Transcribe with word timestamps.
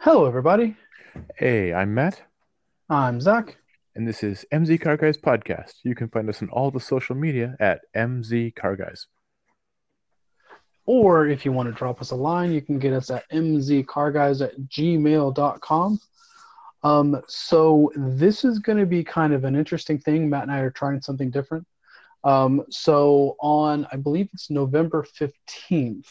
Hello, 0.00 0.24
everybody. 0.26 0.76
Hey, 1.36 1.72
I'm 1.74 1.92
Matt, 1.94 2.22
I'm 2.88 3.20
Zach. 3.20 3.56
and 3.94 4.06
this 4.08 4.22
is 4.22 4.46
MZ 4.52 4.80
Car 4.80 4.96
Guys 4.96 5.18
Podcast. 5.18 5.74
You 5.82 5.94
can 5.94 6.08
find 6.08 6.28
us 6.28 6.40
on 6.42 6.48
all 6.50 6.70
the 6.70 6.80
social 6.80 7.14
media 7.14 7.56
at 7.60 7.82
MZ 7.94 8.54
Car 8.54 8.76
Guys. 8.76 9.06
Or 10.86 11.26
if 11.26 11.44
you 11.44 11.52
want 11.52 11.68
to 11.68 11.74
drop 11.74 12.00
us 12.00 12.12
a 12.12 12.16
line, 12.16 12.50
you 12.52 12.62
can 12.62 12.78
get 12.78 12.92
us 12.92 13.10
at 13.10 13.28
mzcarguys 13.30 14.40
at 14.42 14.58
gmail.com. 14.60 16.00
Um, 16.82 17.22
so 17.28 17.92
this 17.94 18.44
is 18.44 18.58
going 18.58 18.78
to 18.78 18.86
be 18.86 19.04
kind 19.04 19.34
of 19.34 19.44
an 19.44 19.54
interesting 19.54 19.98
thing. 19.98 20.30
Matt 20.30 20.44
and 20.44 20.52
I 20.52 20.60
are 20.60 20.70
trying 20.70 21.02
something 21.02 21.30
different. 21.30 21.66
Um, 22.24 22.64
so 22.70 23.36
on, 23.40 23.86
I 23.92 23.96
believe 23.96 24.30
it's 24.32 24.50
November 24.50 25.04
15th, 25.18 26.08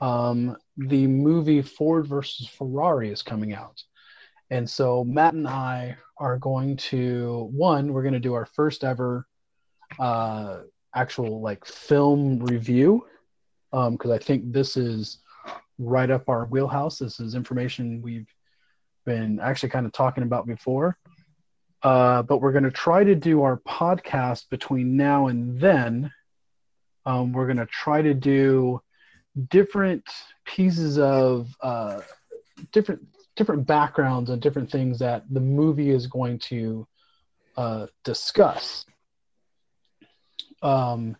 um, 0.00 0.56
the 0.76 1.06
movie 1.06 1.62
Ford 1.62 2.06
versus 2.06 2.46
Ferrari 2.46 3.10
is 3.10 3.22
coming 3.22 3.54
out. 3.54 3.82
And 4.50 4.68
so 4.68 5.04
Matt 5.04 5.34
and 5.34 5.48
I 5.48 5.96
are 6.18 6.38
going 6.38 6.76
to, 6.76 7.48
one, 7.52 7.92
we're 7.92 8.02
going 8.02 8.14
to 8.14 8.20
do 8.20 8.34
our 8.34 8.46
first 8.46 8.84
ever 8.84 9.26
uh, 9.98 10.60
actual 10.94 11.40
like 11.40 11.64
film 11.64 12.38
review 12.40 13.06
because 13.72 14.10
I 14.10 14.18
think 14.18 14.52
this 14.52 14.76
is 14.76 15.18
right 15.78 16.10
up 16.10 16.28
our 16.28 16.44
wheelhouse. 16.46 16.98
This 16.98 17.18
is 17.18 17.34
information 17.34 18.02
we've 18.02 18.28
been 19.04 19.40
actually 19.40 19.70
kind 19.70 19.86
of 19.86 19.92
talking 19.92 20.22
about 20.22 20.46
before. 20.46 20.96
Uh, 21.82 22.22
but 22.22 22.38
we're 22.38 22.52
going 22.52 22.64
to 22.64 22.70
try 22.70 23.04
to 23.04 23.14
do 23.14 23.42
our 23.42 23.60
podcast 23.68 24.48
between 24.48 24.96
now 24.96 25.26
and 25.26 25.60
then. 25.60 26.10
Um, 27.04 27.32
we're 27.32 27.46
going 27.46 27.58
to 27.58 27.66
try 27.66 28.00
to 28.00 28.14
do 28.14 28.80
different 29.48 30.04
pieces 30.44 30.98
of 30.98 31.54
uh, 31.60 32.00
different 32.72 33.00
different 33.36 33.66
backgrounds 33.66 34.30
and 34.30 34.40
different 34.40 34.70
things 34.70 34.98
that 34.98 35.24
the 35.30 35.40
movie 35.40 35.90
is 35.90 36.06
going 36.06 36.38
to 36.38 36.86
uh, 37.56 37.86
discuss. 38.04 38.84
Um, 40.62 41.16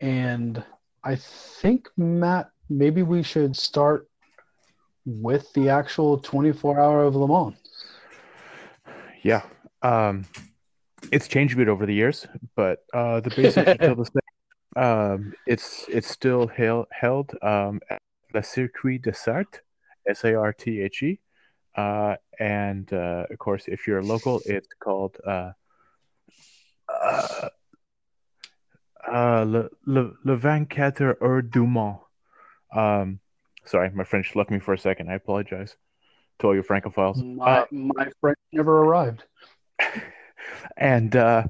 and 0.00 0.64
I 1.04 1.16
think 1.16 1.88
Matt, 1.96 2.50
maybe 2.68 3.02
we 3.02 3.22
should 3.22 3.56
start 3.56 4.08
with 5.04 5.52
the 5.52 5.68
actual 5.68 6.18
24 6.18 6.80
hour 6.80 7.04
of 7.04 7.16
Le 7.16 7.28
Mans. 7.28 7.56
Yeah, 9.22 9.42
um, 9.82 10.24
it's 11.12 11.28
changed 11.28 11.54
a 11.54 11.56
bit 11.58 11.68
over 11.68 11.84
the 11.86 11.94
years, 11.94 12.26
but 12.56 12.84
uh, 12.94 13.20
the 13.20 13.30
basics 13.30 13.68
are 13.68 13.74
still 13.74 13.94
the 13.96 14.04
same. 14.04 14.14
Um, 14.76 15.34
it's 15.46 15.84
it's 15.88 16.08
still 16.08 16.46
held 16.46 16.86
held 16.92 17.32
um, 17.42 17.80
at 17.90 18.00
the 18.32 18.42
Circuit 18.42 19.02
de 19.02 19.12
Sarthe, 19.12 19.60
S 20.08 20.24
A 20.24 20.34
R 20.34 20.52
T 20.52 20.80
H 20.80 21.02
E, 21.02 21.18
uh, 21.76 22.16
and 22.38 22.92
uh, 22.92 23.26
of 23.30 23.38
course, 23.38 23.64
if 23.66 23.86
you're 23.86 24.02
local, 24.02 24.40
it's 24.44 24.68
called 24.78 25.16
uh, 25.26 25.52
uh, 26.88 27.48
uh, 29.12 29.44
Le, 29.46 29.68
Le, 29.86 30.12
Le 30.24 30.36
24 30.36 31.18
Heures 31.22 31.42
du 31.42 31.66
Mans. 31.66 31.98
Um, 32.74 33.20
sorry, 33.64 33.90
my 33.90 34.04
French 34.04 34.34
left 34.36 34.50
me 34.50 34.58
for 34.58 34.74
a 34.74 34.78
second. 34.78 35.10
I 35.10 35.14
apologize 35.14 35.76
to 36.38 36.46
all 36.46 36.54
your 36.54 36.64
francophiles. 36.64 37.22
My, 37.36 37.66
my 37.70 38.08
friend 38.20 38.36
never 38.52 38.84
arrived. 38.84 39.24
and 40.76 41.14
uh, 41.16 41.44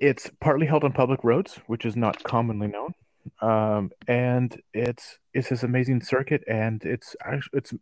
it's 0.00 0.30
partly 0.40 0.66
held 0.66 0.82
on 0.82 0.92
public 0.92 1.22
roads, 1.22 1.60
which 1.66 1.84
is 1.84 1.94
not 1.94 2.22
commonly 2.24 2.66
known. 2.66 2.94
Um, 3.42 3.90
and 4.08 4.60
it's 4.72 5.18
it's 5.34 5.50
this 5.50 5.62
amazing 5.62 6.00
circuit, 6.00 6.42
and 6.48 6.82
it's 6.84 7.14
actually 7.24 7.58
it's 7.58 7.74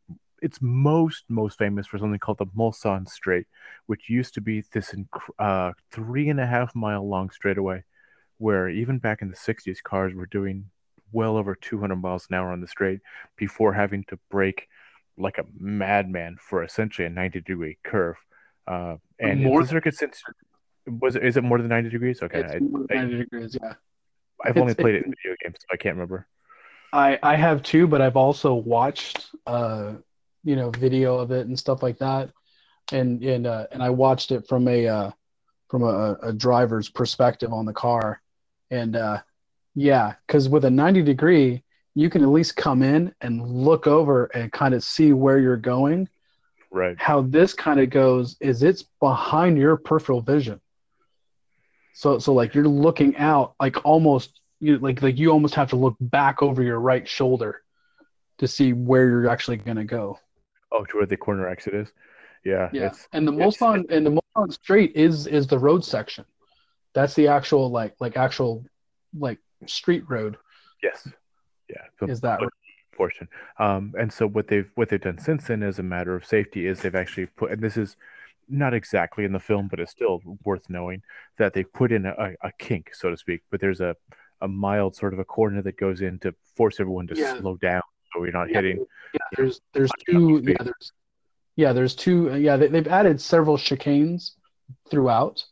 it's 0.42 0.58
most 0.60 1.24
most 1.28 1.58
famous 1.58 1.86
for 1.86 1.98
something 1.98 2.18
called 2.18 2.38
the 2.38 2.46
Mulsanne 2.46 3.08
Straight, 3.08 3.46
which 3.86 4.10
used 4.10 4.34
to 4.34 4.40
be 4.40 4.64
this 4.72 4.94
uh, 5.38 5.72
three 5.92 6.28
and 6.28 6.40
a 6.40 6.46
half 6.46 6.74
mile 6.74 7.08
long 7.08 7.30
straightaway, 7.30 7.84
where 8.38 8.68
even 8.68 8.98
back 8.98 9.22
in 9.22 9.30
the 9.30 9.36
'60s, 9.36 9.82
cars 9.82 10.12
were 10.12 10.26
doing 10.26 10.66
well 11.12 11.36
over 11.36 11.54
200 11.54 11.96
miles 11.96 12.26
an 12.28 12.36
hour 12.36 12.52
on 12.52 12.60
the 12.60 12.68
straight 12.68 13.00
before 13.36 13.72
having 13.72 14.04
to 14.04 14.18
brake 14.30 14.68
like 15.16 15.38
a 15.38 15.44
madman 15.58 16.36
for 16.38 16.62
essentially 16.62 17.06
a 17.06 17.10
90 17.10 17.40
degree 17.40 17.78
curve. 17.82 18.16
Uh, 18.66 18.96
and 19.18 19.42
More- 19.42 19.62
the 19.62 19.68
circuit 19.68 19.94
since 19.94 20.22
was 21.00 21.16
it, 21.16 21.24
is 21.24 21.36
it 21.36 21.44
more 21.44 21.58
than 21.58 21.68
90 21.68 21.90
degrees? 21.90 22.22
Okay, 22.22 22.40
It's 22.40 22.54
I, 22.54 22.58
more 22.58 22.86
than 22.88 22.98
I, 22.98 23.00
90 23.02 23.16
degrees, 23.18 23.56
yeah. 23.60 23.74
I've 24.44 24.56
only 24.56 24.72
it's- 24.72 24.82
played 24.82 24.94
it 24.96 25.04
in 25.04 25.14
video 25.22 25.36
games, 25.42 25.56
so 25.60 25.66
I 25.72 25.76
can't 25.76 25.94
remember. 25.96 26.26
I, 26.92 27.18
I 27.22 27.36
have 27.36 27.62
too, 27.62 27.86
but 27.86 28.00
I've 28.00 28.16
also 28.16 28.54
watched, 28.54 29.30
uh, 29.46 29.94
you 30.42 30.56
know, 30.56 30.70
video 30.70 31.18
of 31.18 31.30
it 31.32 31.46
and 31.46 31.58
stuff 31.58 31.82
like 31.82 31.98
that. 31.98 32.30
And, 32.92 33.22
and, 33.22 33.46
uh, 33.46 33.66
and 33.72 33.82
I 33.82 33.90
watched 33.90 34.30
it 34.30 34.48
from 34.48 34.66
a, 34.68 34.86
uh, 34.88 35.10
from 35.68 35.82
a, 35.82 36.16
a 36.22 36.32
driver's 36.32 36.88
perspective 36.88 37.52
on 37.52 37.66
the 37.66 37.74
car. 37.74 38.22
And, 38.70 38.96
uh, 38.96 39.18
yeah, 39.74 40.14
because 40.26 40.48
with 40.48 40.64
a 40.64 40.70
90 40.70 41.02
degree, 41.02 41.62
you 41.94 42.08
can 42.08 42.22
at 42.22 42.28
least 42.28 42.56
come 42.56 42.82
in 42.82 43.14
and 43.20 43.46
look 43.46 43.86
over 43.86 44.26
and 44.26 44.50
kind 44.50 44.72
of 44.72 44.82
see 44.82 45.12
where 45.12 45.38
you're 45.38 45.56
going. 45.58 46.08
Right. 46.70 46.96
How 46.98 47.22
this 47.22 47.52
kind 47.52 47.80
of 47.80 47.90
goes 47.90 48.36
is 48.40 48.62
it's 48.62 48.84
behind 49.00 49.58
your 49.58 49.76
peripheral 49.76 50.22
vision. 50.22 50.60
So, 51.98 52.20
so 52.20 52.32
like 52.32 52.54
you're 52.54 52.68
looking 52.68 53.16
out, 53.16 53.56
like 53.58 53.84
almost 53.84 54.40
you 54.60 54.78
like 54.78 55.02
like 55.02 55.18
you 55.18 55.32
almost 55.32 55.56
have 55.56 55.70
to 55.70 55.76
look 55.76 55.96
back 56.00 56.44
over 56.44 56.62
your 56.62 56.78
right 56.78 57.08
shoulder 57.08 57.62
to 58.38 58.46
see 58.46 58.72
where 58.72 59.08
you're 59.08 59.28
actually 59.28 59.56
gonna 59.56 59.84
go. 59.84 60.16
Oh, 60.70 60.84
to 60.84 60.98
where 60.98 61.06
the 61.06 61.16
corner 61.16 61.48
exit 61.48 61.74
is. 61.74 61.88
Yeah. 62.44 62.70
Yeah, 62.72 62.92
and 63.12 63.26
the 63.26 63.32
most 63.32 63.58
Mulsanne 63.58 63.90
and 63.90 64.06
the 64.06 64.20
Mulsanne 64.36 64.52
Straight 64.52 64.92
is 64.94 65.26
is 65.26 65.48
the 65.48 65.58
road 65.58 65.84
section. 65.84 66.24
That's 66.94 67.14
the 67.14 67.26
actual 67.26 67.68
like 67.68 67.96
like 67.98 68.16
actual 68.16 68.64
like 69.18 69.40
street 69.66 70.04
road 70.08 70.36
yes. 70.84 71.08
Yeah. 71.68 71.82
the 71.98 72.06
is 72.06 72.20
that 72.20 72.38
portion. 72.96 73.26
Um, 73.58 73.92
and 73.98 74.12
so 74.12 74.28
what 74.28 74.46
they've 74.46 74.70
what 74.76 74.88
they've 74.88 75.00
done 75.00 75.18
since 75.18 75.48
then, 75.48 75.64
as 75.64 75.80
a 75.80 75.82
matter 75.82 76.14
of 76.14 76.24
safety, 76.24 76.68
is 76.68 76.78
they've 76.78 76.94
actually 76.94 77.26
put, 77.26 77.50
and 77.50 77.60
this 77.60 77.76
is 77.76 77.96
not 78.48 78.74
exactly 78.74 79.24
in 79.24 79.32
the 79.32 79.38
film, 79.40 79.68
but 79.68 79.80
it's 79.80 79.92
still 79.92 80.20
worth 80.44 80.68
knowing 80.68 81.02
that 81.38 81.52
they've 81.54 81.72
put 81.72 81.92
in 81.92 82.06
a, 82.06 82.34
a 82.42 82.52
kink, 82.58 82.94
so 82.94 83.10
to 83.10 83.16
speak. 83.16 83.42
But 83.50 83.60
there's 83.60 83.80
a 83.80 83.96
a 84.40 84.46
mild 84.48 84.94
sort 84.94 85.12
of 85.12 85.18
a 85.18 85.24
corner 85.24 85.62
that 85.62 85.76
goes 85.76 86.00
in 86.00 86.18
to 86.20 86.32
force 86.56 86.78
everyone 86.78 87.08
to 87.08 87.16
Yeah. 87.16 87.38
slow 87.40 87.56
down, 87.56 87.82
so 88.12 88.22
you're 88.22 88.32
not 88.32 88.48
Yeah, 88.48 88.56
hitting. 88.56 88.86
yeah, 89.12 89.20
there's 89.36 89.60
there's 89.72 89.90
two 90.08 90.40
yeah 90.44 90.62
there's 90.62 90.92
yeah 91.56 91.72
there's 91.72 91.94
two 91.96 92.36
yeah 92.36 92.56
they, 92.56 92.68
they've 92.68 92.86
added 92.86 93.20
several 93.20 93.56
chicanes 93.56 94.32
throughout 94.90 95.44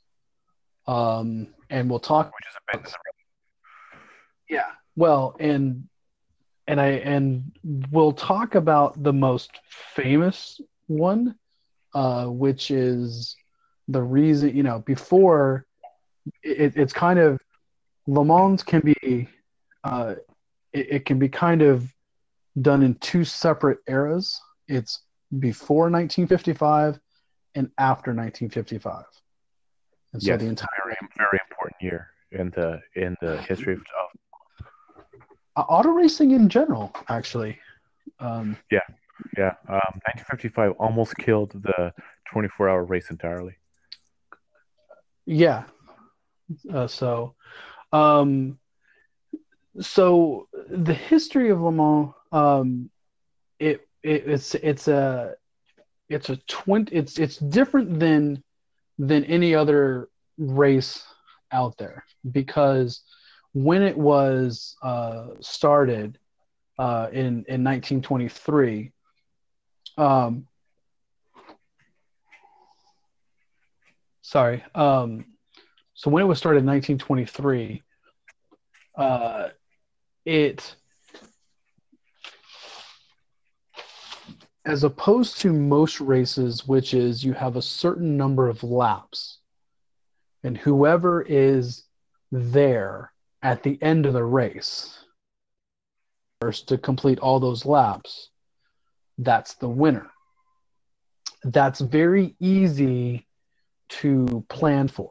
um 0.86 1.48
and 1.68 1.90
we'll 1.90 1.98
talk 1.98 2.26
Which 2.26 2.80
is 2.84 2.90
a 2.94 2.98
Yeah. 4.48 4.66
Well, 4.94 5.36
and 5.40 5.88
and 6.66 6.80
I 6.80 6.86
and 6.86 7.52
we'll 7.90 8.12
talk 8.12 8.54
about 8.54 9.02
the 9.02 9.12
most 9.12 9.50
famous 9.68 10.60
one, 10.86 11.34
uh, 11.96 12.26
which 12.26 12.70
is 12.70 13.34
the 13.88 14.02
reason 14.02 14.54
you 14.54 14.62
know 14.62 14.80
before 14.80 15.64
it, 16.42 16.76
it's 16.76 16.92
kind 16.92 17.18
of 17.18 17.40
Le 18.06 18.22
Mans 18.22 18.62
can 18.62 18.82
be 18.82 19.26
uh, 19.82 20.14
it, 20.74 20.86
it 20.90 21.04
can 21.06 21.18
be 21.18 21.28
kind 21.28 21.62
of 21.62 21.90
done 22.60 22.82
in 22.82 22.96
two 22.96 23.24
separate 23.24 23.78
eras. 23.88 24.38
It's 24.68 25.00
before 25.38 25.84
1955 25.84 27.00
and 27.54 27.70
after 27.78 28.10
1955. 28.10 29.04
And 30.12 30.22
so 30.22 30.28
Yes, 30.28 30.40
the 30.40 30.48
entire 30.48 30.68
very 31.16 31.40
important 31.48 31.80
year 31.80 32.08
in 32.32 32.50
the 32.50 32.82
in 32.94 33.16
the 33.22 33.38
history 33.38 33.72
of. 33.72 33.80
of 33.80 34.66
uh, 35.56 35.60
auto 35.62 35.92
racing 35.92 36.32
in 36.32 36.50
general, 36.50 36.94
actually. 37.08 37.58
Um, 38.20 38.58
yeah, 38.70 38.80
um, 39.38 40.00
1955 40.04 40.72
almost 40.72 41.16
killed 41.16 41.52
the 41.52 41.92
24-hour 42.32 42.84
race 42.84 43.10
entirely. 43.10 43.56
Yeah. 45.24 45.64
Uh, 46.72 46.86
so, 46.86 47.34
um, 47.92 48.58
so 49.80 50.48
the 50.70 50.94
history 50.94 51.50
of 51.50 51.60
Le 51.60 51.72
Mans, 51.72 52.12
um, 52.32 52.90
it, 53.58 53.86
it 54.02 54.24
it's 54.26 54.54
it's 54.54 54.88
a 54.88 55.34
it's 56.08 56.28
a 56.28 56.36
twenty 56.46 56.94
it's 56.94 57.18
it's 57.18 57.38
different 57.38 57.98
than 57.98 58.42
than 58.98 59.24
any 59.24 59.54
other 59.54 60.08
race 60.38 61.02
out 61.52 61.76
there 61.78 62.04
because 62.30 63.02
when 63.54 63.82
it 63.82 63.96
was 63.96 64.76
uh, 64.82 65.28
started 65.40 66.18
uh, 66.78 67.08
in 67.12 67.44
in 67.48 67.64
1923. 67.64 68.92
Um, 69.96 70.46
sorry. 74.22 74.64
Um, 74.74 75.24
so 75.94 76.10
when 76.10 76.22
it 76.22 76.26
was 76.26 76.38
started 76.38 76.60
in 76.60 76.66
1923, 76.66 77.82
uh, 78.96 79.48
it 80.24 80.74
as 84.66 84.82
opposed 84.82 85.40
to 85.40 85.52
most 85.52 86.00
races, 86.00 86.66
which 86.66 86.92
is 86.92 87.24
you 87.24 87.32
have 87.32 87.56
a 87.56 87.62
certain 87.62 88.16
number 88.16 88.48
of 88.48 88.64
laps, 88.64 89.38
and 90.42 90.58
whoever 90.58 91.22
is 91.22 91.84
there 92.32 93.12
at 93.42 93.62
the 93.62 93.80
end 93.80 94.06
of 94.06 94.12
the 94.12 94.24
race 94.24 95.04
first 96.40 96.68
to 96.68 96.76
complete 96.76 97.20
all 97.20 97.38
those 97.38 97.64
laps, 97.64 98.30
that's 99.18 99.54
the 99.54 99.68
winner. 99.68 100.10
That's 101.44 101.80
very 101.80 102.34
easy 102.40 103.26
to 103.88 104.44
plan 104.48 104.88
for 104.88 105.10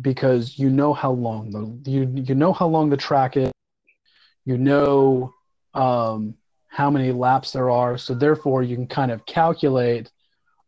because 0.00 0.58
you 0.58 0.70
know 0.70 0.92
how 0.92 1.10
long 1.10 1.50
the 1.50 1.90
you 1.90 2.10
you 2.14 2.34
know 2.34 2.52
how 2.52 2.66
long 2.66 2.90
the 2.90 2.96
track 2.96 3.36
is, 3.36 3.50
you 4.44 4.58
know 4.58 5.32
um, 5.74 6.34
how 6.68 6.90
many 6.90 7.12
laps 7.12 7.52
there 7.52 7.70
are, 7.70 7.98
so 7.98 8.14
therefore 8.14 8.62
you 8.62 8.76
can 8.76 8.86
kind 8.86 9.10
of 9.10 9.24
calculate. 9.26 10.10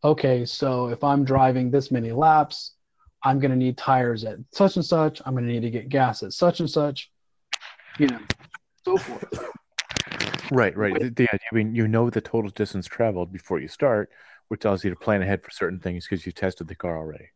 Okay, 0.02 0.46
so 0.46 0.88
if 0.88 1.04
I'm 1.04 1.24
driving 1.24 1.70
this 1.70 1.90
many 1.90 2.10
laps, 2.10 2.74
I'm 3.22 3.38
going 3.38 3.50
to 3.50 3.56
need 3.56 3.76
tires 3.76 4.24
at 4.24 4.38
such 4.52 4.76
and 4.76 4.84
such. 4.84 5.20
I'm 5.24 5.34
going 5.34 5.46
to 5.46 5.52
need 5.52 5.62
to 5.62 5.70
get 5.70 5.90
gas 5.90 6.22
at 6.22 6.32
such 6.32 6.60
and 6.60 6.70
such. 6.70 7.10
You 7.98 8.08
know, 8.08 8.20
so 8.84 8.96
forth. 8.96 9.50
Right, 10.50 10.76
right. 10.76 10.98
The, 10.98 11.10
the, 11.10 11.28
I 11.32 11.54
mean, 11.54 11.74
you 11.74 11.86
know 11.86 12.10
the 12.10 12.20
total 12.20 12.50
distance 12.50 12.86
traveled 12.86 13.32
before 13.32 13.60
you 13.60 13.68
start, 13.68 14.10
which 14.48 14.60
tells 14.60 14.84
you 14.84 14.90
to 14.90 14.96
plan 14.96 15.22
ahead 15.22 15.42
for 15.42 15.50
certain 15.50 15.78
things 15.78 16.06
because 16.06 16.26
you 16.26 16.32
tested 16.32 16.68
the 16.68 16.74
car 16.74 16.98
already. 16.98 17.28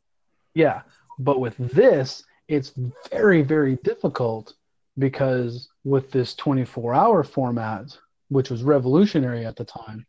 Yeah, 0.55 0.83
but 1.19 1.41
with 1.41 1.57
this, 1.59 2.25
it's 2.49 2.73
very, 3.11 3.43
very 3.43 3.77
difficult 3.77 4.55
because 4.99 5.69
with 5.85 6.11
this 6.11 6.35
24 6.35 6.95
hour 6.95 7.23
format, 7.25 7.97
which 8.29 8.51
was 8.51 8.63
revolutionary 8.63 9.45
at 9.47 9.57
the 9.57 9.65
time, 9.65 10.07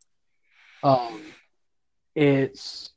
um, 0.84 1.22
it's 2.16 2.92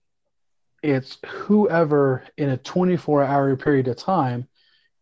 it's 0.82 1.19
whoever 1.26 2.25
in 2.37 2.50
a 2.50 2.56
24 2.56 3.25
hour 3.25 3.56
period 3.56 3.88
of 3.88 3.96
time 3.96 4.46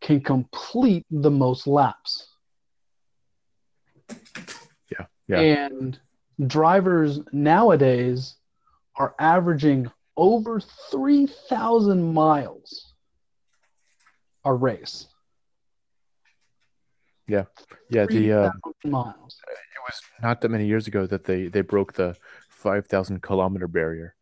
can 0.01 0.21
complete 0.21 1.05
the 1.11 1.31
most 1.31 1.67
laps. 1.67 2.29
Yeah. 5.29 5.41
And 5.41 5.99
drivers 6.47 7.21
nowadays 7.33 8.37
are 8.97 9.15
averaging 9.19 9.91
over 10.17 10.61
3,000 10.91 12.13
miles 12.15 12.95
a 14.45 14.53
race. 14.55 15.07
Yeah. 17.29 17.45
Yeah. 17.91 18.07
The, 18.07 18.33
uh, 18.33 18.51
miles. 18.85 19.37
It 19.49 19.81
was 19.87 20.01
not 20.23 20.41
that 20.41 20.49
many 20.51 20.67
years 20.67 20.87
ago 20.87 21.07
that 21.07 21.25
they, 21.25 21.49
they 21.49 21.61
broke 21.63 21.93
the 21.93 22.17
5,000 22.51 23.21
kilometer 23.23 23.67
barrier 23.67 24.15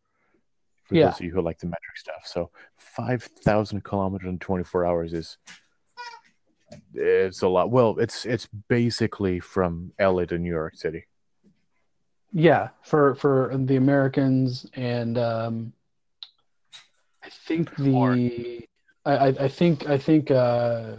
for 0.85 0.95
Yeah. 0.95 1.05
those 1.05 1.19
of 1.19 1.21
you 1.21 1.31
who 1.31 1.41
like 1.41 1.59
the 1.59 1.67
metric 1.67 1.97
stuff. 1.97 2.25
So 2.25 2.49
5,000 2.77 3.83
kilometers 3.83 4.27
in 4.27 4.39
24 4.39 4.85
hours 4.85 5.13
is 5.13 5.37
it's 6.93 7.41
a 7.41 7.47
lot. 7.47 7.71
Well, 7.71 7.97
it's 7.99 8.25
it's 8.25 8.47
basically 8.67 9.39
from 9.39 9.91
LA 9.99 10.25
to 10.25 10.37
New 10.37 10.49
York 10.49 10.75
City. 10.75 11.05
Yeah, 12.31 12.69
for 12.83 13.15
for 13.15 13.51
the 13.55 13.77
Americans 13.77 14.65
and 14.73 15.17
um, 15.17 15.73
I 17.23 17.29
think 17.29 17.75
the 17.77 18.67
I, 19.05 19.11
I 19.11 19.27
I 19.27 19.47
think 19.47 19.87
I 19.87 19.97
think 19.97 20.31
uh, 20.31 20.95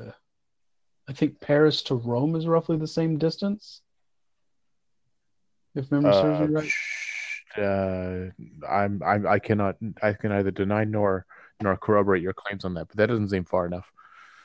I 1.09 1.13
think 1.13 1.41
Paris 1.41 1.83
to 1.83 1.95
Rome 1.95 2.35
is 2.37 2.47
roughly 2.47 2.77
the 2.79 2.87
same 2.87 3.19
distance. 3.19 3.83
If 5.75 5.91
memory 5.91 6.13
serves 6.15 6.41
Uh, 6.41 6.47
me 6.47 6.55
right. 6.55 6.71
uh, 7.59 8.67
I'm, 8.67 9.03
I'm 9.03 9.27
I 9.27 9.39
cannot 9.39 9.77
I 10.03 10.15
can 10.15 10.31
neither 10.31 10.51
deny 10.51 10.85
nor 10.85 11.27
nor 11.63 11.77
corroborate 11.77 12.23
your 12.23 12.33
claims 12.33 12.65
on 12.65 12.75
that, 12.75 12.89
but 12.89 12.97
that 12.97 13.07
doesn't 13.07 13.29
seem 13.29 13.45
far 13.45 13.67
enough. 13.67 13.91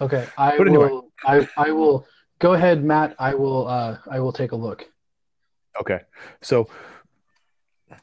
Okay, 0.02 0.28
I 0.38 0.58
But 0.58 0.68
anyway. 0.68 0.90
will 0.90 1.12
I 1.24 1.48
I 1.56 1.72
will 1.72 2.08
go 2.40 2.54
ahead, 2.54 2.84
Matt. 2.84 3.16
I 3.20 3.36
will 3.36 3.68
uh 3.68 3.98
I 4.10 4.20
will 4.20 4.34
take 4.34 4.52
a 4.52 4.56
look. 4.56 4.90
Okay, 5.80 6.02
so 6.42 6.68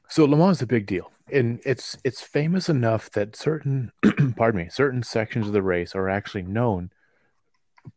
so 0.08 0.24
Le 0.24 0.36
Mans 0.36 0.58
is 0.58 0.62
a 0.62 0.66
big 0.66 0.86
deal, 0.86 1.10
and 1.32 1.60
it's 1.64 1.98
it's 2.04 2.22
famous 2.22 2.68
enough 2.68 3.10
that 3.10 3.34
certain 3.34 3.90
pardon 4.36 4.62
me 4.62 4.68
certain 4.70 5.02
sections 5.02 5.48
of 5.48 5.52
the 5.52 5.62
race 5.62 5.94
are 5.94 6.08
actually 6.08 6.42
known 6.42 6.90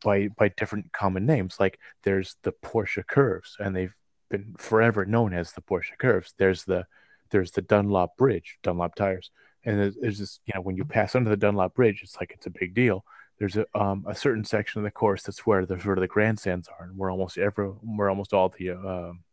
by 0.03 0.29
by 0.29 0.49
different 0.49 0.91
common 0.93 1.25
names. 1.27 1.57
Like 1.59 1.79
there's 2.03 2.37
the 2.41 2.53
Porsche 2.53 3.05
curves, 3.05 3.55
and 3.59 3.75
they've 3.75 3.95
been 4.29 4.55
forever 4.57 5.05
known 5.05 5.33
as 5.33 5.51
the 5.51 5.61
Porsche 5.61 5.97
curves. 5.99 6.33
There's 6.37 6.63
the 6.63 6.87
there's 7.29 7.51
the 7.51 7.61
Dunlop 7.61 8.17
Bridge, 8.17 8.57
Dunlop 8.63 8.95
tires, 8.95 9.29
and 9.63 9.79
there's, 9.79 9.95
there's 10.01 10.19
this 10.19 10.39
you 10.47 10.53
know 10.55 10.61
when 10.61 10.75
you 10.75 10.85
pass 10.85 11.15
under 11.15 11.29
the 11.29 11.37
Dunlop 11.37 11.75
Bridge, 11.75 12.01
it's 12.03 12.17
like 12.19 12.31
it's 12.31 12.47
a 12.47 12.51
big 12.51 12.73
deal. 12.73 13.05
There's 13.41 13.57
a 13.57 13.65
um, 13.73 14.05
a 14.07 14.13
certain 14.13 14.45
section 14.45 14.81
of 14.81 14.83
the 14.83 14.91
course 14.91 15.23
that's 15.23 15.47
where 15.47 15.65
the 15.65 15.79
sort 15.79 15.97
of 15.97 16.03
the 16.03 16.07
grandstands 16.07 16.67
are, 16.67 16.85
and 16.85 16.95
where 16.95 17.09
almost 17.09 17.39
every 17.39 17.65
where 17.65 18.07
almost 18.07 18.33
all 18.33 18.53
the 18.55 18.69
um, 18.69 19.23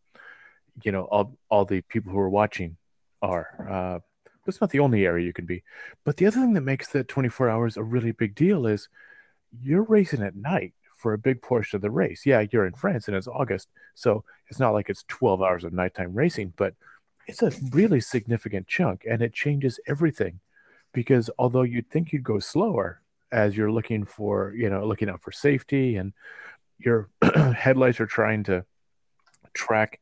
you 0.82 0.93
know 0.93 1.02
all 1.02 1.37
all 1.50 1.66
the 1.66 1.82
people 1.82 2.10
who 2.10 2.19
are 2.19 2.31
watching 2.31 2.78
are. 3.20 3.66
Uh, 3.70 3.99
it's 4.46 4.62
not 4.62 4.70
the 4.70 4.78
only 4.78 5.05
area 5.05 5.26
you 5.26 5.34
can 5.34 5.44
be. 5.44 5.62
But 6.06 6.16
the 6.16 6.25
other 6.25 6.40
thing 6.40 6.55
that 6.55 6.62
makes 6.62 6.88
the 6.88 7.05
24 7.05 7.50
hours 7.50 7.76
a 7.76 7.82
really 7.82 8.12
big 8.12 8.34
deal 8.34 8.66
is 8.66 8.88
you're 9.60 9.82
racing 9.82 10.22
at 10.22 10.34
night 10.34 10.72
for 10.96 11.12
a 11.12 11.19
big 11.19 11.43
portion 11.43 11.76
of 11.76 11.82
the 11.82 11.90
race. 11.90 12.25
Yeah, 12.25 12.46
you're 12.50 12.64
in 12.64 12.72
France 12.72 13.08
and 13.08 13.16
it's 13.19 13.28
August, 13.28 13.69
so 13.94 14.25
it's 14.49 14.58
not 14.58 14.70
like 14.70 14.88
it's 14.88 15.05
12 15.08 15.43
hours 15.43 15.64
of 15.64 15.75
nighttime 15.75 16.14
racing, 16.14 16.55
but 16.56 16.72
it's 17.26 17.43
a 17.43 17.52
really 17.72 18.00
significant 18.00 18.69
chunk 18.69 19.05
and 19.06 19.20
it 19.20 19.34
changes 19.34 19.78
everything 19.87 20.40
because 20.94 21.28
although 21.38 21.62
you'd 21.62 21.90
think 21.90 22.10
you'd 22.10 22.22
go 22.22 22.38
slower 22.38 23.02
as 23.30 23.56
you're 23.56 23.72
looking 23.72 24.04
for, 24.04 24.54
you 24.56 24.70
know, 24.70 24.86
looking 24.86 25.08
out 25.08 25.22
for 25.22 25.32
safety 25.32 25.96
and 25.96 26.12
your 26.78 27.08
headlights 27.56 28.00
are 28.00 28.06
trying 28.06 28.44
to 28.44 28.64
track, 29.54 30.00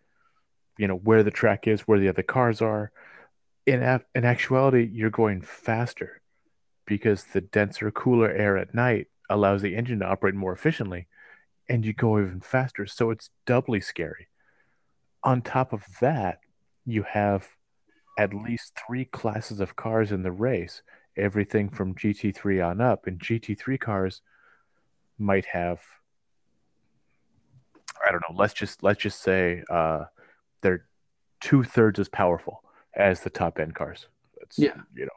you 0.78 0.86
know, 0.86 0.96
where 0.96 1.22
the 1.22 1.30
track 1.30 1.66
is, 1.66 1.82
where 1.82 1.98
the 1.98 2.08
other 2.08 2.22
cars 2.22 2.60
are. 2.60 2.92
In, 3.66 3.82
in 4.14 4.24
actuality, 4.24 4.88
you're 4.92 5.10
going 5.10 5.42
faster 5.42 6.20
because 6.86 7.24
the 7.24 7.40
denser, 7.40 7.90
cooler 7.90 8.30
air 8.30 8.56
at 8.56 8.74
night 8.74 9.08
allows 9.28 9.62
the 9.62 9.74
engine 9.74 9.98
to 10.00 10.06
operate 10.06 10.34
more 10.34 10.52
efficiently 10.52 11.08
and 11.68 11.84
you 11.84 11.92
go 11.92 12.18
even 12.18 12.40
faster. 12.40 12.86
So 12.86 13.10
it's 13.10 13.30
doubly 13.44 13.80
scary. 13.80 14.28
On 15.24 15.42
top 15.42 15.72
of 15.72 15.84
that, 16.00 16.40
you 16.84 17.02
have 17.02 17.48
at 18.18 18.32
least 18.32 18.78
three 18.86 19.04
classes 19.04 19.60
of 19.60 19.76
cars 19.76 20.12
in 20.12 20.22
the 20.22 20.32
race, 20.32 20.82
everything 21.16 21.68
from 21.68 21.94
GT3 21.94 22.66
on 22.66 22.80
up. 22.80 23.06
And 23.06 23.18
GT3 23.18 23.78
cars 23.80 24.20
might 25.18 25.46
have, 25.46 25.80
I 28.06 28.10
don't 28.10 28.22
know, 28.28 28.36
let's 28.36 28.54
just 28.54 28.82
let's 28.82 29.00
just 29.00 29.22
say 29.22 29.62
uh, 29.70 30.04
they're 30.62 30.84
two 31.40 31.64
thirds 31.64 31.98
as 31.98 32.08
powerful 32.08 32.62
as 32.94 33.20
the 33.20 33.30
top 33.30 33.58
end 33.58 33.74
cars. 33.74 34.06
That's, 34.38 34.58
Yeah. 34.58 34.74
you 34.94 35.04
know, 35.04 35.10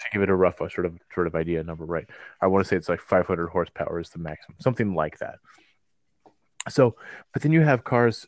to 0.00 0.06
give 0.12 0.22
it 0.22 0.28
a 0.30 0.34
rough 0.34 0.58
sort 0.58 0.84
of 0.86 0.98
sort 1.14 1.26
of 1.26 1.34
idea 1.34 1.62
number, 1.62 1.84
right? 1.84 2.08
I 2.40 2.46
want 2.48 2.64
to 2.64 2.68
say 2.68 2.76
it's 2.76 2.88
like 2.88 3.00
500 3.00 3.48
horsepower 3.48 4.00
is 4.00 4.10
the 4.10 4.18
maximum, 4.18 4.56
something 4.60 4.94
like 4.94 5.18
that. 5.18 5.36
So, 6.68 6.96
but 7.32 7.42
then 7.42 7.52
you 7.52 7.60
have 7.60 7.84
cars 7.84 8.26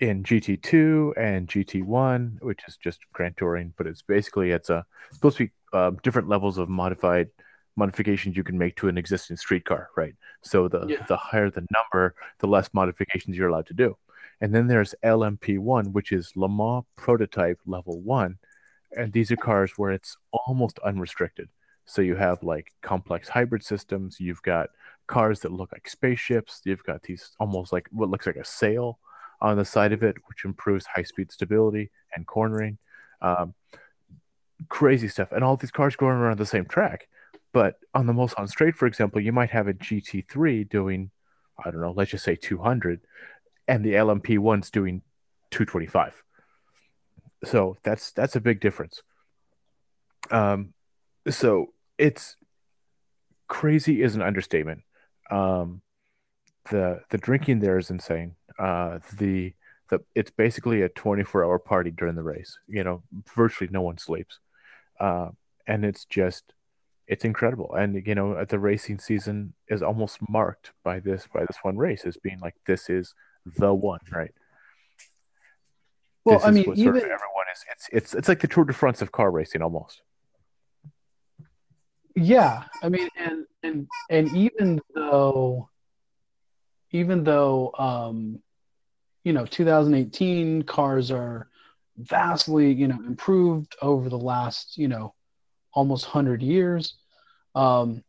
in 0.00 0.24
GT2 0.24 1.12
and 1.16 1.46
GT1, 1.46 2.42
which 2.42 2.60
is 2.66 2.76
just 2.76 3.00
Grand 3.12 3.36
Touring, 3.36 3.72
but 3.76 3.86
it's 3.86 4.02
basically 4.02 4.50
it's 4.50 4.68
a 4.68 4.84
supposed 5.12 5.36
to 5.38 5.44
be 5.46 5.52
uh, 5.72 5.90
different 6.02 6.28
levels 6.28 6.58
of 6.58 6.68
modified 6.68 7.28
modifications 7.76 8.36
you 8.36 8.44
can 8.44 8.58
make 8.58 8.76
to 8.76 8.88
an 8.88 8.98
existing 8.98 9.36
street 9.36 9.64
car, 9.64 9.88
right? 9.96 10.14
So 10.42 10.68
the 10.68 10.86
Yeah. 10.86 11.04
the 11.08 11.16
higher 11.16 11.50
the 11.50 11.66
number, 11.72 12.14
the 12.40 12.46
less 12.46 12.68
modifications 12.74 13.36
you're 13.36 13.48
allowed 13.48 13.66
to 13.68 13.74
do. 13.74 13.96
And 14.40 14.54
then 14.54 14.66
there's 14.66 14.94
LMP1, 15.02 15.92
which 15.92 16.12
is 16.12 16.32
Le 16.36 16.48
Mans 16.48 16.84
Prototype 16.96 17.60
Level 17.66 18.00
One, 18.00 18.38
and 18.96 19.12
these 19.12 19.30
are 19.32 19.36
cars 19.36 19.72
where 19.78 19.92
it's 19.92 20.16
almost 20.32 20.78
unrestricted. 20.80 21.48
So 21.86 22.02
you 22.02 22.16
have 22.16 22.42
like 22.42 22.72
complex 22.82 23.28
hybrid 23.28 23.64
systems. 23.64 24.20
You've 24.20 24.42
got 24.42 24.70
cars 25.06 25.40
that 25.40 25.52
look 25.52 25.72
like 25.72 25.88
spaceships. 25.88 26.60
You've 26.64 26.84
got 26.84 27.02
these 27.02 27.30
almost 27.40 27.72
like 27.72 27.88
what 27.90 28.10
looks 28.10 28.26
like 28.26 28.36
a 28.36 28.44
sail 28.44 28.98
on 29.40 29.56
the 29.56 29.64
side 29.64 29.92
of 29.92 30.02
it, 30.02 30.16
which 30.28 30.44
improves 30.44 30.86
high 30.86 31.02
speed 31.02 31.32
stability 31.32 31.90
and 32.14 32.26
cornering. 32.26 32.78
Um, 33.20 33.54
crazy 34.68 35.08
stuff. 35.08 35.32
And 35.32 35.44
all 35.44 35.56
these 35.56 35.70
cars 35.70 35.96
going 35.96 36.16
around 36.16 36.38
the 36.38 36.46
same 36.46 36.66
track. 36.66 37.08
But 37.52 37.76
on 37.94 38.06
the 38.06 38.12
Mulsanne 38.12 38.48
Straight, 38.48 38.74
for 38.74 38.86
example, 38.86 39.20
you 39.20 39.32
might 39.32 39.50
have 39.50 39.68
a 39.68 39.74
GT3 39.74 40.68
doing, 40.68 41.10
I 41.62 41.70
don't 41.70 41.80
know, 41.80 41.92
let's 41.94 42.10
just 42.10 42.24
say 42.24 42.34
200, 42.34 43.00
and 43.68 43.84
the 43.84 43.92
LMP 43.92 44.38
one's 44.38 44.70
doing 44.70 45.02
225. 45.50 46.22
So 47.44 47.76
that's 47.82 48.12
that's 48.12 48.36
a 48.36 48.40
big 48.40 48.60
difference. 48.60 49.02
Um, 50.30 50.72
so 51.28 51.72
it's 51.98 52.36
crazy 53.48 54.02
is 54.02 54.14
an 54.14 54.22
understatement. 54.22 54.82
Um, 55.30 55.82
the 56.70 57.02
the 57.10 57.18
drinking 57.18 57.60
there 57.60 57.78
is 57.78 57.90
insane. 57.90 58.36
Uh, 58.58 59.00
the 59.18 59.52
the 59.90 60.00
it's 60.14 60.30
basically 60.30 60.82
a 60.82 60.88
24 60.88 61.44
hour 61.44 61.58
party 61.58 61.90
during 61.90 62.14
the 62.14 62.22
race. 62.22 62.58
You 62.68 62.84
know, 62.84 63.02
virtually 63.34 63.68
no 63.72 63.82
one 63.82 63.98
sleeps, 63.98 64.38
uh, 65.02 65.30
and 65.66 65.84
it's 65.84 66.04
just 66.04 66.54
it's 67.08 67.24
incredible. 67.24 67.74
And 67.74 68.06
you 68.06 68.14
know, 68.14 68.44
the 68.44 68.58
racing 68.58 69.00
season 69.00 69.54
is 69.68 69.82
almost 69.82 70.18
marked 70.28 70.70
by 70.84 71.00
this 71.00 71.26
by 71.34 71.40
this 71.40 71.58
one 71.62 71.76
race 71.76 72.04
as 72.06 72.16
being 72.16 72.38
like 72.40 72.54
this 72.66 72.88
is 72.88 73.14
the 73.44 73.74
one, 73.74 74.00
right? 74.12 74.32
Well, 76.24 76.38
This 76.38 76.46
I 76.46 76.50
mean, 76.52 76.64
what 76.64 76.78
sort 76.78 76.96
of 76.96 77.02
even 77.02 77.10
everyone 77.10 77.46
is. 77.52 77.64
It's 77.70 77.88
it's 77.92 78.14
it's 78.14 78.28
like 78.28 78.40
the 78.40 78.48
Tour 78.48 78.64
de 78.64 78.72
France 78.72 79.02
of 79.02 79.10
car 79.10 79.30
racing 79.30 79.60
almost. 79.60 80.02
yeah, 82.14 82.64
I 82.82 82.88
mean, 82.88 83.08
and 83.18 83.46
and 83.62 83.88
and 84.08 84.36
even 84.36 84.80
though, 84.94 85.68
even 86.92 87.24
though, 87.24 87.72
um, 87.78 88.40
you 89.24 89.32
know, 89.32 89.46
2018 89.46 90.62
cars 90.62 91.10
are 91.10 91.48
vastly, 91.96 92.72
you 92.72 92.88
know, 92.88 92.98
improved 93.06 93.76
over 93.82 94.08
the 94.08 94.18
last, 94.18 94.78
you 94.78 94.88
know, 94.88 95.14
almost 95.72 96.06
100 96.06 96.42
years. 96.42 96.94
Um, 97.54 98.02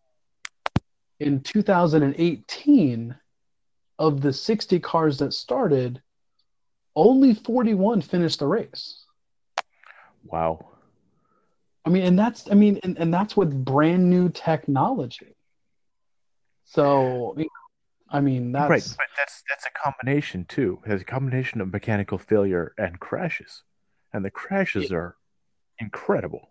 in 1.19 1.41
2018, 1.41 3.15
of 3.99 4.21
the 4.21 4.33
60 4.33 4.79
cars 4.79 5.17
that 5.19 5.33
started, 5.33 6.01
only 6.95 7.33
41 7.33 8.01
finished 8.01 8.39
the 8.39 8.47
race. 8.47 9.05
Wow. 10.25 10.67
I 11.85 11.89
mean, 11.89 12.03
and 12.03 12.17
that's 12.17 12.49
I 12.49 12.53
mean, 12.53 12.79
and, 12.83 12.97
and 12.97 13.13
that's 13.13 13.35
with 13.35 13.65
brand 13.65 14.09
new 14.09 14.29
technology. 14.29 15.35
So, 16.65 17.33
you 17.37 17.43
know, 17.43 17.49
I 18.09 18.21
mean, 18.21 18.51
that's 18.51 18.69
right, 18.69 18.95
but 18.97 19.07
that's 19.17 19.43
that's 19.49 19.65
a 19.65 19.69
combination 19.83 20.45
too. 20.45 20.79
It 20.85 20.89
has 20.89 21.01
a 21.01 21.05
combination 21.05 21.59
of 21.59 21.73
mechanical 21.73 22.17
failure 22.17 22.73
and 22.77 22.99
crashes, 22.99 23.63
and 24.13 24.23
the 24.23 24.31
crashes 24.31 24.91
are 24.91 25.15
incredible. 25.79 26.49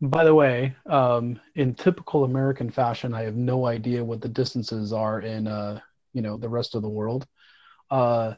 by 0.00 0.24
the 0.24 0.34
way, 0.34 0.74
um, 0.86 1.38
in 1.54 1.74
typical 1.74 2.24
American 2.24 2.70
fashion, 2.70 3.12
I 3.14 3.22
have 3.22 3.36
no 3.36 3.66
idea 3.66 4.02
what 4.04 4.20
the 4.20 4.28
distances 4.28 4.92
are 4.92 5.20
in 5.20 5.46
uh, 5.46 5.80
you 6.12 6.22
know, 6.22 6.36
the 6.36 6.48
rest 6.48 6.74
of 6.74 6.82
the 6.82 6.88
world. 6.88 7.26
Uh, 7.90 8.34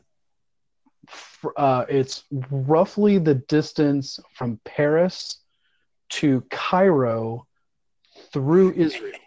fr- 1.08 1.56
uh, 1.56 1.84
it's 1.88 2.24
roughly 2.50 3.18
the 3.18 3.34
distance 3.34 4.18
from 4.34 4.60
Paris 4.64 5.38
to 6.10 6.42
Cairo 6.50 7.46
through 8.32 8.72
Israel. 8.72 9.12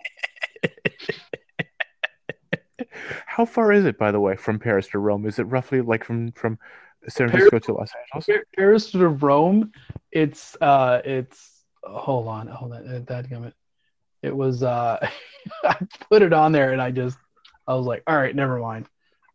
How 3.26 3.46
far 3.46 3.72
is 3.72 3.86
it, 3.86 3.98
by 3.98 4.12
the 4.12 4.20
way, 4.20 4.36
from 4.36 4.60
Paris 4.60 4.88
to 4.90 5.00
Rome? 5.00 5.26
Is 5.26 5.40
it 5.40 5.44
roughly 5.44 5.82
like 5.82 6.04
from 6.04 6.32
from 6.34 6.58
San 7.08 7.30
Francisco 7.30 7.60
to 7.60 7.74
Los 7.74 7.92
Angeles? 8.14 8.44
Paris 8.56 8.92
to 8.92 9.08
Rome, 9.08 9.72
it's 10.12 10.56
uh, 10.62 11.02
it's 11.04 11.64
hold 11.84 12.28
on, 12.28 12.48
hold 12.48 12.74
on, 12.74 12.88
uh, 12.88 13.00
dadgummit. 13.00 13.54
It 14.22 14.36
was 14.36 14.64
uh, 14.64 15.08
I 15.64 15.78
put 16.10 16.22
it 16.22 16.34
on 16.34 16.52
there 16.52 16.72
and 16.72 16.82
I 16.82 16.92
just 16.92 17.18
I 17.68 17.76
was 17.76 17.86
like, 17.86 18.04
all 18.08 18.16
right, 18.16 18.36
never 18.36 18.60
mind. 18.60 18.88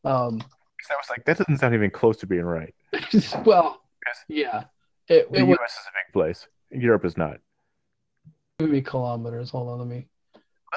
Um, 0.05 0.43
I 0.91 0.95
was 0.95 1.11
like, 1.11 1.25
that 1.27 1.39
doesn't 1.39 1.59
sound 1.59 1.75
even 1.75 1.91
close 1.91 2.17
to 2.19 2.27
being 2.27 2.45
right. 2.45 2.75
well, 3.45 3.83
yeah, 4.29 4.65
it, 5.09 5.31
The 5.31 5.41
it 5.41 5.43
would 5.47 5.59
U.S. 5.59 5.73
is 5.73 5.87
a 5.87 5.93
big 5.95 6.13
place. 6.13 6.47
Europe 6.71 7.05
is 7.05 7.17
not. 7.17 7.39
be 8.59 8.83
kilometers. 8.83 9.51
Hold 9.51 9.69
on, 9.69 9.79
let 9.79 9.89
me. 9.89 10.07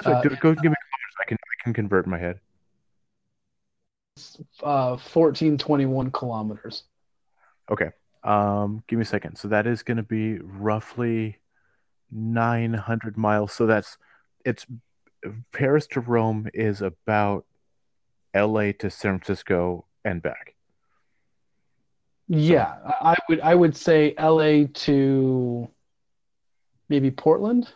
Uh, 0.06 0.22
Do- 0.22 0.30
go 0.30 0.54
give 0.54 0.72
me 0.72 0.76
kilometers. 0.76 1.16
I 1.22 1.26
can 1.28 1.38
I 1.38 1.64
can 1.64 1.74
convert 1.74 2.06
in 2.06 2.12
my 2.12 2.20
head. 2.20 2.40
Uh, 4.62 4.98
fourteen 4.98 5.58
twenty 5.58 5.86
one 5.86 6.12
kilometers. 6.12 6.84
Okay. 7.72 7.90
Um, 8.24 8.84
give 8.88 8.98
me 8.98 9.04
a 9.04 9.06
second. 9.06 9.36
So 9.38 9.48
that 9.50 9.68
is 9.68 9.84
going 9.84 9.98
to 9.98 10.04
be 10.04 10.38
roughly 10.40 11.40
900 12.12 13.18
miles. 13.18 13.52
So 13.52 13.66
that's 13.66 13.98
it's 14.46 14.66
Paris 15.52 15.88
to 15.88 16.00
Rome 16.00 16.48
is 16.54 16.82
about 16.82 17.46
LA 18.36 18.72
to 18.80 18.90
San 18.90 19.20
Francisco 19.20 19.86
and 20.06 20.22
back. 20.22 20.56
Yeah, 22.28 22.76
I 22.86 23.12
I 23.14 23.16
would 23.30 23.42
I 23.42 23.56
would 23.56 23.76
say 23.76 24.14
L.A. 24.18 24.66
to 24.68 25.68
maybe 26.88 27.12
Portland. 27.12 27.70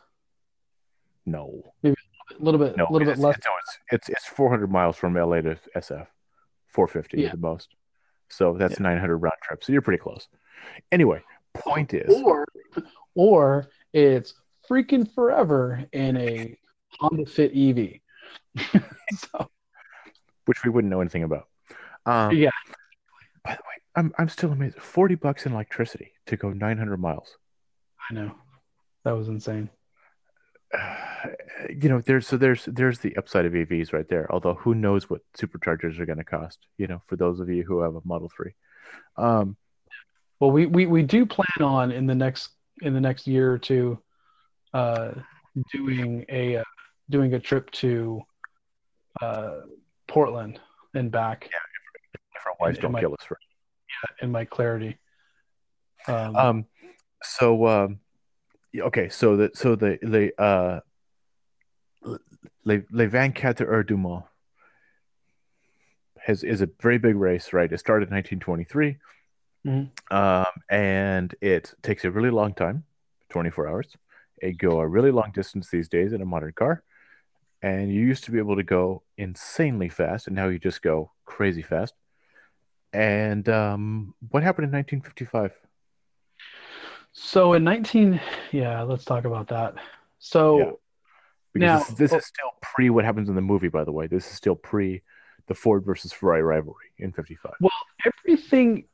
No, 1.26 1.74
Maybe 1.84 1.96
A 2.40 2.44
little 2.44 2.60
bit, 2.60 2.78
no, 2.78 2.88
a 2.90 2.92
little 2.92 3.10
it's, 3.10 3.20
bit 3.20 3.26
less. 3.26 3.38
No, 3.46 3.52
it's, 3.60 3.78
it's 3.92 4.10
it's 4.10 4.26
400 4.26 4.72
miles 4.72 4.96
from 4.96 5.16
LA 5.16 5.42
to 5.42 5.58
SF, 5.76 6.08
450 6.78 7.22
Yeah. 7.22 7.28
at 7.30 7.32
the 7.32 7.38
most. 7.40 7.70
So 8.30 8.56
that's 8.56 8.80
900 8.80 9.18
round 9.18 9.34
trip. 9.42 9.64
So 9.64 9.74
you're 9.74 9.82
pretty 9.82 9.98
close. 10.02 10.28
Anyway, 10.92 11.24
point 11.56 11.94
is, 11.96 12.14
or 12.24 12.46
or 13.16 13.68
it's 13.94 14.36
freaking 14.70 15.12
forever 15.12 15.84
in 15.92 16.18
a 16.18 16.56
Honda 17.00 17.26
Fit 17.26 17.52
EV. 17.56 18.00
so 19.18 19.50
which 20.46 20.64
we 20.64 20.70
wouldn't 20.70 20.92
know 20.92 21.02
anything 21.02 21.24
about. 21.24 21.48
Um, 22.06 22.36
yeah, 22.36 22.52
By 23.44 23.56
the 23.56 23.62
way, 23.64 23.76
I'm 23.96 24.14
I'm 24.20 24.30
still 24.30 24.52
amazed. 24.52 24.78
40 24.78 25.16
bucks 25.16 25.46
in 25.48 25.54
electricity 25.54 26.12
to 26.28 26.38
go 26.38 26.52
900 26.52 26.98
miles. 26.98 27.38
I 28.10 28.14
know 28.14 28.36
that 29.04 29.14
was 29.14 29.30
insane. 29.30 29.70
you 31.70 31.90
know, 31.90 32.02
there's 32.02 32.28
so 32.28 32.38
there's 32.38 32.66
there's 32.66 33.00
the 33.00 33.16
upside 33.18 33.46
of 33.46 33.54
EVs 33.54 33.94
right 33.94 34.08
there. 34.08 34.32
Although 34.32 34.56
who 34.56 34.76
knows 34.76 35.10
what 35.10 35.22
superchargers 35.38 36.00
are 36.00 36.06
going 36.06 36.18
to 36.18 36.24
cost? 36.24 36.60
You 36.78 36.88
know, 36.88 37.02
for 37.08 37.16
those 37.16 37.40
of 37.40 37.50
you 37.50 37.64
who 37.64 37.82
have 37.82 37.96
a 37.96 38.02
Model 38.04 38.30
Three. 38.36 38.54
Um, 39.18 39.58
Well, 40.40 40.52
we, 40.52 40.66
we 40.68 40.86
we 40.86 41.04
do 41.04 41.26
plan 41.26 41.62
on 41.62 41.92
in 41.92 42.06
the 42.06 42.16
next 42.16 42.50
in 42.82 42.94
the 42.94 43.02
next 43.02 43.28
year 43.28 43.52
or 43.52 43.58
two, 43.58 44.00
uh, 44.74 45.12
doing 45.74 46.26
a 46.30 46.58
uh, 46.58 46.64
doing 47.10 47.34
a 47.34 47.40
trip 47.40 47.72
to 47.72 48.22
uh, 49.22 49.62
Portland 50.08 50.60
and 50.94 51.10
back 51.12 51.50
if 52.14 52.42
our 52.46 52.54
wives 52.60 52.78
don't 52.80 52.92
might- 52.92 53.00
kill 53.02 53.14
us 53.14 53.26
for. 53.28 53.38
in 54.22 54.32
my 54.32 54.46
Clarity. 54.46 54.98
Um, 56.08 56.36
Um, 56.36 56.66
so 57.24 57.66
um, 57.68 57.90
yeah, 57.92 58.07
okay, 58.82 59.10
so 59.10 59.36
the 59.36 59.52
so 59.54 59.76
the 59.76 59.98
the 60.02 60.42
uh, 60.42 60.80
Le 62.64 62.82
Le 62.92 63.10
24 63.10 63.66
Heures 63.68 63.86
du 63.86 63.98
Mans 63.98 64.24
has 66.20 66.44
is 66.44 66.62
a 66.62 66.70
very 66.82 66.98
big 66.98 67.16
race, 67.16 67.54
right? 67.54 67.72
It 67.72 67.78
started 67.80 68.10
in 68.10 68.16
1923, 68.16 68.98
Mhm. 69.66 69.90
um, 70.12 70.46
and 70.70 71.34
it 71.42 71.74
takes 71.82 72.06
a 72.06 72.12
really 72.12 72.30
long 72.30 72.54
time, 72.54 72.84
24 73.30 73.68
hours. 73.68 73.96
It 74.42 74.58
go 74.58 74.80
a 74.80 74.88
really 74.88 75.12
long 75.12 75.32
distance 75.32 75.70
these 75.70 75.90
days 75.90 76.14
in 76.14 76.22
a 76.22 76.26
modern 76.26 76.54
car, 76.54 76.84
and 77.62 77.92
you 77.92 78.02
used 78.02 78.24
to 78.26 78.32
be 78.32 78.38
able 78.40 78.56
to 78.56 78.64
go 78.64 79.04
insanely 79.18 79.90
fast, 79.90 80.28
and 80.28 80.36
now 80.36 80.48
you 80.48 80.60
just 80.60 80.82
go 80.82 81.12
crazy 81.26 81.62
fast. 81.62 81.94
And 82.94 83.48
um, 83.50 84.14
what 84.30 84.44
happened 84.44 84.66
in 84.66 84.72
1955? 84.72 85.54
So 87.20 87.54
in 87.54 87.64
19, 87.64 88.22
yeah, 88.52 88.84
let's 88.84 89.04
talk 89.04 89.26
about 89.26 89.48
that. 89.48 89.76
So 90.20 90.60
Yeah. 90.60 90.72
Because 91.54 91.66
Now- 91.68 91.78
this, 91.80 91.98
this 91.98 92.14
oh 92.14 92.18
is 92.18 92.26
still 92.26 92.52
pre 92.62 92.90
what 92.92 93.04
happens 93.04 93.30
in 93.30 93.36
the 93.36 93.42
movie, 93.42 93.70
by 93.70 93.84
the 93.84 93.92
way. 93.92 94.06
This 94.06 94.28
is 94.28 94.34
still 94.34 94.56
pre 94.56 95.02
the 95.48 95.56
Ford 95.56 95.84
versus 95.84 96.14
Ferrari 96.14 96.44
rivalry 96.44 96.92
in 97.00 97.12
55. 97.12 97.54
Well, 97.60 97.72
everything 98.06 98.86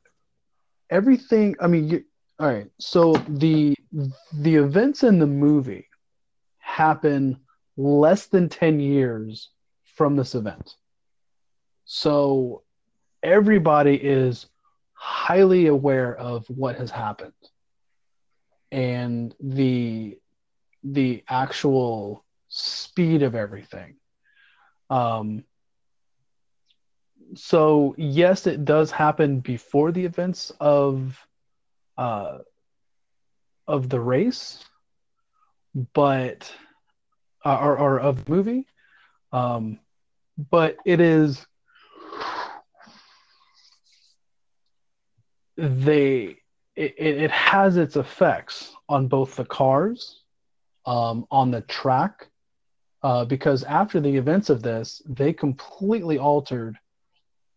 everything 0.89 1.55
i 1.59 1.67
mean 1.67 1.87
you, 1.87 2.03
all 2.39 2.47
right 2.47 2.69
so 2.79 3.13
the 3.27 3.75
the 4.33 4.55
events 4.55 5.03
in 5.03 5.17
the 5.17 5.27
movie 5.27 5.87
happen 6.59 7.37
less 7.77 8.27
than 8.27 8.47
10 8.47 8.79
years 8.79 9.49
from 9.95 10.15
this 10.15 10.35
event 10.35 10.75
so 11.85 12.61
everybody 13.23 13.95
is 13.95 14.45
highly 14.93 15.67
aware 15.67 16.15
of 16.15 16.45
what 16.47 16.75
has 16.75 16.91
happened 16.91 17.33
and 18.73 19.35
the 19.39 20.17
the 20.83 21.23
actual 21.29 22.25
speed 22.49 23.23
of 23.23 23.35
everything. 23.35 23.95
Um 24.89 25.45
so 27.35 27.95
yes, 27.97 28.47
it 28.47 28.65
does 28.65 28.91
happen 28.91 29.39
before 29.39 29.91
the 29.91 30.05
events 30.05 30.51
of 30.59 31.19
uh, 31.97 32.39
of 33.67 33.89
the 33.89 33.99
race, 33.99 34.63
but 35.93 36.53
uh, 37.45 37.57
or, 37.57 37.77
or 37.77 37.99
of 37.99 38.27
movie, 38.29 38.67
um, 39.31 39.79
but 40.51 40.77
it 40.85 40.99
is 40.99 41.45
they 45.57 46.37
it, 46.75 46.93
it 46.97 47.31
has 47.31 47.77
its 47.77 47.95
effects 47.95 48.73
on 48.89 49.07
both 49.07 49.35
the 49.35 49.45
cars, 49.45 50.21
um, 50.85 51.25
on 51.31 51.51
the 51.51 51.61
track, 51.61 52.27
uh, 53.03 53.25
because 53.25 53.63
after 53.63 53.99
the 53.99 54.15
events 54.15 54.49
of 54.49 54.61
this, 54.61 55.01
they 55.05 55.33
completely 55.33 56.17
altered 56.17 56.77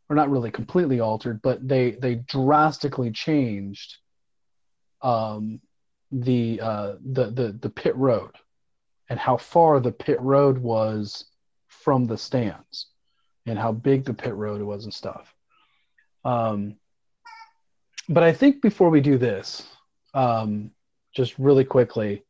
or 0.08 0.16
not 0.16 0.30
really 0.30 0.50
completely 0.50 1.00
altered, 1.00 1.42
but 1.42 1.66
they 1.66 1.92
they 1.92 2.16
drastically 2.16 3.10
changed 3.10 3.96
um, 5.02 5.60
the 6.12 6.60
uh, 6.60 6.94
the 7.12 7.30
the 7.30 7.58
the 7.60 7.70
pit 7.70 7.96
road 7.96 8.32
and 9.08 9.18
how 9.18 9.36
far 9.36 9.80
the 9.80 9.92
pit 9.92 10.20
road 10.20 10.58
was 10.58 11.26
from 11.68 12.06
the 12.06 12.18
stands 12.18 12.86
and 13.46 13.58
how 13.58 13.72
big 13.72 14.04
the 14.04 14.14
pit 14.14 14.34
road 14.34 14.60
was 14.62 14.84
and 14.84 14.94
stuff. 14.94 15.34
Um, 16.24 16.76
but 18.08 18.22
I 18.22 18.32
think 18.32 18.62
before 18.62 18.90
we 18.90 19.00
do 19.00 19.18
this, 19.18 19.66
um, 20.14 20.70
just 21.14 21.38
really 21.38 21.64
quickly, 21.64 22.24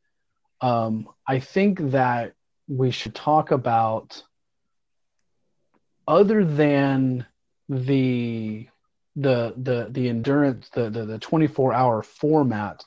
um, 0.61 1.09
I 1.27 1.39
think 1.41 1.91
that 1.91 2.35
we 2.69 2.91
should 2.91 3.15
talk 3.15 3.51
about 3.51 4.23
other 6.09 6.45
than 6.45 7.27
the 7.69 8.69
the 9.17 9.55
the 9.57 9.89
the 9.91 10.09
endurance 10.09 10.69
the 10.71 10.91
the, 10.91 11.05
the 11.05 11.19
24 11.19 11.73
hour 11.73 12.03
format 12.03 12.85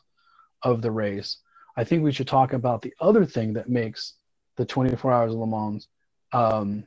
of 0.61 0.81
the 0.81 0.91
race 0.91 1.37
i 1.75 1.83
think 1.83 2.03
we 2.03 2.11
should 2.11 2.27
talk 2.27 2.53
about 2.53 2.81
the 2.81 2.93
other 3.01 3.25
thing 3.25 3.53
that 3.53 3.67
makes 3.67 4.13
the 4.57 4.65
24 4.65 5.11
hours 5.11 5.33
of 5.33 5.39
le 5.39 5.47
mans 5.47 5.87
um, 6.31 6.83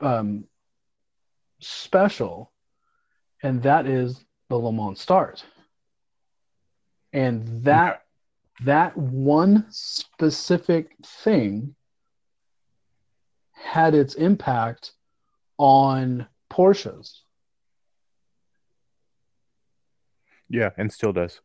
um, 0.00 0.44
special 1.60 2.50
and 3.44 3.62
that 3.62 3.86
is 3.86 4.24
the 4.48 4.56
le 4.56 4.72
mans 4.72 5.00
start 5.00 5.44
and 7.14 7.46
that 7.62 8.02
that 8.64 8.96
one 8.96 9.64
specific 9.70 10.90
thing 11.04 11.74
had 13.52 13.94
its 13.94 14.14
impact 14.14 14.92
on 15.58 16.26
Porsches. 16.52 17.20
Yeah, 20.48 20.70
and 20.76 20.92
still 20.92 21.12
does. 21.12 21.40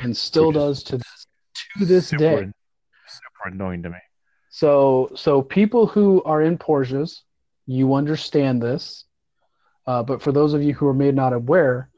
And 0.00 0.16
still 0.16 0.48
Which 0.48 0.54
does 0.54 0.82
to 0.84 0.98
this 0.98 1.26
to 1.78 1.84
this 1.84 2.08
super, 2.08 2.18
day. 2.18 2.52
Super 3.06 3.54
annoying 3.54 3.82
to 3.84 3.90
me. 3.90 3.98
So 4.50 5.10
so 5.14 5.42
people 5.42 5.86
who 5.86 6.22
are 6.24 6.42
in 6.42 6.58
Porsches, 6.58 7.20
you 7.66 7.94
understand 7.94 8.62
this. 8.62 9.04
Uh, 9.86 10.02
but 10.02 10.22
for 10.22 10.32
those 10.32 10.54
of 10.54 10.62
you 10.62 10.74
who 10.74 10.86
are 10.86 10.94
maybe 10.94 11.14
not 11.14 11.32
aware, 11.32 11.90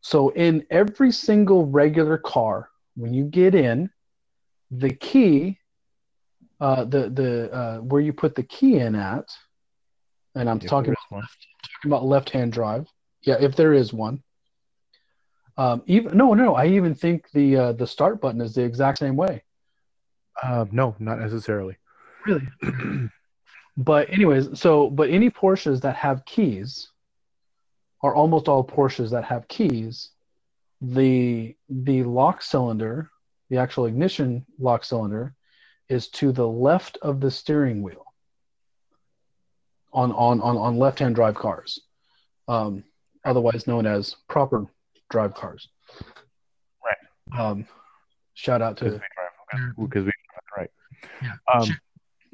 so 0.00 0.30
in 0.30 0.64
every 0.70 1.12
single 1.12 1.66
regular 1.66 2.18
car, 2.18 2.70
when 2.96 3.12
you 3.12 3.24
get 3.24 3.54
in, 3.54 3.90
the 4.70 4.90
key, 4.90 5.58
uh, 6.60 6.84
the 6.84 7.10
the 7.10 7.52
uh, 7.52 7.78
where 7.78 8.00
you 8.00 8.12
put 8.12 8.34
the 8.34 8.42
key 8.42 8.78
in 8.78 8.94
at, 8.94 9.28
and 10.34 10.48
I'm 10.48 10.58
talking 10.58 10.94
about, 11.10 11.22
talking 11.22 11.90
about 11.90 12.04
left 12.04 12.30
hand 12.30 12.52
drive. 12.52 12.88
Yeah, 13.22 13.36
if 13.40 13.56
there 13.56 13.74
is 13.74 13.92
one. 13.92 14.22
Um, 15.58 15.82
even 15.86 16.16
no, 16.16 16.34
no, 16.34 16.54
I 16.54 16.66
even 16.66 16.94
think 16.94 17.30
the 17.32 17.56
uh, 17.56 17.72
the 17.72 17.86
start 17.86 18.20
button 18.20 18.40
is 18.40 18.54
the 18.54 18.62
exact 18.62 18.98
same 18.98 19.16
way. 19.16 19.42
Uh, 20.42 20.66
no, 20.70 20.94
not 20.98 21.18
necessarily. 21.18 21.76
Really. 22.26 22.46
but 23.76 24.10
anyways, 24.10 24.58
so 24.58 24.90
but 24.90 25.10
any 25.10 25.30
Porsches 25.30 25.80
that 25.82 25.96
have 25.96 26.24
keys, 26.26 26.90
or 28.06 28.14
almost 28.14 28.46
all 28.46 28.62
Porsches 28.62 29.10
that 29.10 29.24
have 29.24 29.48
keys, 29.48 30.10
the 30.80 31.56
the 31.68 32.04
lock 32.04 32.40
cylinder, 32.40 33.10
the 33.50 33.56
actual 33.56 33.86
ignition 33.86 34.46
lock 34.60 34.84
cylinder, 34.84 35.34
is 35.88 36.06
to 36.10 36.30
the 36.30 36.46
left 36.46 36.98
of 37.02 37.20
the 37.20 37.32
steering 37.32 37.82
wheel 37.82 38.04
on 39.92 40.12
on 40.12 40.40
on, 40.40 40.56
on 40.56 40.78
left 40.78 41.00
hand 41.00 41.16
drive 41.16 41.34
cars, 41.34 41.80
um, 42.46 42.84
otherwise 43.24 43.66
known 43.66 43.86
as 43.86 44.14
proper 44.28 44.66
drive 45.10 45.34
cars. 45.34 45.68
Right. 46.84 47.40
Um, 47.40 47.66
shout 48.34 48.62
out 48.62 48.76
to 48.76 49.00
because 49.80 50.04
we, 50.04 50.12
drive 50.12 50.56
right. 50.56 50.70
Yeah. 51.20 51.32
Um, 51.52 51.76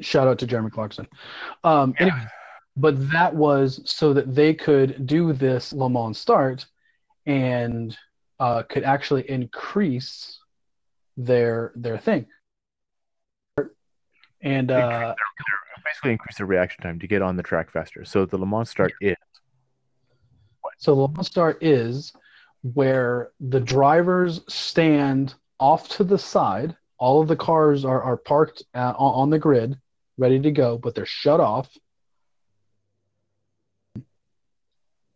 shout 0.02 0.28
out 0.28 0.38
to 0.40 0.46
Jeremy 0.46 0.68
Clarkson. 0.68 1.08
Um, 1.64 1.94
yeah. 1.98 2.08
anyway, 2.08 2.26
but 2.76 3.10
that 3.10 3.34
was 3.34 3.80
so 3.84 4.12
that 4.14 4.34
they 4.34 4.54
could 4.54 5.06
do 5.06 5.32
this 5.32 5.72
Le 5.72 5.88
Mans 5.88 6.18
start 6.18 6.66
and 7.26 7.96
uh, 8.40 8.62
could 8.62 8.84
actually 8.84 9.28
increase 9.30 10.38
their 11.16 11.72
their 11.76 11.98
thing. 11.98 12.26
And 14.44 14.70
uh, 14.72 15.14
basically 15.84 16.12
increase 16.12 16.38
the 16.38 16.44
reaction 16.44 16.82
time 16.82 16.98
to 16.98 17.06
get 17.06 17.22
on 17.22 17.36
the 17.36 17.42
track 17.42 17.70
faster. 17.70 18.04
So 18.04 18.26
the 18.26 18.38
Le 18.38 18.46
Mans 18.46 18.68
start 18.68 18.92
is. 19.00 19.16
What? 20.60 20.74
So 20.78 20.94
Le 20.94 21.08
Mans 21.08 21.26
start 21.26 21.62
is 21.62 22.12
where 22.62 23.32
the 23.40 23.60
drivers 23.60 24.40
stand 24.48 25.34
off 25.60 25.88
to 25.90 26.04
the 26.04 26.18
side. 26.18 26.76
All 26.98 27.20
of 27.20 27.28
the 27.28 27.36
cars 27.36 27.84
are, 27.84 28.02
are 28.02 28.16
parked 28.16 28.62
at, 28.74 28.94
on 28.96 29.30
the 29.30 29.38
grid, 29.38 29.76
ready 30.18 30.40
to 30.40 30.50
go, 30.50 30.78
but 30.78 30.94
they're 30.94 31.06
shut 31.06 31.40
off. 31.40 31.68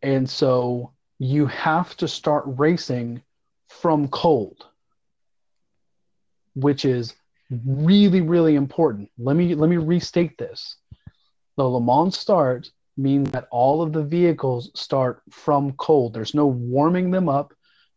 And 0.03 0.29
so 0.29 0.93
you 1.19 1.47
have 1.47 1.97
to 1.99 2.09
start 2.09 2.45
racing 2.47 3.23
from 3.69 4.09
cold, 4.09 4.67
which 6.55 6.85
is 6.85 7.15
really 7.51 8.21
really 8.21 8.55
important. 8.57 9.11
Let 9.19 9.37
me 9.37 9.55
let 9.55 9.71
me 9.71 9.77
restate 9.77 10.37
this. 10.39 10.77
The 11.57 11.65
le 11.65 11.81
mans 11.81 12.19
start 12.19 12.71
means 12.97 13.31
that 13.31 13.49
all 13.51 13.83
of 13.83 13.93
the 13.93 14.03
vehicles 14.03 14.71
start 14.75 15.23
from 15.31 15.73
cold. 15.73 16.15
There's 16.15 16.35
no 16.35 16.47
warming 16.47 17.11
them 17.11 17.29
up. 17.29 17.53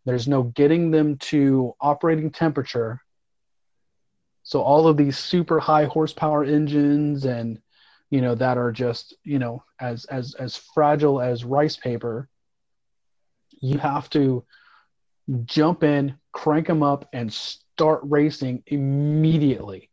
There's 0.05 0.27
no 0.27 0.43
getting 0.43 0.91
them 0.91 1.17
to 1.17 1.73
operating 1.79 2.31
temperature. 2.31 3.01
So 4.43 4.61
all 4.61 4.87
of 4.87 4.97
these 4.97 5.17
super 5.17 5.59
high 5.59 5.85
horsepower 5.85 6.43
engines 6.43 7.25
and 7.25 7.59
you 8.09 8.21
know 8.21 8.35
that 8.35 8.57
are 8.57 8.71
just 8.71 9.15
you 9.23 9.39
know 9.39 9.63
as 9.79 10.05
as 10.05 10.35
as 10.35 10.55
fragile 10.55 11.21
as 11.21 11.43
rice 11.43 11.75
paper 11.75 12.29
you 13.61 13.77
have 13.77 14.09
to 14.09 14.43
jump 15.45 15.83
in 15.83 16.15
crank 16.31 16.67
them 16.67 16.83
up 16.83 17.07
and 17.13 17.31
start 17.31 18.01
racing 18.03 18.63
immediately 18.67 19.89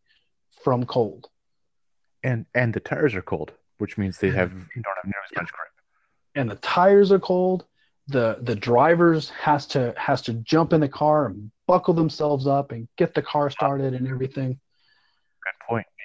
from 0.62 0.85
cold. 0.85 1.29
And 2.24 2.46
and 2.55 2.74
the 2.74 2.81
tires 2.81 3.14
are 3.14 3.22
cold, 3.22 3.52
which 3.79 3.96
means 3.98 4.18
they 4.18 4.31
have 4.31 4.50
don't 4.50 4.64
have 4.64 5.05
near 5.05 5.22
as 5.24 5.37
much 5.37 5.52
grip. 5.52 5.68
And 6.35 6.50
the 6.50 6.57
tires 6.57 7.12
are 7.12 7.18
cold. 7.18 7.64
The 8.09 8.38
the 8.42 8.55
drivers 8.55 9.31
has 9.31 9.66
to 9.68 9.94
has 9.96 10.22
to 10.22 10.35
jump 10.35 10.72
in 10.72 10.81
the 10.81 10.88
car 10.88 11.26
and 11.26 11.50
buckle 11.66 11.94
themselves 11.94 12.46
up 12.46 12.72
and 12.72 12.88
get 12.96 13.14
the 13.14 13.22
car 13.22 13.50
started 13.50 13.94
and 13.94 14.09
everything. 14.09 14.59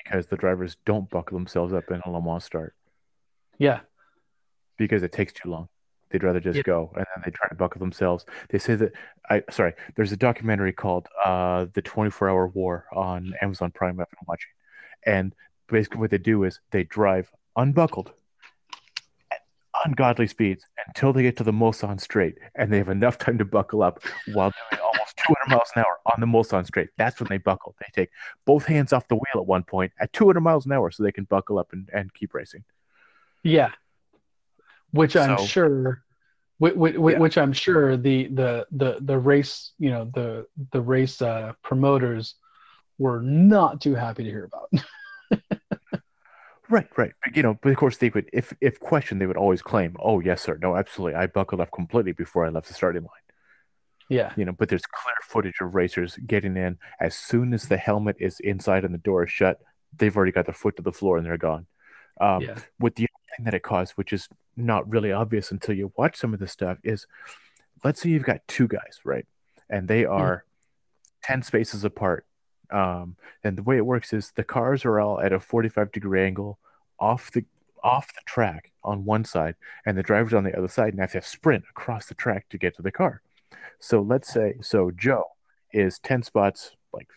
Because 0.04 0.28
the 0.28 0.38
drivers 0.38 0.78
don't 0.86 1.10
buckle 1.10 1.38
themselves 1.38 1.74
up 1.74 1.90
in 1.92 2.02
a 2.06 2.10
Le 2.10 2.22
Mans 2.22 2.44
start. 2.44 2.76
Yeah. 3.58 3.82
Because 4.78 5.04
it 5.04 5.12
takes 5.12 5.34
too 5.34 5.50
long. 5.50 5.70
They'd 6.12 6.24
rather 6.24 6.40
just 6.40 6.58
yeah. 6.58 6.64
go, 6.64 6.92
and 6.96 7.06
then 7.16 7.24
they 7.24 7.32
try 7.32 7.48
to 7.48 7.56
buckle 7.56 7.80
themselves. 7.80 8.26
They 8.50 8.60
say 8.60 8.76
that 8.76 8.92
I 9.30 9.44
sorry. 9.50 9.74
There's 9.96 10.12
a 10.12 10.18
documentary 10.18 10.74
called 10.74 11.08
uh, 11.24 11.68
"The 11.74 11.82
24 11.82 12.30
Hour 12.30 12.48
War" 12.48 12.86
on 12.92 13.34
Amazon 13.42 13.72
Prime. 13.72 14.00
I've 14.00 14.10
been 14.10 14.26
watching, 14.28 14.52
and 15.06 15.34
basically 15.70 16.02
what 16.02 16.12
they 16.12 16.18
do 16.18 16.44
is 16.44 16.60
they 16.72 16.84
drive 16.84 17.32
unbuckled 17.56 18.12
at 19.32 19.40
ungodly 19.86 20.28
speeds 20.28 20.66
until 20.86 21.14
they 21.14 21.24
get 21.24 21.38
to 21.38 21.46
the 21.46 21.54
Mulsanne 21.54 22.02
Straight, 22.02 22.38
and 22.56 22.74
they 22.74 22.78
have 22.78 22.90
enough 22.90 23.18
time 23.18 23.38
to 23.38 23.46
buckle 23.46 23.82
up 23.82 24.04
while 24.34 24.52
doing 24.72 24.82
almost 25.18 25.48
200 25.48 25.56
miles 25.56 25.70
an 25.76 25.84
hour 25.84 26.00
on 26.14 26.20
the 26.20 26.28
Mulsanne 26.28 26.66
Straight. 26.66 26.90
That's 26.98 27.20
when 27.20 27.28
they 27.30 27.38
buckle. 27.38 27.76
They 27.80 27.88
take 27.94 28.10
both 28.46 28.66
hands 28.66 28.94
off 28.94 29.08
the 29.08 29.16
wheel 29.16 29.42
at 29.42 29.46
one 29.46 29.64
point 29.64 29.92
at 30.00 30.14
200 30.14 30.42
miles 30.42 30.66
an 30.66 30.72
hour, 30.72 30.92
so 30.92 31.04
they 31.04 31.12
can 31.12 31.26
buckle 31.26 31.60
up 31.60 31.74
and, 31.74 31.90
and 31.94 32.14
keep 32.14 32.34
racing. 32.34 32.64
Yeah, 33.44 33.72
which 34.92 35.16
I'm 35.16 35.38
so, 35.38 35.46
sure, 35.46 36.04
which, 36.60 36.76
which, 36.76 36.96
yeah. 36.96 37.18
which, 37.18 37.38
I'm 37.38 37.54
sure 37.54 37.98
the, 37.98 38.28
the 38.28 38.68
the 38.72 38.98
the 39.02 39.18
race, 39.18 39.72
you 39.80 39.90
know, 39.90 40.10
the 40.14 40.46
the 40.72 40.82
race 40.82 41.22
uh, 41.22 41.54
promoters 41.64 42.36
were 42.98 43.22
not 43.22 43.82
too 43.82 43.96
happy 43.96 44.24
to 44.24 44.30
hear 44.30 44.46
about. 44.46 44.70
right, 46.70 46.88
right. 46.98 47.14
But, 47.24 47.36
you 47.36 47.42
know, 47.42 47.58
but 47.62 47.70
of 47.70 47.78
course 47.78 47.98
they 47.98 48.10
would, 48.10 48.30
if 48.32 48.54
if 48.62 48.80
questioned, 48.80 49.20
they 49.20 49.26
would 49.26 49.38
always 49.38 49.62
claim, 49.62 49.96
"Oh, 50.00 50.20
yes, 50.20 50.42
sir, 50.42 50.60
no, 50.62 50.76
absolutely, 50.76 51.16
I 51.16 51.28
buckled 51.28 51.62
up 51.62 51.72
completely 51.72 52.12
before 52.12 52.46
I 52.46 52.50
left 52.50 52.68
the 52.68 52.74
starting 52.74 53.02
line." 53.02 53.21
Yeah. 54.12 54.34
You 54.36 54.44
know, 54.44 54.52
but 54.52 54.68
there's 54.68 54.86
clear 54.86 55.16
footage 55.24 55.62
of 55.62 55.74
racers 55.74 56.20
getting 56.28 56.58
in 56.58 56.78
as 57.00 57.16
soon 57.16 57.54
as 57.54 57.70
the 57.70 57.78
helmet 57.78 58.18
is 58.20 58.42
inside 58.42 58.84
and 58.84 58.94
the 58.94 59.00
door 59.00 59.24
is 59.24 59.32
shut. 59.32 59.62
They've 59.98 60.16
already 60.16 60.34
got 60.34 60.46
their 60.46 60.54
foot 60.54 60.76
to 60.76 60.84
the 60.84 60.92
floor 60.92 61.18
and 61.18 61.26
they're 61.26 61.38
gone. 61.38 61.66
Um, 62.20 62.42
yeah. 62.42 62.58
With 62.78 62.96
the 62.96 63.08
thing 63.38 63.46
that 63.46 63.54
it 63.54 63.64
caused, 63.64 63.94
which 63.94 64.12
is 64.12 64.28
not 64.58 64.90
really 64.90 65.14
obvious 65.14 65.52
until 65.52 65.76
you 65.76 65.94
watch 65.96 66.18
some 66.18 66.34
of 66.34 66.42
this 66.42 66.52
stuff, 66.52 66.78
is 66.84 67.08
let's 67.86 68.02
say 68.02 68.10
you've 68.10 68.26
got 68.26 68.46
two 68.50 68.68
guys, 68.68 69.00
right? 69.06 69.26
And 69.70 69.88
they 69.88 70.04
hmm. 70.04 70.12
are 70.12 70.44
mm. 70.46 71.28
10 71.28 71.44
spaces 71.44 71.86
apart. 71.86 72.26
Um, 72.70 73.16
and 73.46 73.58
the 73.58 73.64
way 73.64 73.78
it 73.78 73.86
works 73.86 74.12
is 74.12 74.34
the 74.36 74.44
cars 74.44 74.84
are 74.84 75.00
all 75.00 75.22
at 75.22 75.32
a 75.32 75.40
45 75.40 75.90
degree 75.94 76.22
angle 76.22 76.60
off 77.00 77.32
the 77.32 77.46
off 77.84 78.14
the 78.14 78.22
track 78.26 78.72
on 78.84 79.06
one 79.06 79.26
side 79.26 79.56
and 79.86 79.98
the 79.98 80.04
driver's 80.04 80.36
on 80.36 80.44
the 80.44 80.56
other 80.56 80.68
side 80.68 80.94
and 80.94 81.00
have 81.00 81.14
to 81.14 81.22
sprint 81.22 81.64
across 81.70 82.06
the 82.06 82.14
track 82.14 82.48
to 82.50 82.58
get 82.58 82.76
to 82.76 82.82
the 82.82 82.92
car. 82.92 83.22
So 83.80 84.02
let's 84.02 84.32
say 84.32 84.56
so 84.62 84.92
Joe 84.92 85.24
is 85.74 86.00
10 86.00 86.24
spots 86.24 86.76
like 86.94 87.08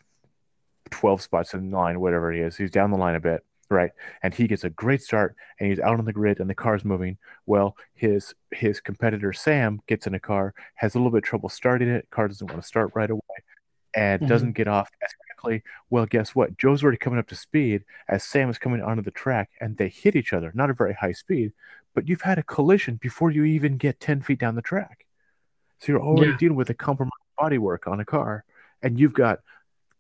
12 0.90 1.22
spots 1.22 1.54
in 1.54 1.70
line 1.70 2.00
whatever 2.00 2.32
he 2.32 2.40
is. 2.40 2.56
He's 2.56 2.70
down 2.70 2.90
the 2.90 2.96
line 2.96 3.14
a 3.14 3.20
bit, 3.20 3.44
right? 3.70 3.90
And 4.22 4.32
he 4.34 4.46
gets 4.46 4.64
a 4.64 4.70
great 4.70 5.02
start 5.02 5.36
and 5.58 5.68
he's 5.68 5.80
out 5.80 5.98
on 5.98 6.04
the 6.04 6.12
grid 6.12 6.40
and 6.40 6.48
the 6.48 6.54
car's 6.54 6.84
moving. 6.84 7.18
Well, 7.46 7.76
his 7.94 8.34
his 8.52 8.80
competitor 8.80 9.32
Sam 9.32 9.80
gets 9.86 10.06
in 10.06 10.14
a 10.14 10.20
car, 10.20 10.54
has 10.76 10.94
a 10.94 10.98
little 10.98 11.10
bit 11.10 11.18
of 11.18 11.24
trouble 11.24 11.48
starting 11.48 11.88
it, 11.88 12.08
car 12.10 12.28
doesn't 12.28 12.46
want 12.46 12.62
to 12.62 12.66
start 12.66 12.92
right 12.94 13.10
away 13.10 13.20
and 13.94 14.22
Mhm. 14.22 14.28
doesn't 14.28 14.52
get 14.52 14.68
off 14.68 14.90
as 15.02 15.10
quickly. 15.26 15.62
Well, 15.90 16.06
guess 16.06 16.34
what? 16.34 16.56
Joe's 16.56 16.82
already 16.82 16.98
coming 16.98 17.18
up 17.18 17.28
to 17.28 17.36
speed 17.36 17.84
as 18.08 18.24
Sam 18.24 18.50
is 18.50 18.58
coming 18.58 18.82
onto 18.82 19.02
the 19.02 19.10
track, 19.10 19.50
and 19.60 19.76
they 19.76 19.88
hit 19.88 20.16
each 20.16 20.32
other. 20.32 20.50
Not 20.54 20.70
a 20.70 20.74
very 20.74 20.94
high 20.94 21.12
speed, 21.12 21.52
but 21.94 22.08
you've 22.08 22.22
had 22.22 22.38
a 22.38 22.42
collision 22.42 22.96
before 22.96 23.30
you 23.30 23.44
even 23.44 23.76
get 23.76 24.00
10 24.00 24.20
feet 24.20 24.38
down 24.40 24.56
the 24.56 24.62
track. 24.62 25.03
So 25.84 25.92
you're 25.92 26.00
already 26.02 26.30
Yeah. 26.30 26.36
dealing 26.38 26.56
with 26.56 26.70
a 26.70 26.74
compromised 26.74 27.12
bodywork 27.38 27.86
on 27.86 28.00
a 28.00 28.04
car, 28.06 28.44
and 28.82 28.98
you've 28.98 29.12
got 29.12 29.40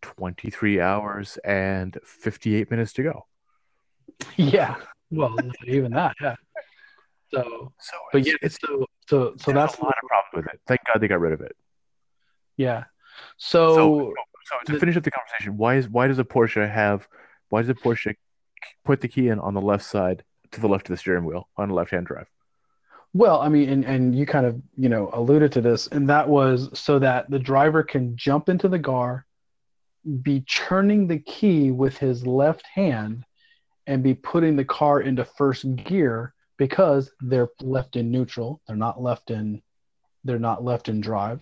23 0.00 0.80
hours 0.80 1.36
and 1.44 1.98
58 2.04 2.70
minutes 2.70 2.92
to 2.94 3.02
go. 3.02 3.26
Yeah. 4.36 4.76
Well, 5.10 5.30
not 5.36 5.54
even 5.68 5.92
that. 5.92 6.14
Yeah. 6.22 6.36
So, 7.32 7.72
So 7.78 7.96
but 8.12 8.20
it's, 8.22 8.28
yeah, 8.28 8.34
it's 8.40 8.58
so 8.60 8.86
so 9.08 9.34
so 9.36 9.52
that's 9.52 9.76
a 9.78 9.82
lot 9.84 9.94
of 10.02 10.08
problems 10.08 10.32
with 10.46 10.46
it. 10.54 10.60
Thank 10.66 10.80
God 10.86 11.00
they 11.00 11.08
got 11.08 11.20
rid 11.20 11.32
of 11.32 11.40
it. 11.42 11.54
yeah. 12.56 12.84
So, 13.36 13.74
So 13.74 14.14
so 14.44 14.54
to 14.66 14.72
the- 14.72 14.78
finish 14.78 14.96
up 14.96 15.02
the 15.02 15.10
conversation, 15.10 15.56
why 15.58 15.74
is 15.76 15.88
why 15.88 16.06
does 16.08 16.18
a 16.18 16.24
Porsche 16.24 16.68
have 16.70 17.06
why 17.50 17.60
does 17.60 17.68
a 17.68 17.74
Porsche 17.74 18.14
put 18.84 19.00
the 19.02 19.08
key 19.08 19.28
in 19.28 19.38
on 19.38 19.52
the 19.54 19.60
left 19.60 19.84
side 19.84 20.24
to 20.52 20.60
the 20.60 20.68
left 20.68 20.88
of 20.88 20.94
the 20.94 20.96
steering 20.96 21.24
wheel 21.24 21.48
on 21.56 21.68
a 21.70 21.74
left 21.74 21.90
hand 21.90 22.06
drive? 22.06 22.28
Well, 23.14 23.40
I 23.40 23.48
mean, 23.48 23.68
and, 23.68 23.84
and 23.84 24.14
you 24.14 24.26
kind 24.26 24.44
of, 24.44 24.60
you 24.76 24.88
know, 24.88 25.08
alluded 25.12 25.52
to 25.52 25.60
this, 25.60 25.86
and 25.86 26.08
that 26.10 26.28
was 26.28 26.68
so 26.78 26.98
that 26.98 27.30
the 27.30 27.38
driver 27.38 27.84
can 27.84 28.16
jump 28.16 28.48
into 28.48 28.68
the 28.68 28.80
car, 28.80 29.24
be 30.22 30.40
churning 30.46 31.06
the 31.06 31.20
key 31.20 31.70
with 31.70 31.96
his 31.96 32.26
left 32.26 32.66
hand, 32.66 33.24
and 33.86 34.02
be 34.02 34.14
putting 34.14 34.56
the 34.56 34.64
car 34.64 35.00
into 35.00 35.24
first 35.24 35.76
gear 35.76 36.34
because 36.56 37.12
they're 37.20 37.50
left 37.60 37.94
in 37.94 38.10
neutral. 38.10 38.60
They're 38.66 38.76
not 38.76 39.00
left 39.00 39.30
in, 39.30 39.62
they're 40.24 40.38
not 40.40 40.64
left 40.64 40.88
in 40.88 41.00
drive 41.00 41.40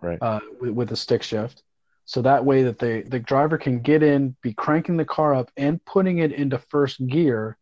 Right. 0.00 0.18
uh, 0.20 0.40
with, 0.60 0.70
with 0.70 0.92
a 0.92 0.96
stick 0.96 1.22
shift. 1.22 1.62
So 2.04 2.22
that 2.22 2.44
way 2.44 2.62
that 2.62 2.78
they 2.78 3.02
the 3.02 3.18
driver 3.18 3.58
can 3.58 3.80
get 3.80 4.02
in, 4.02 4.36
be 4.42 4.52
cranking 4.54 4.96
the 4.96 5.04
car 5.04 5.34
up, 5.34 5.50
and 5.56 5.84
putting 5.84 6.18
it 6.18 6.32
into 6.32 6.58
first 6.58 7.06
gear 7.06 7.56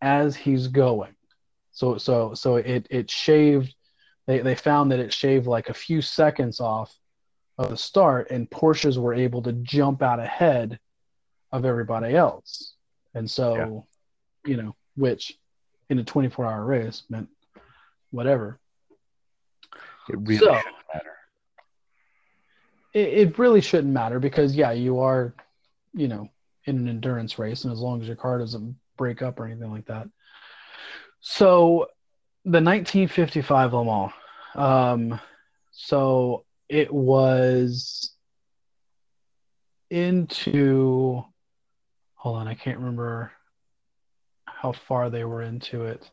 as 0.00 0.36
he's 0.36 0.68
going. 0.68 1.14
So 1.74 1.98
so 1.98 2.34
so 2.34 2.56
it 2.56 2.86
it 2.90 3.10
shaved. 3.10 3.74
They 4.26 4.38
they 4.38 4.54
found 4.54 4.90
that 4.92 5.00
it 5.00 5.12
shaved 5.12 5.46
like 5.46 5.68
a 5.68 5.74
few 5.74 6.00
seconds 6.00 6.60
off 6.60 6.96
of 7.58 7.70
the 7.70 7.76
start, 7.76 8.30
and 8.30 8.48
Porsches 8.50 8.96
were 8.96 9.12
able 9.14 9.42
to 9.42 9.52
jump 9.52 10.02
out 10.02 10.18
ahead 10.20 10.78
of 11.52 11.64
everybody 11.64 12.14
else. 12.16 12.74
And 13.14 13.30
so, 13.30 13.86
you 14.46 14.56
know, 14.56 14.74
which 14.96 15.38
in 15.90 15.98
a 15.98 16.04
24 16.04 16.46
hour 16.46 16.64
race 16.64 17.02
meant 17.08 17.28
whatever. 18.10 18.58
It 20.08 20.18
really 20.18 20.38
So- 20.38 20.46
shouldn't 20.56 20.74
matter. 20.94 21.16
it, 22.92 23.08
it 23.28 23.38
really 23.38 23.60
shouldn't 23.60 23.92
matter 23.92 24.18
because 24.20 24.54
yeah 24.56 24.72
you 24.72 25.00
are 25.00 25.34
you 25.92 26.08
know 26.08 26.28
in 26.64 26.76
an 26.78 26.88
endurance 26.88 27.38
race 27.38 27.64
and 27.64 27.72
as 27.72 27.80
long 27.80 28.00
as 28.00 28.06
your 28.06 28.16
car 28.16 28.38
doesn't 28.38 28.76
break 28.96 29.22
up 29.22 29.38
or 29.40 29.46
anything 29.46 29.70
like 29.70 29.86
that 29.86 30.08
so 31.26 31.86
the 32.44 32.60
1955 32.60 33.72
le 33.72 33.84
mans 33.84 34.12
um, 34.54 35.18
so 35.72 36.44
it 36.68 36.92
was 36.92 38.12
into 39.90 41.24
hold 42.14 42.36
on 42.36 42.46
i 42.46 42.54
can't 42.54 42.78
remember 42.78 43.32
how 44.44 44.72
far 44.72 45.08
they 45.08 45.24
were 45.24 45.40
into 45.42 45.84
it 45.84 46.10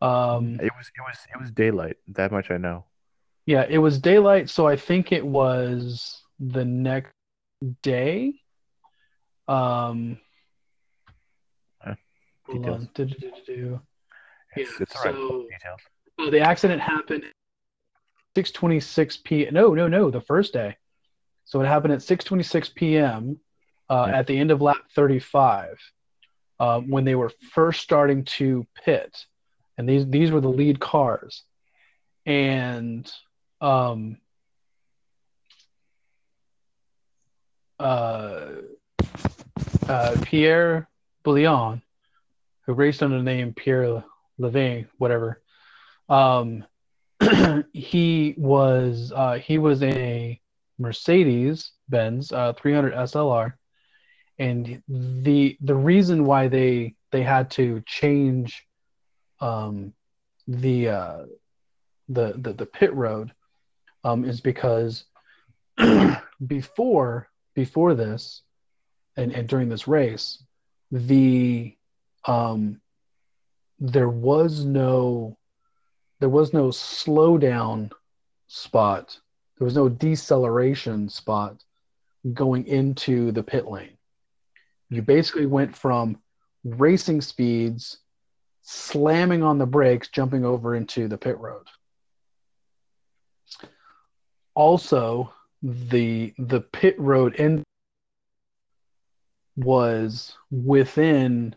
um, 0.00 0.58
It 0.60 0.72
was 0.76 0.88
it 0.94 1.00
was 1.00 1.16
it 1.34 1.40
was 1.40 1.50
daylight. 1.50 1.96
That 2.08 2.30
much 2.30 2.50
I 2.50 2.58
know. 2.58 2.84
Yeah, 3.46 3.64
it 3.68 3.78
was 3.78 3.98
daylight, 3.98 4.50
so 4.50 4.66
I 4.66 4.76
think 4.76 5.10
it 5.10 5.24
was 5.24 6.22
the 6.38 6.64
next 6.64 7.14
day. 7.82 8.34
Um, 9.48 10.18
Uh, 11.84 11.94
Yeah, 14.56 14.64
so-. 14.88 15.46
Oh, 16.18 16.30
the 16.30 16.40
accident 16.40 16.80
happened 16.80 17.24
6:26 18.36 19.22
p. 19.24 19.48
No, 19.50 19.74
no, 19.74 19.88
no, 19.88 20.10
the 20.10 20.20
first 20.20 20.52
day. 20.52 20.76
So 21.44 21.60
it 21.60 21.66
happened 21.66 21.92
at 21.92 22.00
6:26 22.00 22.74
p.m. 22.74 23.38
Uh, 23.88 24.06
Yeah. 24.08 24.18
at 24.18 24.26
the 24.26 24.36
end 24.36 24.50
of 24.50 24.60
lap 24.60 24.78
35, 24.94 25.78
uh, 26.58 26.80
when 26.80 27.04
they 27.04 27.14
were 27.14 27.30
first 27.52 27.80
starting 27.82 28.24
to 28.24 28.66
pit, 28.84 29.26
and 29.78 29.88
these 29.88 30.06
these 30.08 30.30
were 30.30 30.40
the 30.40 30.48
lead 30.48 30.80
cars, 30.80 31.42
and 32.24 33.10
um, 33.60 34.18
uh, 37.78 38.52
uh, 39.88 40.16
Pierre 40.22 40.88
Bouillon, 41.22 41.82
who 42.62 42.72
raced 42.72 43.02
under 43.02 43.18
the 43.18 43.22
name 43.22 43.54
Pierre 43.54 44.02
Levin, 44.38 44.88
whatever. 44.98 45.42
Um, 46.08 46.64
he 47.72 48.34
was 48.36 49.12
uh, 49.14 49.34
he 49.34 49.58
was 49.58 49.82
a 49.82 50.40
Mercedes 50.78 51.72
Benz 51.88 52.32
uh, 52.32 52.52
300 52.52 52.94
SLR, 52.94 53.54
and 54.38 54.82
the 54.88 55.56
the 55.60 55.74
reason 55.74 56.24
why 56.24 56.48
they 56.48 56.94
they 57.10 57.22
had 57.22 57.50
to 57.52 57.82
change 57.86 58.66
um, 59.40 59.92
the, 60.46 60.88
uh, 60.88 61.22
the 62.08 62.34
the 62.36 62.52
the 62.52 62.66
pit 62.66 62.94
road 62.94 63.32
um, 64.04 64.24
is 64.24 64.40
because 64.40 65.04
before 66.46 67.28
before 67.54 67.94
this 67.94 68.42
and, 69.16 69.32
and 69.32 69.48
during 69.48 69.68
this 69.68 69.88
race 69.88 70.42
the 70.92 71.74
um, 72.26 72.80
there 73.78 74.08
was 74.08 74.64
no 74.64 75.36
there 76.18 76.28
was 76.30 76.54
no 76.54 76.68
slowdown 76.68 77.90
spot. 78.46 79.18
There 79.58 79.66
was 79.66 79.76
no 79.76 79.88
deceleration 79.88 81.08
spot 81.10 81.62
going 82.32 82.66
into 82.66 83.32
the 83.32 83.42
pit 83.42 83.66
lane. 83.66 83.98
You 84.88 85.02
basically 85.02 85.46
went 85.46 85.76
from 85.76 86.18
racing 86.64 87.20
speeds 87.20 87.98
slamming 88.62 89.42
on 89.42 89.58
the 89.58 89.66
brakes 89.66 90.08
jumping 90.08 90.44
over 90.44 90.74
into 90.74 91.06
the 91.06 91.18
pit 91.18 91.38
road. 91.38 91.66
Also 94.54 95.32
the 95.62 96.32
the 96.38 96.60
pit 96.60 96.98
road 96.98 97.34
end 97.38 97.62
was 99.56 100.36
within 100.50 101.54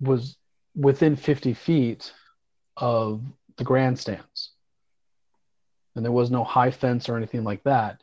was 0.00 0.36
within 0.76 1.16
50 1.16 1.54
feet 1.54 2.12
of 2.76 3.22
the 3.56 3.64
grandstands. 3.64 4.50
And 5.94 6.04
there 6.04 6.12
was 6.12 6.30
no 6.30 6.44
high 6.44 6.70
fence 6.70 7.08
or 7.08 7.16
anything 7.16 7.42
like 7.42 7.62
that. 7.64 8.02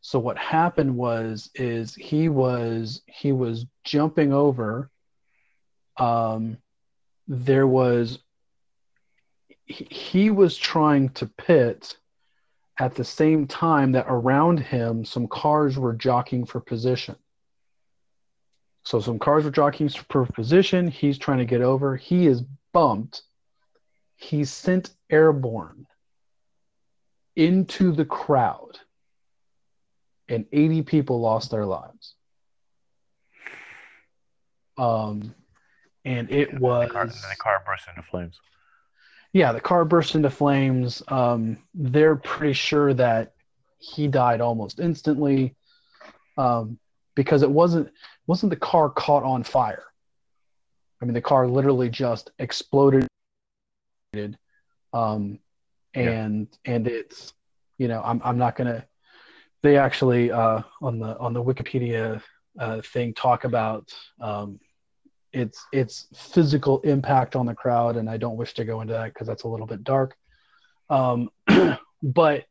So 0.00 0.18
what 0.18 0.38
happened 0.38 0.96
was 0.96 1.50
is 1.54 1.94
he 1.94 2.28
was 2.28 3.02
he 3.06 3.32
was 3.32 3.66
jumping 3.84 4.32
over 4.32 4.90
um 5.96 6.58
there 7.26 7.66
was 7.66 8.18
he, 9.64 9.86
he 9.90 10.30
was 10.30 10.56
trying 10.56 11.08
to 11.10 11.26
pit 11.26 11.96
at 12.78 12.94
the 12.94 13.04
same 13.04 13.46
time 13.46 13.92
that 13.92 14.06
around 14.08 14.60
him 14.60 15.04
some 15.04 15.26
cars 15.26 15.78
were 15.78 15.94
jockeying 15.94 16.44
for 16.44 16.60
position 16.60 17.16
so 18.84 19.00
some 19.00 19.18
cars 19.18 19.44
were 19.44 19.50
jockeying 19.50 19.90
for 19.90 20.26
position 20.26 20.88
he's 20.88 21.18
trying 21.18 21.38
to 21.38 21.44
get 21.44 21.62
over 21.62 21.96
he 21.96 22.26
is 22.26 22.42
bumped 22.72 23.22
he's 24.16 24.50
sent 24.50 24.90
airborne 25.10 25.86
into 27.36 27.92
the 27.92 28.04
crowd 28.04 28.78
and 30.28 30.46
80 30.52 30.82
people 30.82 31.20
lost 31.20 31.50
their 31.50 31.66
lives 31.66 32.14
um 34.78 35.34
and 36.04 36.30
it 36.30 36.50
And 36.50 36.60
was 36.60 36.88
the 36.88 36.92
car, 36.92 37.02
and 37.02 37.10
the 37.10 37.36
car 37.38 37.62
burst 37.66 37.88
into 37.88 38.02
flames. 38.02 38.38
yeah, 39.32 39.52
the 39.52 39.60
car 39.60 39.84
burst 39.84 40.14
into 40.14 40.30
flames. 40.30 41.02
Um, 41.08 41.58
they're 41.74 42.16
pretty 42.16 42.52
sure 42.52 42.92
that 42.94 43.32
he 43.78 44.06
died 44.08 44.40
almost 44.40 44.80
instantly 44.80 45.56
um, 46.36 46.78
because 47.14 47.42
it 47.42 47.50
wasn't 47.50 47.90
wasn't 48.26 48.50
the 48.50 48.56
car 48.56 48.90
caught 48.90 49.22
on 49.22 49.42
fire. 49.42 49.84
I 51.00 51.04
mean, 51.04 51.14
the 51.14 51.20
car 51.20 51.46
literally 51.46 51.90
just 51.90 52.30
exploded. 52.38 53.06
Um, 54.92 55.38
and 55.94 56.48
yeah. 56.64 56.74
and 56.74 56.86
it's 56.86 57.32
you 57.78 57.88
know 57.88 58.02
I'm 58.04 58.20
I'm 58.24 58.38
not 58.38 58.56
gonna. 58.56 58.86
They 59.62 59.76
actually 59.78 60.30
uh, 60.30 60.62
on 60.82 60.98
the 60.98 61.18
on 61.18 61.32
the 61.32 61.42
Wikipedia 61.42 62.22
uh, 62.58 62.80
thing 62.82 63.14
talk 63.14 63.44
about 63.44 63.92
um, 64.20 64.60
its 65.32 65.66
its 65.72 66.06
physical 66.14 66.80
impact 66.80 67.36
on 67.36 67.46
the 67.46 67.54
crowd, 67.54 67.96
and 67.96 68.08
I 68.08 68.16
don't 68.16 68.36
wish 68.36 68.54
to 68.54 68.64
go 68.64 68.80
into 68.80 68.92
that 68.92 69.12
because 69.12 69.26
that's 69.26 69.42
a 69.42 69.48
little 69.48 69.66
bit 69.66 69.84
dark. 69.84 70.16
Um, 70.90 71.30
but 72.02 72.44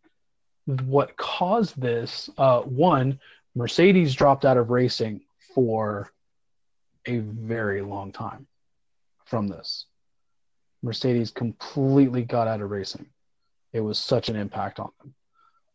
what 0.66 1.16
caused 1.18 1.80
this? 1.80 2.30
Uh, 2.38 2.62
one, 2.62 3.20
Mercedes 3.56 4.16
dropped 4.16 4.46
out 4.46 4.58
of 4.58 4.70
racing 4.72 5.22
for 5.54 6.12
a 7.06 7.20
very 7.20 7.82
long 7.82 8.12
time 8.12 8.48
from 9.26 9.48
this. 9.48 9.86
Mercedes 10.82 11.32
completely 11.32 12.24
got 12.24 12.48
out 12.48 12.62
of 12.62 12.72
racing. 12.72 13.06
It 13.72 13.82
was 13.82 13.98
such 14.00 14.30
an 14.30 14.36
impact 14.36 14.80
on 14.80 14.90
them, 15.00 15.14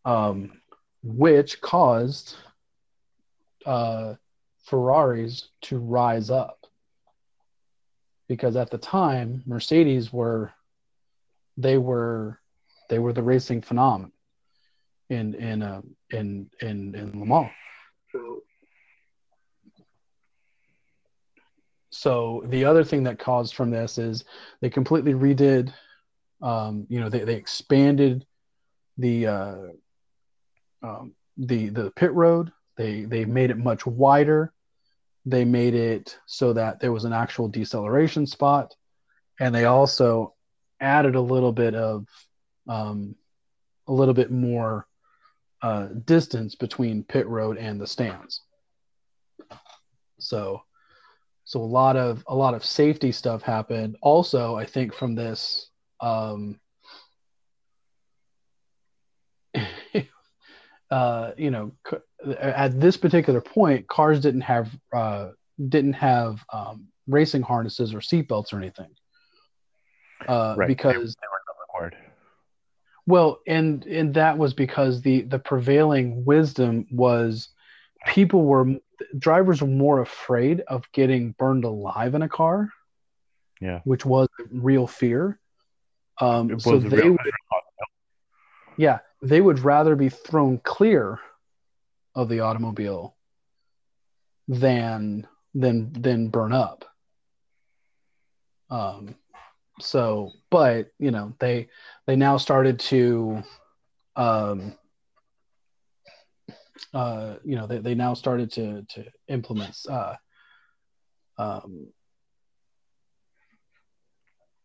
um, 0.05 0.61
which 1.03 1.61
caused 1.61 2.37
uh, 3.65 4.15
Ferraris 4.65 5.49
to 5.63 5.79
rise 5.79 6.31
up. 6.31 6.67
Because 8.29 8.57
at 8.57 8.71
the 8.71 8.79
time, 8.79 9.43
Mercedes 9.47 10.13
were 10.13 10.53
they 11.57 11.79
were 11.79 12.39
they 12.91 12.99
were 12.99 13.13
the 13.13 13.23
racing 13.23 13.63
phenomenon 13.63 14.13
in 15.09 15.35
in 15.35 15.63
uh, 15.63 15.81
in 16.11 16.51
in 16.61 16.95
in 16.95 17.21
Le 17.21 17.27
Mans. 17.27 17.51
So 21.91 22.45
the 22.47 22.65
other 22.65 22.85
thing 22.85 23.05
that 23.05 23.19
caused 23.19 23.55
from 23.55 23.71
this 23.71 23.99
is 23.99 24.25
they 24.61 24.71
completely 24.71 25.15
redid, 25.15 25.73
um, 26.43 26.87
you 26.89 27.01
know, 27.01 27.09
they, 27.09 27.25
they 27.25 27.35
expanded 27.35 28.25
the 28.99 29.27
uh, 29.27 29.57
um, 30.83 31.15
the 31.37 31.71
the 31.71 31.91
pit 31.93 32.13
road. 32.13 32.53
They 32.77 33.03
they 33.03 33.25
made 33.25 33.51
it 33.51 33.59
much 33.59 33.87
wider. 33.87 34.53
They 35.27 35.45
made 35.45 35.75
it 35.75 36.19
so 36.27 36.53
that 36.53 36.81
there 36.81 36.93
was 36.93 37.05
an 37.05 37.13
actual 37.13 37.49
deceleration 37.49 38.27
spot, 38.27 38.75
and 39.41 39.55
they 39.55 39.65
also 39.65 40.35
added 40.81 41.17
a 41.17 41.21
little 41.21 41.53
bit 41.53 41.75
of 41.75 42.07
um, 42.69 43.17
a 43.87 43.93
little 43.93 44.15
bit 44.15 44.31
more 44.31 44.87
uh, 45.63 45.89
distance 46.05 46.55
between 46.55 47.03
pit 47.05 47.27
road 47.27 47.59
and 47.59 47.81
the 47.81 47.87
stands. 47.87 48.43
So, 50.19 50.63
so 51.45 51.61
a 51.61 51.63
lot 51.63 51.97
of 51.97 52.25
a 52.27 52.35
lot 52.35 52.55
of 52.55 52.65
safety 52.65 53.13
stuff 53.13 53.43
happened. 53.43 53.97
Also, 54.03 54.57
I 54.57 54.65
think 54.67 54.95
from 54.95 55.15
this, 55.15 55.71
um, 56.01 56.59
uh, 60.91 61.33
you 61.37 61.51
know, 61.51 61.73
at 62.41 62.79
this 62.81 62.97
particular 62.97 63.41
point, 63.41 63.87
cars 63.89 64.21
didn't 64.21 64.43
have 64.43 64.71
uh, 64.93 65.31
didn't 65.69 65.95
have 65.95 66.45
um, 66.53 66.89
racing 67.07 67.43
harnesses 67.43 67.95
or 67.95 67.99
seatbelts 67.99 68.53
or 68.53 68.59
anything, 68.59 68.91
uh, 70.27 70.55
right. 70.57 70.69
because 70.69 70.93
they, 70.93 70.99
they 70.99 71.29
were 71.31 71.41
required 71.63 71.97
well, 73.09 73.41
and 73.47 73.87
and 73.87 74.13
that 74.15 74.37
was 74.37 74.53
because 74.53 75.01
the 75.01 75.23
the 75.23 75.39
prevailing 75.39 76.27
wisdom 76.27 76.87
was 76.91 77.49
people 78.07 78.45
were 78.45 78.77
drivers 79.19 79.63
were 79.63 79.69
more 79.69 80.03
afraid 80.03 80.61
of 80.69 80.85
getting 80.93 81.33
burned 81.39 81.65
alive 81.65 82.15
in 82.15 82.21
a 82.21 82.29
car. 82.29 82.69
Yeah. 83.63 83.81
Which 83.85 84.05
was 84.05 84.29
real 84.51 84.87
fear. 84.87 85.41
Um, 86.21 86.61
so 86.61 86.79
they 86.79 87.09
would, 87.09 87.19
yeah, 88.77 88.99
they 89.23 89.41
would 89.41 89.61
rather 89.61 89.97
be 89.97 90.11
thrown 90.11 90.59
clear 90.59 91.19
of 92.15 92.29
the 92.29 92.41
automobile 92.41 93.17
than 94.49 95.27
than 95.55 95.93
than 95.95 96.29
burn 96.29 96.53
up. 96.53 96.85
Um, 98.69 99.15
so, 99.81 100.33
but 100.51 100.91
you 100.99 101.11
know, 101.11 101.35
they 101.39 101.69
they 102.07 102.17
now 102.17 102.37
started 102.37 102.79
to, 102.81 103.43
um, 104.17 104.77
uh, 106.95 107.37
you 107.45 107.57
know, 107.57 107.67
they, 107.67 107.79
they 107.79 107.95
now 107.95 108.15
started 108.15 108.53
to 108.53 108.83
to 108.91 109.05
implement, 109.29 109.77
uh, 109.89 110.15
um, 111.39 111.89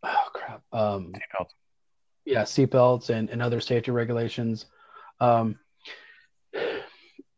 oh 0.03 0.27
crap, 0.33 0.61
um, 0.71 1.13
seatbelts. 1.13 1.49
Yeah, 2.25 2.43
seatbelts 2.43 3.09
and 3.09 3.29
and 3.29 3.41
other 3.41 3.59
safety 3.59 3.91
regulations. 3.91 4.65
Um, 5.19 5.59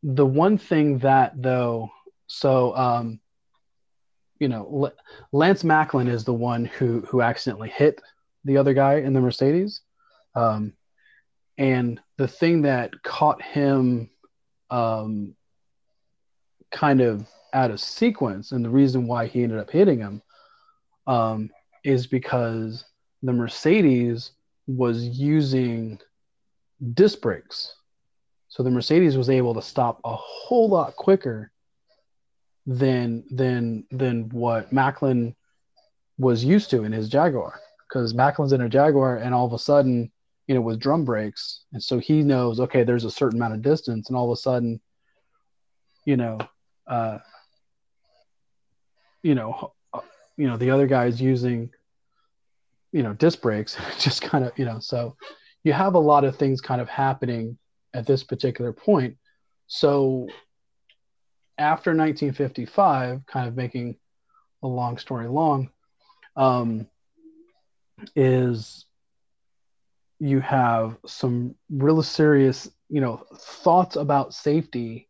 the 0.03 0.25
one 0.25 0.57
thing 0.57 0.99
that 0.99 1.33
though, 1.41 1.89
so 2.27 2.75
um, 2.75 3.19
you 4.39 4.47
know, 4.47 4.91
Lance 5.31 5.63
Macklin 5.63 6.07
is 6.07 6.23
the 6.23 6.33
one 6.33 6.65
who 6.65 7.01
who 7.01 7.21
accidentally 7.21 7.69
hit 7.69 8.01
the 8.43 8.57
other 8.57 8.73
guy 8.73 8.95
in 8.95 9.13
the 9.13 9.21
Mercedes, 9.21 9.81
um, 10.35 10.73
and 11.57 11.99
the 12.17 12.27
thing 12.27 12.63
that 12.63 13.01
caught 13.03 13.41
him 13.41 14.09
um, 14.69 15.35
kind 16.71 17.01
of 17.01 17.27
out 17.53 17.71
of 17.71 17.79
sequence, 17.79 18.51
and 18.51 18.63
the 18.63 18.69
reason 18.69 19.07
why 19.07 19.27
he 19.27 19.43
ended 19.43 19.59
up 19.59 19.71
hitting 19.71 19.99
him, 19.99 20.21
um, 21.07 21.49
is 21.83 22.05
because 22.05 22.83
the 23.23 23.33
Mercedes 23.33 24.31
was 24.67 25.03
using 25.03 25.97
disc 26.93 27.21
brakes, 27.21 27.73
so 28.49 28.63
the 28.63 28.69
Mercedes 28.69 29.17
was 29.17 29.29
able 29.29 29.53
to 29.53 29.61
stop 29.61 30.01
a 30.03 30.13
whole 30.13 30.67
lot 30.67 30.95
quicker 30.97 31.51
than 32.65 33.23
than 33.29 33.85
than 33.91 34.29
what 34.29 34.71
Macklin 34.71 35.35
was 36.17 36.43
used 36.43 36.69
to 36.71 36.83
in 36.83 36.91
his 36.91 37.09
Jaguar. 37.09 37.59
Because 37.87 38.13
Macklin's 38.13 38.53
in 38.53 38.61
a 38.61 38.69
Jaguar 38.69 39.17
and 39.17 39.33
all 39.33 39.45
of 39.45 39.53
a 39.53 39.59
sudden 39.59 40.11
you 40.47 40.55
know 40.55 40.61
with 40.61 40.79
drum 40.79 41.05
brakes 41.05 41.63
and 41.73 41.81
so 41.81 41.97
he 41.97 42.21
knows 42.21 42.59
okay 42.59 42.83
there's 42.83 43.03
a 43.03 43.09
certain 43.09 43.39
amount 43.39 43.55
of 43.55 43.63
distance 43.63 44.09
and 44.09 44.15
all 44.15 44.31
of 44.31 44.37
a 44.37 44.39
sudden 44.39 44.79
you 46.05 46.15
know 46.15 46.37
uh 46.85 47.17
you 49.23 49.33
know 49.33 49.73
uh, 49.91 50.01
you 50.37 50.45
know 50.45 50.55
the 50.55 50.69
other 50.69 50.85
guy's 50.85 51.19
using 51.19 51.71
you 52.91 53.01
know 53.01 53.11
disc 53.13 53.41
brakes 53.41 53.75
just 53.99 54.21
kind 54.21 54.45
of 54.45 54.51
you 54.55 54.65
know 54.65 54.79
so 54.79 55.15
you 55.65 55.73
have 55.73 55.95
a 55.95 55.99
lot 55.99 56.23
of 56.23 56.37
things 56.37 56.61
kind 56.61 56.79
of 56.79 56.87
happening 56.87 57.57
at 57.93 58.05
this 58.05 58.23
particular 58.23 58.71
point. 58.71 59.17
So 59.67 60.27
after 61.57 61.91
1955, 61.91 63.25
kind 63.25 63.47
of 63.47 63.55
making 63.55 63.97
a 64.63 64.67
long 64.67 64.97
story 64.97 65.27
long, 65.27 65.69
um, 66.35 66.87
is 68.15 68.85
you 70.19 70.39
have 70.39 70.97
some 71.05 71.55
really 71.69 72.03
serious, 72.03 72.69
you 72.89 73.01
know, 73.01 73.25
thoughts 73.37 73.95
about 73.95 74.33
safety 74.33 75.09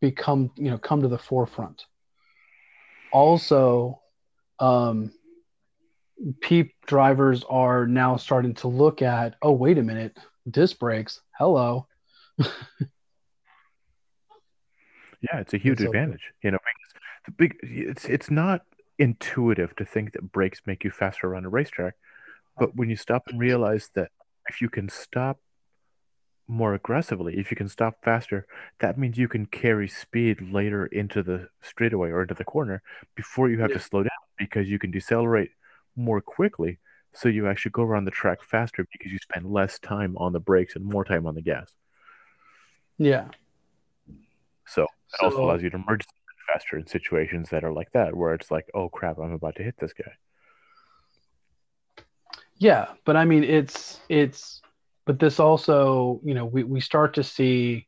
become, 0.00 0.50
you 0.56 0.70
know, 0.70 0.78
come 0.78 1.02
to 1.02 1.08
the 1.08 1.18
forefront. 1.18 1.84
Also, 3.12 4.00
um, 4.58 5.12
peep 6.40 6.74
drivers 6.86 7.44
are 7.48 7.86
now 7.86 8.16
starting 8.16 8.54
to 8.54 8.68
look 8.68 9.02
at, 9.02 9.34
oh, 9.42 9.52
wait 9.52 9.78
a 9.78 9.82
minute, 9.82 10.16
disc 10.50 10.78
brakes, 10.78 11.20
hello. 11.38 11.86
Yeah, 15.22 15.40
it's 15.40 15.54
a 15.54 15.58
huge 15.58 15.82
advantage. 15.82 16.22
You 16.42 16.52
know, 16.52 16.58
the 17.26 17.32
big 17.32 17.56
it's 17.62 18.04
it's 18.06 18.30
not 18.30 18.62
intuitive 18.98 19.74
to 19.76 19.84
think 19.84 20.12
that 20.12 20.32
brakes 20.32 20.62
make 20.66 20.84
you 20.84 20.90
faster 20.90 21.26
around 21.26 21.46
a 21.46 21.48
racetrack, 21.48 21.94
but 22.58 22.74
when 22.76 22.90
you 22.90 22.96
stop 22.96 23.28
and 23.28 23.38
realize 23.38 23.90
that 23.94 24.10
if 24.48 24.60
you 24.60 24.68
can 24.68 24.88
stop 24.88 25.38
more 26.48 26.74
aggressively, 26.74 27.38
if 27.38 27.50
you 27.50 27.56
can 27.56 27.68
stop 27.68 28.02
faster, 28.02 28.46
that 28.80 28.98
means 28.98 29.16
you 29.16 29.28
can 29.28 29.46
carry 29.46 29.88
speed 29.88 30.40
later 30.52 30.86
into 30.86 31.22
the 31.22 31.48
straightaway 31.62 32.10
or 32.10 32.22
into 32.22 32.34
the 32.34 32.44
corner 32.44 32.82
before 33.14 33.48
you 33.48 33.60
have 33.60 33.70
yeah. 33.70 33.76
to 33.76 33.82
slow 33.82 34.02
down 34.02 34.10
because 34.38 34.68
you 34.68 34.78
can 34.78 34.90
decelerate 34.90 35.50
more 35.96 36.20
quickly. 36.20 36.78
So 37.12 37.28
you 37.28 37.48
actually 37.48 37.72
go 37.72 37.82
around 37.82 38.04
the 38.04 38.10
track 38.10 38.42
faster 38.42 38.86
because 38.92 39.12
you 39.12 39.18
spend 39.18 39.46
less 39.46 39.78
time 39.78 40.16
on 40.16 40.32
the 40.32 40.40
brakes 40.40 40.76
and 40.76 40.84
more 40.84 41.04
time 41.04 41.26
on 41.26 41.34
the 41.34 41.42
gas. 41.42 41.72
Yeah. 42.98 43.28
So 44.66 44.86
so, 45.18 45.26
also 45.26 45.44
allows 45.44 45.62
you 45.62 45.70
to 45.70 45.78
merge 45.78 46.06
faster 46.46 46.76
in 46.78 46.86
situations 46.86 47.48
that 47.50 47.64
are 47.64 47.72
like 47.72 47.90
that, 47.92 48.14
where 48.14 48.34
it's 48.34 48.50
like, 48.50 48.66
oh 48.74 48.88
crap, 48.88 49.18
I'm 49.18 49.32
about 49.32 49.56
to 49.56 49.62
hit 49.62 49.76
this 49.78 49.92
guy. 49.92 50.12
Yeah, 52.56 52.88
but 53.04 53.16
I 53.16 53.24
mean, 53.24 53.44
it's 53.44 54.00
it's, 54.08 54.60
but 55.06 55.18
this 55.18 55.40
also, 55.40 56.20
you 56.24 56.34
know, 56.34 56.44
we 56.44 56.64
we 56.64 56.80
start 56.80 57.14
to 57.14 57.22
see 57.22 57.86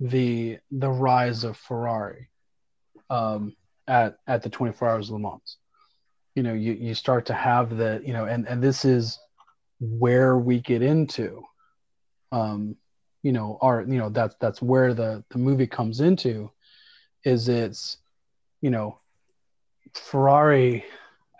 the 0.00 0.58
the 0.70 0.88
rise 0.88 1.44
of 1.44 1.56
Ferrari 1.56 2.28
um, 3.10 3.54
at 3.86 4.16
at 4.26 4.42
the 4.42 4.48
24 4.48 4.88
Hours 4.88 5.08
of 5.08 5.14
Le 5.14 5.18
Mans. 5.20 5.58
you 6.34 6.42
know 6.42 6.54
you 6.54 6.72
you 6.72 6.94
start 6.94 7.26
to 7.26 7.34
have 7.34 7.76
the 7.76 8.00
you 8.04 8.12
know 8.12 8.24
and 8.24 8.48
and 8.48 8.62
this 8.62 8.84
is 8.84 9.18
where 9.80 10.38
we 10.38 10.60
get 10.60 10.82
into 10.82 11.42
um 12.32 12.76
you 13.22 13.32
know 13.32 13.58
our 13.60 13.82
you 13.82 13.98
know 13.98 14.08
that's 14.08 14.34
that's 14.40 14.62
where 14.62 14.94
the 14.94 15.24
the 15.30 15.38
movie 15.38 15.66
comes 15.66 16.00
into 16.00 16.50
is 17.24 17.48
it's 17.48 17.98
you 18.60 18.70
know 18.70 18.98
ferrari 19.94 20.84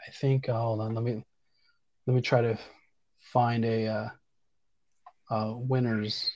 i 0.07 0.11
think 0.21 0.49
uh, 0.49 0.61
hold 0.61 0.81
on 0.81 0.95
let 0.95 1.05
me 1.05 1.25
let 2.07 2.15
me 2.15 2.21
try 2.21 2.41
to 2.41 2.59
find 3.33 3.65
a 3.65 3.87
uh, 3.87 4.09
uh 5.31 5.55
winners 5.57 6.31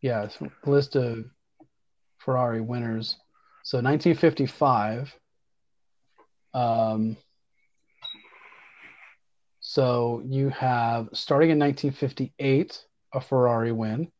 yeah 0.00 0.28
list 0.64 0.96
of 0.96 1.24
ferrari 2.18 2.60
winners. 2.60 3.16
So 3.62 3.78
1955 3.78 5.14
um 6.54 7.16
so 9.60 10.22
you 10.24 10.48
have 10.48 11.08
starting 11.12 11.50
in 11.50 11.58
1958 11.58 12.84
a 13.12 13.20
Ferrari 13.20 13.72
win, 13.72 14.10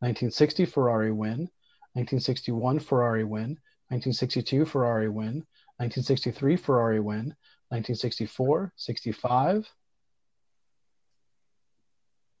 1960 0.00 0.66
Ferrari 0.66 1.12
win, 1.12 1.48
1961 1.94 2.78
Ferrari 2.80 3.24
win, 3.24 3.58
1962 3.90 4.64
Ferrari 4.64 5.08
win, 5.08 5.44
1963 5.78 6.56
Ferrari 6.56 7.00
win, 7.00 7.34
1964, 7.70 8.72
65, 8.76 9.68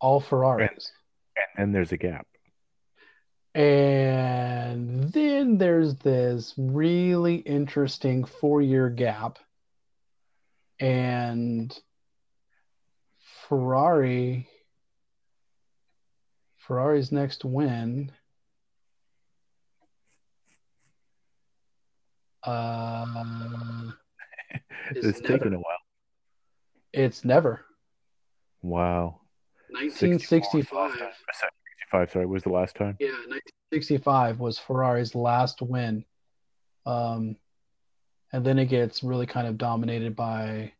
all 0.00 0.20
Ferraris. 0.20 0.92
And 1.56 1.66
then 1.66 1.72
there's 1.72 1.92
a 1.92 1.96
gap. 1.96 2.26
And 3.54 5.12
then 5.12 5.58
there's 5.58 5.96
this 5.96 6.54
really 6.56 7.36
interesting 7.36 8.24
four 8.24 8.62
year 8.62 8.88
gap. 8.88 9.38
And 10.78 11.76
Ferrari 13.48 14.48
Ferrari's 16.68 17.10
next 17.10 17.46
win. 17.46 18.12
Uh, 22.44 23.06
it's 24.90 25.20
taken 25.22 25.54
a 25.54 25.56
while. 25.56 25.78
It's 26.92 27.24
never. 27.24 27.64
Wow. 28.60 29.20
1965. 29.70 30.92
65, 30.92 32.10
sorry, 32.10 32.26
was 32.26 32.42
the 32.42 32.50
last 32.50 32.76
time. 32.76 32.96
Yeah, 33.00 33.08
1965 33.08 34.38
was 34.38 34.58
Ferrari's 34.58 35.14
last 35.14 35.62
win. 35.62 36.04
Um, 36.84 37.36
and 38.30 38.44
then 38.44 38.58
it 38.58 38.66
gets 38.66 39.02
really 39.02 39.26
kind 39.26 39.46
of 39.46 39.56
dominated 39.56 40.14
by 40.14 40.72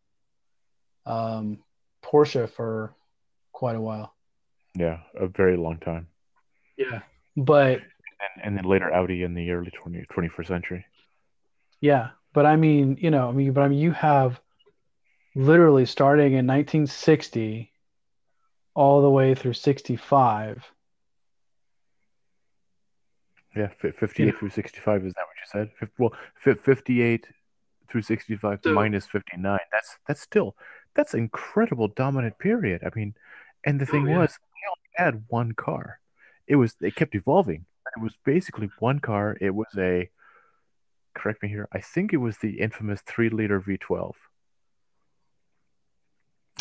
um, 1.07 1.61
Porsche 2.05 2.51
for 2.51 2.95
quite 3.53 3.77
a 3.77 3.81
while. 3.81 4.15
Yeah, 4.79 4.99
a 5.19 5.27
very 5.27 5.57
long 5.57 5.79
time. 5.79 6.07
Yeah, 6.77 7.01
but 7.37 7.81
and, 8.21 8.45
and 8.45 8.57
then 8.57 8.65
later 8.65 8.93
Audi 8.95 9.25
in 9.25 9.35
the 9.35 9.51
early 9.51 9.71
20, 9.71 10.07
21st 10.13 10.47
century. 10.47 10.87
Yeah, 11.81 12.11
but 12.33 12.47
I 12.47 12.57
mean, 12.57 12.97
you 13.01 13.11
know, 13.11 13.29
I 13.29 13.33
mean, 13.33 13.53
but 13.53 13.63
I 13.63 13.69
mean, 13.69 13.81
you 13.81 13.91
have 13.93 14.41
literally 15.35 15.87
starting 15.87 16.33
in 16.33 16.47
1960 16.47 17.73
all 18.75 19.03
the 19.03 19.11
way 19.11 19.35
through 19.35 19.55
65. 19.55 20.65
Yeah, 23.57 23.69
58 23.81 24.27
yeah. 24.27 24.33
through 24.39 24.51
65 24.51 25.07
is 25.07 25.15
that 25.15 25.23
what 25.23 25.65
you 25.65 25.69
said? 25.81 25.91
Well, 25.99 26.13
58 26.37 27.27
through 27.91 28.03
65 28.03 28.61
so, 28.63 28.73
minus 28.73 29.07
59. 29.07 29.59
That's 29.73 29.99
that's 30.07 30.21
still 30.21 30.55
that's 30.95 31.15
incredible 31.15 31.89
dominant 31.89 32.39
period. 32.39 32.83
I 32.85 32.91
mean, 32.95 33.15
and 33.65 33.81
the 33.81 33.87
thing 33.87 34.07
oh, 34.07 34.11
yeah. 34.11 34.19
was 34.19 34.39
had 34.99 35.25
one 35.29 35.53
car. 35.53 36.01
It 36.47 36.57
was 36.57 36.75
it 36.81 36.97
kept 36.97 37.15
evolving. 37.15 37.67
It 37.97 38.03
was 38.03 38.15
basically 38.25 38.69
one 38.81 38.99
car. 38.99 39.37
It 39.41 39.55
was 39.55 39.69
a 39.79 40.11
correct 41.15 41.43
me 41.43 41.49
here. 41.49 41.69
I 41.73 41.81
think 41.81 42.13
it 42.13 42.19
was 42.19 42.39
the 42.39 42.61
infamous 42.61 43.01
three 43.03 43.31
liter 43.31 43.61
V12. 43.61 44.13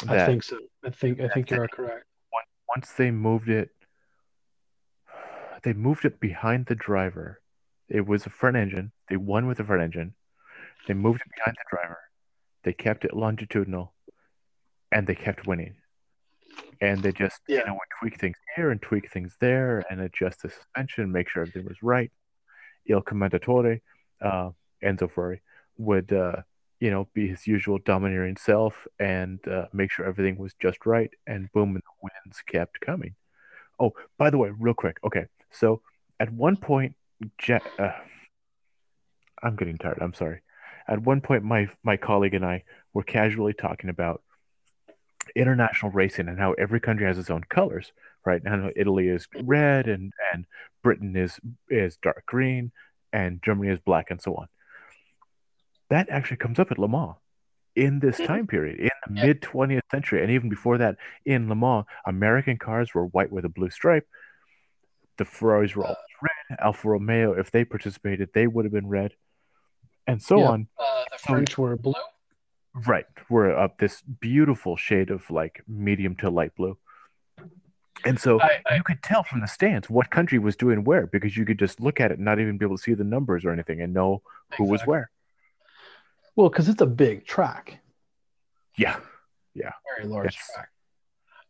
I 0.07 0.25
think 0.25 0.43
so. 0.43 0.57
I 0.85 0.91
think 0.91 1.19
I 1.19 1.27
think 1.27 1.49
you 1.49 1.61
are 1.61 1.67
correct. 1.67 2.05
Once 2.75 2.91
they 2.91 3.11
moved 3.11 3.49
it, 3.49 3.69
they 5.63 5.73
moved 5.73 6.05
it 6.05 6.19
behind 6.19 6.67
the 6.67 6.75
driver. 6.75 7.41
It 7.89 8.05
was 8.05 8.25
a 8.25 8.29
front 8.29 8.57
engine. 8.57 8.91
They 9.09 9.17
won 9.17 9.47
with 9.47 9.57
the 9.57 9.63
front 9.63 9.81
engine. 9.81 10.13
They 10.87 10.93
moved 10.93 11.21
it 11.21 11.31
behind 11.35 11.57
the 11.57 11.75
driver. 11.75 11.97
They 12.63 12.73
kept 12.73 13.05
it 13.05 13.15
longitudinal, 13.15 13.93
and 14.91 15.07
they 15.07 15.15
kept 15.15 15.47
winning 15.47 15.75
and 16.81 17.01
they 17.01 17.11
just 17.11 17.41
yeah. 17.47 17.59
you 17.59 17.65
know 17.65 17.73
would 17.73 17.89
tweak 17.99 18.19
things 18.19 18.37
here 18.55 18.71
and 18.71 18.81
tweak 18.81 19.11
things 19.11 19.35
there 19.39 19.83
and 19.89 20.01
adjust 20.01 20.41
the 20.41 20.49
suspension, 20.49 21.11
make 21.11 21.29
sure 21.29 21.41
everything 21.41 21.65
was 21.65 21.81
right. 21.81 22.11
Il 22.85 23.01
commendatore, 23.01 23.81
uh, 24.21 24.49
Enzo 24.83 25.11
Ferrari, 25.11 25.41
would 25.77 26.11
uh, 26.13 26.37
you 26.79 26.91
know 26.91 27.07
be 27.13 27.27
his 27.27 27.47
usual 27.47 27.79
domineering 27.79 28.37
self 28.37 28.87
and 28.99 29.45
uh, 29.47 29.65
make 29.73 29.91
sure 29.91 30.05
everything 30.05 30.37
was 30.37 30.53
just 30.61 30.85
right, 30.85 31.11
and 31.25 31.51
boom, 31.51 31.69
and 31.69 31.83
the 31.83 31.97
wins 32.01 32.37
kept 32.47 32.79
coming. 32.79 33.15
Oh, 33.79 33.93
by 34.17 34.29
the 34.29 34.37
way, 34.37 34.51
real 34.57 34.73
quick, 34.73 34.97
okay, 35.03 35.25
so 35.51 35.81
at 36.19 36.31
one 36.31 36.57
point, 36.57 36.95
Je- 37.37 37.59
uh, 37.77 37.91
I'm 39.43 39.55
getting 39.55 39.77
tired. 39.77 39.99
I'm 40.01 40.13
sorry. 40.13 40.41
At 40.87 41.01
one 41.01 41.21
point, 41.21 41.43
my 41.43 41.69
my 41.83 41.97
colleague 41.97 42.33
and 42.33 42.45
I 42.45 42.63
were 42.93 43.03
casually 43.03 43.53
talking 43.53 43.89
about 43.89 44.21
international 45.35 45.91
racing 45.91 46.27
and 46.27 46.39
how 46.39 46.53
every 46.53 46.79
country 46.79 47.05
has 47.05 47.17
its 47.17 47.29
own 47.29 47.43
colors, 47.49 47.91
right? 48.25 48.43
Now 48.43 48.69
Italy 48.75 49.07
is 49.07 49.27
red 49.43 49.87
and 49.87 50.13
and 50.33 50.45
Britain 50.83 51.15
is 51.15 51.39
is 51.69 51.97
dark 51.97 52.25
green 52.25 52.71
and 53.13 53.41
Germany 53.43 53.71
is 53.71 53.79
black 53.79 54.11
and 54.11 54.21
so 54.21 54.35
on. 54.35 54.47
That 55.89 56.09
actually 56.09 56.37
comes 56.37 56.59
up 56.59 56.71
at 56.71 56.77
Le 56.77 56.87
Mans 56.87 57.15
in 57.75 57.99
this 57.99 58.17
hmm. 58.17 58.25
time 58.25 58.47
period 58.47 58.79
in 58.79 58.89
the 59.07 59.27
mid 59.27 59.41
20th 59.41 59.81
century 59.91 60.21
and 60.21 60.31
even 60.31 60.49
before 60.49 60.77
that 60.79 60.97
in 61.25 61.49
Le 61.49 61.55
Mans, 61.55 61.85
American 62.05 62.57
cars 62.57 62.93
were 62.93 63.05
white 63.05 63.31
with 63.31 63.45
a 63.45 63.49
blue 63.49 63.69
stripe. 63.69 64.07
The 65.17 65.25
Ferraris 65.25 65.75
were 65.75 65.85
all 65.85 65.97
red. 66.21 66.59
Alfa 66.59 66.89
Romeo, 66.89 67.33
if 67.33 67.51
they 67.51 67.65
participated, 67.65 68.29
they 68.33 68.47
would 68.47 68.65
have 68.65 68.71
been 68.71 68.87
red, 68.87 69.13
and 70.05 70.21
so 70.21 70.39
yeah. 70.39 70.49
on. 70.49 70.67
Uh, 70.79 71.03
the 71.11 71.17
French 71.17 71.57
were 71.57 71.75
blue. 71.75 71.93
Right. 72.85 73.05
We're 73.29 73.57
up 73.57 73.77
this 73.77 74.01
beautiful 74.01 74.77
shade 74.77 75.09
of 75.09 75.29
like 75.31 75.63
medium 75.67 76.15
to 76.17 76.29
light 76.29 76.55
blue. 76.55 76.77
And 78.05 78.19
so 78.19 78.39
I, 78.39 78.61
I, 78.69 78.75
you 78.75 78.83
could 78.83 79.01
tell 79.01 79.23
from 79.23 79.41
the 79.41 79.47
stands 79.47 79.89
what 79.89 80.11
country 80.11 80.37
was 80.37 80.55
doing 80.55 80.83
where 80.83 81.07
because 81.07 81.35
you 81.35 81.45
could 81.45 81.57
just 81.57 81.79
look 81.81 81.99
at 81.99 82.11
it 82.11 82.17
and 82.17 82.25
not 82.25 82.39
even 82.39 82.57
be 82.57 82.65
able 82.65 82.77
to 82.77 82.83
see 82.83 82.93
the 82.93 83.03
numbers 83.03 83.43
or 83.43 83.51
anything 83.51 83.81
and 83.81 83.93
know 83.93 84.21
who 84.55 84.63
exactly. 84.63 84.71
was 84.71 84.81
where. 84.85 85.09
Well, 86.35 86.49
because 86.49 86.69
it's 86.69 86.81
a 86.81 86.87
big 86.87 87.25
track. 87.25 87.79
Yeah. 88.77 88.97
Yeah. 89.55 89.71
Very 89.97 90.07
large 90.07 90.35
yes. 90.35 90.49
track. 90.53 90.69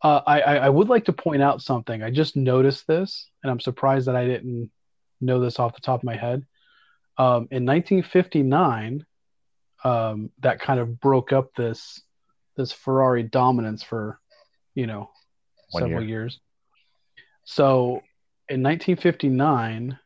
Uh, 0.01 0.21
I, 0.25 0.39
I 0.39 0.69
would 0.69 0.89
like 0.89 1.05
to 1.05 1.13
point 1.13 1.41
out 1.41 1.61
something. 1.61 2.03
I 2.03 2.11
just 2.11 2.35
noticed 2.35 2.85
this, 2.87 3.29
and 3.43 3.51
I'm 3.51 3.59
surprised 3.59 4.07
that 4.07 4.15
I 4.15 4.25
didn't 4.25 4.69
know 5.19 5.39
this 5.39 5.59
off 5.59 5.73
the 5.73 5.81
top 5.81 6.01
of 6.01 6.03
my 6.03 6.15
head. 6.15 6.45
Um, 7.17 7.47
in 7.49 7.65
1959, 7.65 9.05
um, 9.83 10.31
that 10.39 10.59
kind 10.59 10.79
of 10.79 10.99
broke 10.99 11.31
up 11.31 11.53
this 11.55 12.01
this 12.55 12.71
Ferrari 12.71 13.23
dominance 13.23 13.83
for 13.83 14.19
you 14.75 14.87
know 14.87 15.09
One 15.71 15.83
several 15.83 16.01
year. 16.01 16.21
years. 16.21 16.39
So 17.43 18.01
in 18.49 18.63
1959, 18.63 19.97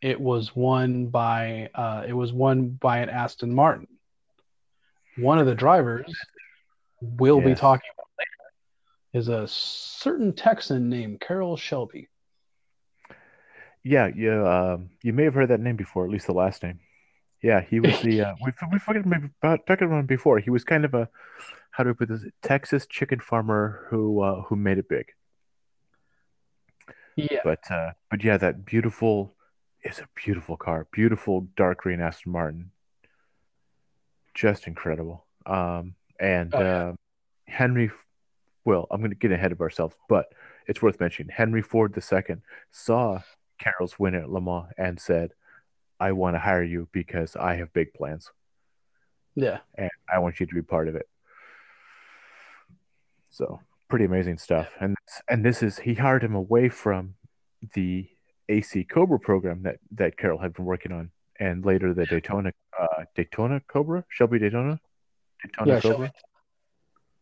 it 0.00 0.20
was 0.20 0.54
won 0.54 1.06
by 1.06 1.70
uh, 1.74 2.04
it 2.06 2.12
was 2.12 2.32
won 2.32 2.70
by 2.70 2.98
an 2.98 3.10
Aston 3.10 3.54
Martin. 3.54 3.88
One 5.16 5.38
of 5.38 5.46
the 5.46 5.54
drivers 5.54 6.14
we'll 7.00 7.38
yes. 7.40 7.46
be 7.46 7.54
talking 7.54 7.90
about 7.96 8.08
later 8.18 9.18
is 9.18 9.28
a 9.28 9.46
certain 9.48 10.32
Texan 10.32 10.88
named 10.88 11.20
Carroll 11.20 11.56
Shelby. 11.56 12.08
Yeah, 13.82 14.08
you 14.08 14.46
um, 14.46 14.90
you 15.02 15.12
may 15.12 15.24
have 15.24 15.34
heard 15.34 15.48
that 15.48 15.60
name 15.60 15.76
before, 15.76 16.04
at 16.04 16.10
least 16.10 16.26
the 16.26 16.34
last 16.34 16.62
name. 16.62 16.80
Yeah, 17.46 17.60
he 17.60 17.78
was 17.78 18.00
the 18.00 18.22
uh, 18.22 18.34
we 18.44 18.50
we 18.72 18.78
fucking 18.80 19.30
about 19.40 19.66
talking 19.68 19.86
about 19.86 20.00
him 20.00 20.06
before. 20.06 20.40
He 20.40 20.50
was 20.50 20.64
kind 20.64 20.84
of 20.84 20.94
a 20.94 21.08
how 21.70 21.84
do 21.84 21.90
we 21.90 21.94
put 21.94 22.08
this 22.08 22.24
Texas 22.42 22.88
chicken 22.88 23.20
farmer 23.20 23.86
who 23.88 24.20
uh, 24.20 24.42
who 24.42 24.56
made 24.56 24.78
it 24.78 24.88
big. 24.88 25.12
Yeah, 27.14 27.42
but 27.44 27.70
uh, 27.70 27.92
but 28.10 28.24
yeah, 28.24 28.36
that 28.36 28.64
beautiful 28.64 29.36
is 29.84 30.00
a 30.00 30.08
beautiful 30.16 30.56
car, 30.56 30.88
beautiful 30.90 31.46
dark 31.56 31.82
green 31.82 32.00
Aston 32.00 32.32
Martin, 32.32 32.72
just 34.34 34.66
incredible. 34.66 35.24
Um, 35.46 35.94
and 36.18 36.52
oh, 36.52 36.60
yeah. 36.60 36.66
uh, 36.66 36.92
Henry, 37.46 37.92
well, 38.64 38.88
I'm 38.90 39.00
going 39.00 39.12
to 39.12 39.16
get 39.16 39.30
ahead 39.30 39.52
of 39.52 39.60
ourselves, 39.60 39.94
but 40.08 40.32
it's 40.66 40.82
worth 40.82 40.98
mentioning. 40.98 41.30
Henry 41.32 41.62
Ford 41.62 41.96
II 41.96 42.38
saw 42.72 43.20
Carroll's 43.60 44.00
win 44.00 44.16
at 44.16 44.30
Le 44.30 44.40
Mans 44.40 44.66
and 44.76 44.98
said 44.98 45.30
I 45.98 46.12
want 46.12 46.34
to 46.36 46.40
hire 46.40 46.62
you 46.62 46.88
because 46.92 47.36
I 47.36 47.56
have 47.56 47.72
big 47.72 47.94
plans. 47.94 48.30
Yeah. 49.34 49.58
and 49.76 49.90
I 50.12 50.18
want 50.18 50.40
you 50.40 50.46
to 50.46 50.54
be 50.54 50.62
part 50.62 50.88
of 50.88 50.94
it. 50.96 51.08
So 53.30 53.60
pretty 53.88 54.04
amazing 54.06 54.38
stuff. 54.38 54.68
And 54.80 54.96
and 55.28 55.44
this 55.44 55.62
is 55.62 55.78
he 55.78 55.94
hired 55.94 56.22
him 56.24 56.34
away 56.34 56.68
from 56.68 57.14
the 57.74 58.08
AC 58.48 58.84
Cobra 58.84 59.18
program 59.18 59.62
that 59.64 59.78
that 59.92 60.16
Carroll 60.16 60.38
had 60.38 60.54
been 60.54 60.64
working 60.64 60.92
on, 60.92 61.10
and 61.38 61.64
later 61.64 61.92
the 61.92 62.06
Daytona 62.06 62.52
uh, 62.80 63.04
Daytona 63.14 63.60
Cobra 63.68 64.04
Shelby 64.08 64.38
Daytona 64.38 64.80
Daytona 65.42 65.72
Yeah, 65.74 65.80
Cobra 65.80 66.12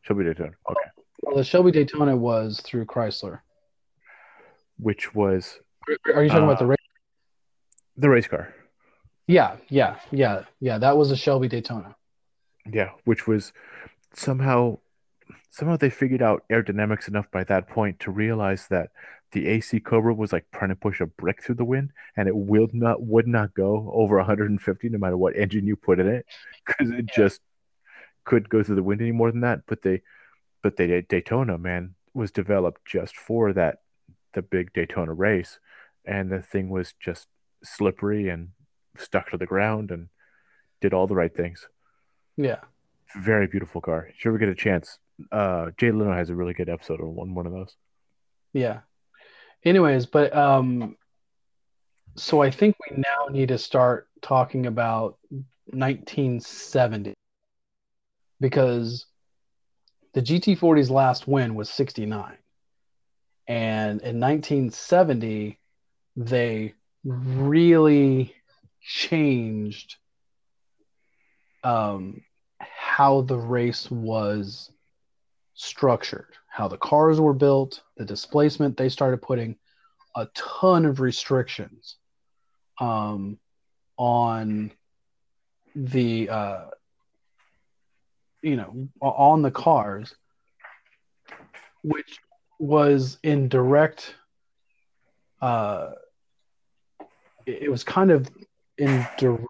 Shelby 0.03 0.25
Daytona. 0.25 0.53
Okay, 0.71 0.91
Well, 1.23 1.37
the 1.37 1.45
Shelby 1.45 1.71
Daytona 1.73 2.15
was 2.17 2.61
through 2.61 2.85
Chrysler. 2.87 3.41
which 4.79 5.15
was 5.15 5.59
Are 6.15 6.23
you 6.23 6.29
talking 6.29 6.45
Uh, 6.45 6.47
about 6.47 6.59
the 6.59 6.67
race? 6.67 6.79
the 7.97 8.09
race 8.11 8.27
car. 8.29 8.55
Yeah, 9.27 9.57
yeah, 9.69 9.97
yeah, 10.11 10.45
yeah. 10.61 10.79
That 10.79 10.97
was 10.97 11.11
a 11.11 11.17
Shelby 11.17 11.49
Daytona. 11.49 11.97
Yeah, 12.71 12.91
which 13.05 13.27
was 13.27 13.53
somehow 14.13 14.79
somehow 15.51 15.77
they 15.77 15.91
figured 15.91 16.23
out 16.23 16.45
aerodynamics 16.51 17.09
enough 17.09 17.31
by 17.31 17.45
that 17.45 17.69
point 17.69 18.01
to 18.01 18.11
realize 18.11 18.67
that 18.69 18.91
the 19.33 19.49
AC 19.49 19.81
Cobra 19.81 20.15
was 20.15 20.33
like 20.33 20.47
trying 20.53 20.71
to 20.71 20.77
push 20.77 21.01
a 21.01 21.07
brick 21.07 21.43
through 21.43 21.57
the 21.57 21.65
wind, 21.65 21.91
and 22.17 22.29
it 22.29 22.37
will 22.37 22.69
not 22.73 23.03
would 23.03 23.27
not 23.27 23.55
go 23.55 23.91
over 23.93 24.17
150 24.17 24.89
no 24.89 24.99
matter 24.99 25.17
what 25.17 25.37
engine 25.37 25.67
you 25.67 25.77
put 25.77 26.01
in 26.01 26.07
it, 26.07 26.27
because 26.67 26.91
it 26.91 27.07
just 27.07 27.41
couldn't 28.25 28.49
go 28.49 28.63
through 28.63 28.77
the 28.77 28.83
wind 28.83 29.01
any 29.01 29.13
more 29.13 29.31
than 29.31 29.41
that. 29.41 29.63
But 29.67 29.83
they, 29.83 30.03
but 30.63 30.77
they 30.77 31.01
Daytona 31.01 31.59
man 31.59 31.95
was 32.13 32.31
developed 32.31 32.85
just 32.85 33.17
for 33.17 33.53
that, 33.55 33.79
the 34.35 34.43
big 34.43 34.73
Daytona 34.73 35.13
race, 35.13 35.59
and 36.05 36.31
the 36.31 36.43
thing 36.43 36.69
was 36.69 36.95
just 37.01 37.27
slippery 37.63 38.29
and 38.29 38.51
stuck 38.99 39.31
to 39.31 39.37
the 39.37 39.47
ground 39.47 39.91
and 39.91 40.09
did 40.81 40.93
all 40.95 41.07
the 41.07 41.15
right 41.15 41.35
things 41.35 41.67
Yeah. 42.37 42.61
very 43.23 43.47
beautiful 43.47 43.81
car. 43.81 44.07
If 44.09 44.25
you 44.25 44.31
ever 44.31 44.39
get 44.39 44.49
a 44.49 44.55
chance, 44.55 44.99
uh, 45.31 45.71
Jay 45.79 45.91
Leno 45.93 46.13
has 46.13 46.31
a 46.31 46.35
really 46.35 46.53
good 46.55 46.69
episode 46.69 47.01
on 47.01 47.15
one 47.15 47.35
one 47.35 47.47
of 47.47 47.53
those. 47.53 47.77
Yeah. 48.53 48.81
Anyways, 49.65 50.07
but 50.07 50.35
um 50.37 50.97
so 52.17 52.43
I 52.43 52.51
think 52.51 52.77
we 52.89 52.97
now 52.97 53.27
need 53.31 53.49
to 53.49 53.59
start 53.59 54.09
talking 54.23 54.67
about 54.67 55.19
1970 55.67 57.15
because 58.41 59.07
the 60.13 60.23
GT40's 60.23 60.91
last 60.91 61.27
win 61.27 61.55
was 61.55 61.71
69. 61.71 62.37
And 63.47 64.01
in 64.03 64.21
1970 64.21 65.59
they 66.17 66.75
really 67.05 68.35
changed 68.85 69.97
um 71.63 72.23
how 72.61 73.23
the 73.23 73.37
race 73.37 73.91
was 73.91 74.71
structured, 75.55 76.29
how 76.49 76.69
the 76.69 76.77
cars 76.77 77.21
were 77.21 77.35
built, 77.35 77.83
the 77.97 78.05
displacement. 78.05 78.77
They 78.77 78.89
started 78.89 79.23
putting 79.23 79.57
a 80.15 80.27
ton 80.35 80.85
of 80.85 81.01
restrictions 81.01 81.97
um, 82.81 83.39
on 83.97 84.73
the, 85.75 86.29
uh, 86.29 86.65
you 88.43 88.57
know, 88.57 88.89
on 89.01 89.43
the 89.43 89.51
cars, 89.51 90.15
which 91.83 92.19
was 92.59 93.19
in 93.23 93.49
direct. 93.49 94.15
Uh, 95.41 95.91
it 97.47 97.65
it 97.65 97.71
was 97.71 97.85
kind 97.85 98.11
of 98.11 98.29
in 98.79 99.07
direct. 99.19 99.45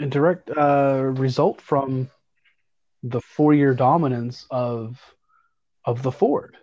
In 0.00 0.10
direct 0.10 0.50
uh, 0.50 1.12
result 1.14 1.60
from 1.60 2.10
the 3.04 3.20
four-year 3.20 3.74
dominance 3.74 4.46
of 4.50 5.00
of 5.84 6.02
the 6.02 6.12
Ford. 6.12 6.56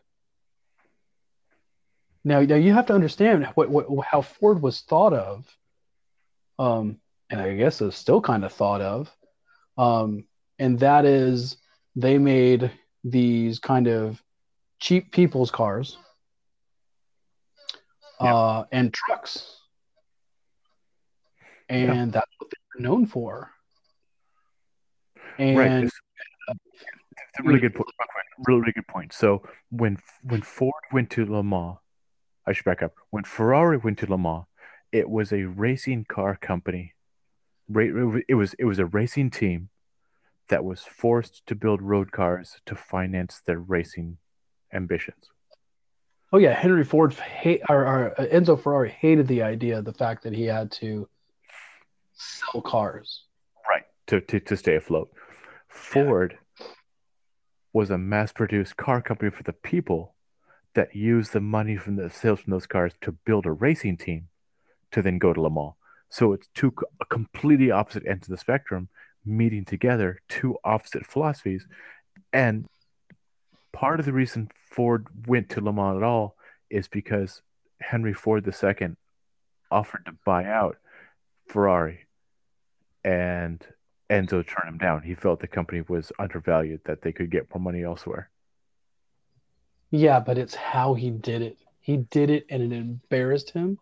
Now, 2.23 2.41
now 2.41 2.55
you 2.55 2.73
have 2.73 2.87
to 2.87 2.93
understand 2.93 3.45
what, 3.55 3.69
what 3.69 4.05
how 4.05 4.21
Ford 4.21 4.61
was 4.61 4.81
thought 4.81 5.13
of, 5.13 5.45
um, 6.57 6.97
and 7.29 7.39
I 7.39 7.55
guess 7.55 7.81
is 7.81 7.95
still 7.95 8.21
kind 8.21 8.43
of 8.43 8.51
thought 8.51 8.81
of, 8.81 9.09
um, 9.77 10.25
and 10.57 10.79
that 10.79 11.05
is 11.05 11.57
they 11.95 12.17
made 12.17 12.71
these 13.03 13.59
kind 13.59 13.87
of 13.87 14.21
cheap 14.79 15.11
people's 15.11 15.51
cars 15.51 15.97
Uh, 18.19 18.65
and 18.71 18.93
trucks, 18.93 19.61
and 21.69 22.11
that's 22.11 22.31
what 22.37 22.49
they're 22.51 22.81
known 22.81 23.05
for. 23.05 23.51
And 25.37 25.57
right. 25.57 25.83
It's, 25.83 25.99
it's 26.49 27.39
a 27.39 27.43
really 27.43 27.59
good 27.59 27.75
point. 27.75 27.89
Really, 28.47 28.59
really 28.61 28.71
good 28.73 28.87
point. 28.87 29.13
So 29.13 29.43
when 29.69 29.97
when 30.23 30.41
Ford 30.41 30.73
went 30.91 31.09
to 31.11 31.25
Le 31.25 31.43
Mans, 31.43 31.77
I 32.45 32.53
should 32.53 32.65
back 32.65 32.83
up. 32.83 32.93
When 33.09 33.23
Ferrari 33.23 33.77
went 33.77 33.99
to 33.99 34.09
Le 34.09 34.17
Mans, 34.17 34.45
it 34.91 35.09
was 35.09 35.31
a 35.31 35.43
racing 35.43 36.05
car 36.05 36.35
company. 36.35 36.95
It 37.73 38.35
was 38.35 38.55
it 38.57 38.65
was 38.65 38.79
a 38.79 38.85
racing 38.85 39.29
team 39.29 39.69
that 40.49 40.63
was 40.63 40.81
forced 40.81 41.45
to 41.45 41.55
build 41.55 41.81
road 41.81 42.11
cars 42.11 42.59
to 42.65 42.75
finance 42.75 43.41
their 43.45 43.59
racing 43.59 44.17
ambitions. 44.73 45.29
Oh 46.31 46.37
yeah, 46.37 46.53
Henry 46.53 46.83
Ford 46.83 47.13
hate 47.13 47.61
or, 47.69 47.85
or 47.85 48.21
uh, 48.21 48.25
Enzo 48.27 48.61
Ferrari 48.61 48.89
hated 48.89 49.27
the 49.27 49.41
idea, 49.41 49.79
of 49.79 49.85
the 49.85 49.93
fact 49.93 50.23
that 50.23 50.33
he 50.33 50.43
had 50.43 50.71
to 50.73 51.07
sell 52.13 52.61
cars. 52.61 53.23
Right. 53.67 53.83
To 54.07 54.21
to, 54.21 54.39
to 54.39 54.57
stay 54.57 54.75
afloat. 54.75 55.09
Ford 55.67 56.37
was 57.73 57.89
a 57.89 57.97
mass-produced 57.97 58.77
car 58.77 59.01
company 59.01 59.31
for 59.31 59.43
the 59.43 59.53
people 59.53 60.15
that 60.75 60.95
used 60.95 61.33
the 61.33 61.39
money 61.39 61.77
from 61.77 61.95
the 61.95 62.09
sales 62.09 62.39
from 62.39 62.51
those 62.51 62.67
cars 62.67 62.93
to 63.01 63.11
build 63.11 63.45
a 63.45 63.51
racing 63.51 63.97
team 63.97 64.27
to 64.91 65.01
then 65.01 65.17
go 65.17 65.33
to 65.33 65.41
Le 65.41 65.49
Mans. 65.49 65.73
So 66.09 66.33
it's 66.33 66.47
two 66.53 66.71
co- 66.71 66.87
completely 67.09 67.71
opposite 67.71 68.05
ends 68.07 68.27
of 68.27 68.31
the 68.31 68.37
spectrum 68.37 68.89
meeting 69.25 69.65
together, 69.65 70.19
two 70.29 70.57
opposite 70.63 71.05
philosophies. 71.05 71.67
And 72.33 72.65
part 73.71 73.99
of 73.99 74.05
the 74.05 74.13
reason 74.13 74.49
Ford 74.69 75.07
went 75.27 75.49
to 75.49 75.61
Le 75.61 75.73
Mans 75.73 75.97
at 75.97 76.03
all 76.03 76.35
is 76.69 76.87
because 76.87 77.41
Henry 77.81 78.13
Ford 78.13 78.45
II 78.45 78.89
offered 79.71 80.05
to 80.05 80.13
buy 80.25 80.45
out 80.45 80.77
Ferrari 81.47 82.07
and 83.03 83.65
Enzo 84.09 84.45
turned 84.45 84.67
him 84.67 84.77
down. 84.77 85.03
He 85.03 85.15
felt 85.15 85.39
the 85.39 85.47
company 85.47 85.83
was 85.87 86.11
undervalued, 86.19 86.81
that 86.85 87.01
they 87.01 87.11
could 87.11 87.29
get 87.29 87.47
more 87.53 87.61
money 87.61 87.83
elsewhere. 87.83 88.29
Yeah, 89.91 90.19
but 90.19 90.37
it's 90.37 90.55
how 90.55 90.93
he 90.93 91.11
did 91.11 91.41
it. 91.41 91.57
He 91.79 91.97
did 91.97 92.29
it, 92.29 92.45
and 92.49 92.61
it 92.61 92.75
embarrassed 92.75 93.51
him. 93.51 93.77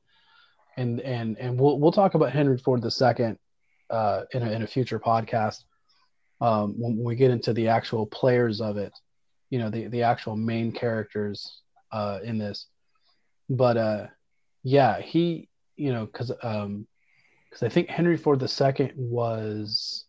And 0.76 1.00
and 1.02 1.38
and 1.38 1.60
we'll 1.60 1.80
we'll 1.80 1.92
talk 1.92 2.14
about 2.14 2.32
Henry 2.32 2.58
Ford 2.58 2.84
II 2.84 3.36
uh, 3.90 4.22
in 4.32 4.44
a, 4.44 4.52
in 4.52 4.62
a 4.62 4.68
future 4.68 5.00
podcast 5.00 5.64
um, 6.40 6.76
when 6.78 7.04
we 7.04 7.16
get 7.16 7.32
into 7.32 7.54
the 7.54 7.70
actual 7.70 8.06
players 8.06 8.62
of 8.62 8.78
it. 8.78 8.94
You 9.50 9.60
know, 9.60 9.70
the 9.70 9.88
the 9.88 10.04
actual 10.04 10.36
main 10.36 10.72
characters 10.72 11.62
uh, 11.92 12.20
in 12.24 12.38
this. 12.38 12.68
But 13.50 13.78
uh, 13.78 14.08
yeah, 14.64 15.00
he 15.00 15.50
you 15.76 15.94
know 15.94 16.06
because 16.06 16.32
um, 16.44 16.88
because 17.50 17.64
I 17.64 17.70
think 17.70 17.90
Henry 17.90 18.18
Ford 18.18 18.42
II 18.42 18.92
was 18.96 20.06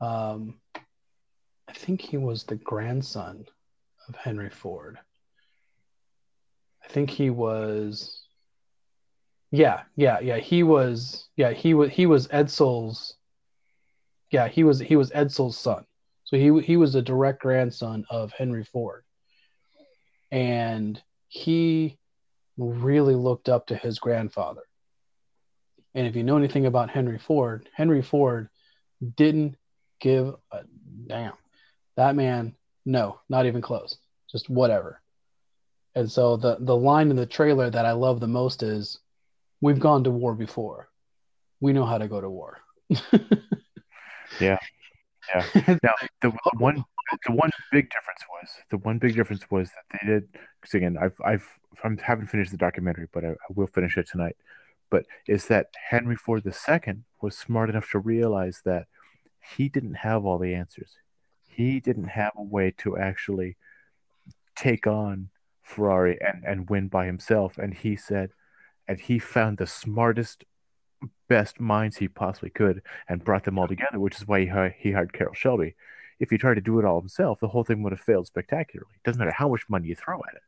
um, 0.00 0.54
I 1.68 1.72
think 1.72 2.00
he 2.00 2.16
was 2.16 2.44
the 2.44 2.56
grandson 2.56 3.44
of 4.08 4.16
Henry 4.16 4.50
Ford. 4.50 4.98
I 6.84 6.88
think 6.88 7.10
he 7.10 7.30
was 7.30 8.22
yeah, 9.50 9.82
yeah, 9.96 10.20
yeah. 10.20 10.38
He 10.38 10.62
was 10.62 11.28
yeah, 11.36 11.52
he 11.52 11.74
was 11.74 11.90
he 11.90 12.06
was 12.06 12.28
Edsel's 12.28 13.14
yeah, 14.30 14.48
he 14.48 14.64
was 14.64 14.78
he 14.78 14.96
was 14.96 15.10
Edsel's 15.12 15.58
son. 15.58 15.84
So 16.28 16.36
he 16.36 16.60
he 16.60 16.76
was 16.76 16.94
a 16.94 17.00
direct 17.00 17.40
grandson 17.40 18.04
of 18.10 18.32
Henry 18.32 18.62
Ford. 18.62 19.02
And 20.30 21.02
he 21.28 21.98
really 22.58 23.14
looked 23.14 23.48
up 23.48 23.68
to 23.68 23.76
his 23.76 23.98
grandfather. 23.98 24.60
And 25.94 26.06
if 26.06 26.16
you 26.16 26.22
know 26.22 26.36
anything 26.36 26.66
about 26.66 26.90
Henry 26.90 27.18
Ford, 27.18 27.66
Henry 27.74 28.02
Ford 28.02 28.50
didn't 29.16 29.56
give 30.00 30.34
a 30.52 30.64
damn. 31.06 31.32
That 31.96 32.14
man, 32.14 32.54
no, 32.84 33.20
not 33.30 33.46
even 33.46 33.62
close. 33.62 33.96
Just 34.30 34.50
whatever. 34.50 35.00
And 35.94 36.12
so 36.12 36.36
the 36.36 36.58
the 36.60 36.76
line 36.76 37.08
in 37.08 37.16
the 37.16 37.24
trailer 37.24 37.70
that 37.70 37.86
I 37.86 37.92
love 37.92 38.20
the 38.20 38.28
most 38.28 38.62
is 38.62 38.98
we've 39.62 39.80
gone 39.80 40.04
to 40.04 40.10
war 40.10 40.34
before. 40.34 40.90
We 41.58 41.72
know 41.72 41.86
how 41.86 41.96
to 41.96 42.06
go 42.06 42.20
to 42.20 42.28
war. 42.28 42.58
Yeah. 44.40 44.58
Now, 45.82 45.94
the 46.22 46.32
one 46.58 46.84
the 47.26 47.32
one 47.32 47.50
big 47.72 47.88
difference 47.90 48.20
was 48.30 48.48
the 48.70 48.78
one 48.78 48.98
big 48.98 49.14
difference 49.14 49.42
was 49.50 49.70
that 49.70 49.84
they 49.92 50.06
did 50.06 50.28
because 50.60 50.74
again 50.74 50.96
I've 51.00 51.16
I've 51.24 51.46
I 51.82 51.88
haven't 52.02 52.26
finished 52.28 52.50
the 52.50 52.56
documentary 52.58 53.06
but 53.12 53.24
I, 53.24 53.30
I 53.30 53.50
will 53.54 53.66
finish 53.66 53.96
it 53.96 54.08
tonight. 54.08 54.36
but 54.90 55.04
is 55.26 55.46
that 55.46 55.68
Henry 55.90 56.16
Ford 56.16 56.44
II 56.46 56.94
was 57.22 57.36
smart 57.36 57.70
enough 57.70 57.90
to 57.90 57.98
realize 57.98 58.62
that 58.64 58.86
he 59.56 59.68
didn't 59.68 59.94
have 59.94 60.24
all 60.24 60.38
the 60.38 60.54
answers. 60.54 60.92
He 61.46 61.80
didn't 61.80 62.08
have 62.08 62.32
a 62.36 62.42
way 62.42 62.72
to 62.78 62.96
actually 62.98 63.56
take 64.56 64.86
on 64.86 65.30
Ferrari 65.62 66.18
and, 66.20 66.44
and 66.44 66.70
win 66.70 66.88
by 66.88 67.06
himself. 67.06 67.58
And 67.58 67.74
he 67.74 67.96
said, 67.96 68.30
and 68.86 69.00
he 69.00 69.18
found 69.18 69.58
the 69.58 69.66
smartest, 69.66 70.44
best 71.28 71.60
minds 71.60 71.96
he 71.96 72.08
possibly 72.08 72.50
could 72.50 72.82
and 73.08 73.24
brought 73.24 73.44
them 73.44 73.58
all 73.58 73.68
together, 73.68 74.00
which 74.00 74.16
is 74.16 74.26
why 74.26 74.40
he, 74.40 74.50
he 74.78 74.92
hired 74.92 75.12
Carroll 75.12 75.34
Shelby. 75.34 75.74
If 76.18 76.30
he 76.30 76.38
tried 76.38 76.54
to 76.54 76.60
do 76.60 76.78
it 76.78 76.84
all 76.84 77.00
himself, 77.00 77.38
the 77.40 77.48
whole 77.48 77.64
thing 77.64 77.82
would 77.82 77.92
have 77.92 78.00
failed 78.00 78.26
spectacularly. 78.26 78.90
It 78.94 79.04
doesn't 79.04 79.18
matter 79.18 79.30
how 79.30 79.48
much 79.48 79.68
money 79.68 79.88
you 79.88 79.94
throw 79.94 80.18
at 80.28 80.34
it. 80.34 80.42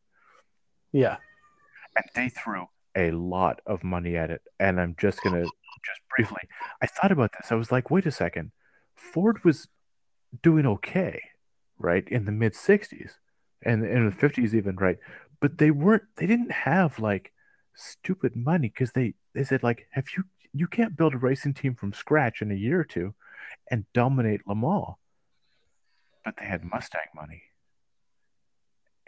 Yeah. 0.92 1.16
And 1.96 2.04
they 2.14 2.28
threw 2.28 2.66
a 2.96 3.12
lot 3.12 3.60
of 3.66 3.84
money 3.84 4.16
at 4.16 4.30
it. 4.30 4.42
And 4.58 4.80
I'm 4.80 4.96
just 4.98 5.22
going 5.22 5.36
to 5.36 5.42
just 5.42 6.00
briefly, 6.14 6.42
I 6.82 6.86
thought 6.86 7.12
about 7.12 7.30
this. 7.32 7.52
I 7.52 7.54
was 7.54 7.70
like, 7.70 7.90
wait 7.90 8.06
a 8.06 8.10
second. 8.10 8.52
Ford 8.94 9.44
was 9.44 9.68
doing 10.42 10.66
okay, 10.66 11.20
right, 11.78 12.06
in 12.08 12.24
the 12.24 12.32
mid 12.32 12.54
60s 12.54 13.12
and 13.62 13.84
in 13.84 14.06
the 14.06 14.14
50s, 14.14 14.54
even, 14.54 14.76
right? 14.76 14.98
But 15.40 15.58
they 15.58 15.70
weren't, 15.70 16.02
they 16.16 16.26
didn't 16.26 16.52
have 16.52 16.98
like 16.98 17.32
stupid 17.74 18.36
money 18.36 18.68
because 18.68 18.92
they, 18.92 19.14
they 19.34 19.44
said, 19.44 19.62
like, 19.62 19.86
have 19.92 20.06
you, 20.16 20.24
you 20.52 20.66
can't 20.66 20.96
build 20.96 21.14
a 21.14 21.18
racing 21.18 21.54
team 21.54 21.74
from 21.74 21.92
scratch 21.92 22.42
in 22.42 22.50
a 22.50 22.56
year 22.56 22.80
or 22.80 22.84
two 22.84 23.14
and 23.70 23.84
dominate 23.94 24.46
Le 24.46 24.54
Mans. 24.54 24.96
But 26.24 26.36
they 26.36 26.44
had 26.44 26.64
Mustang 26.64 27.08
money 27.14 27.42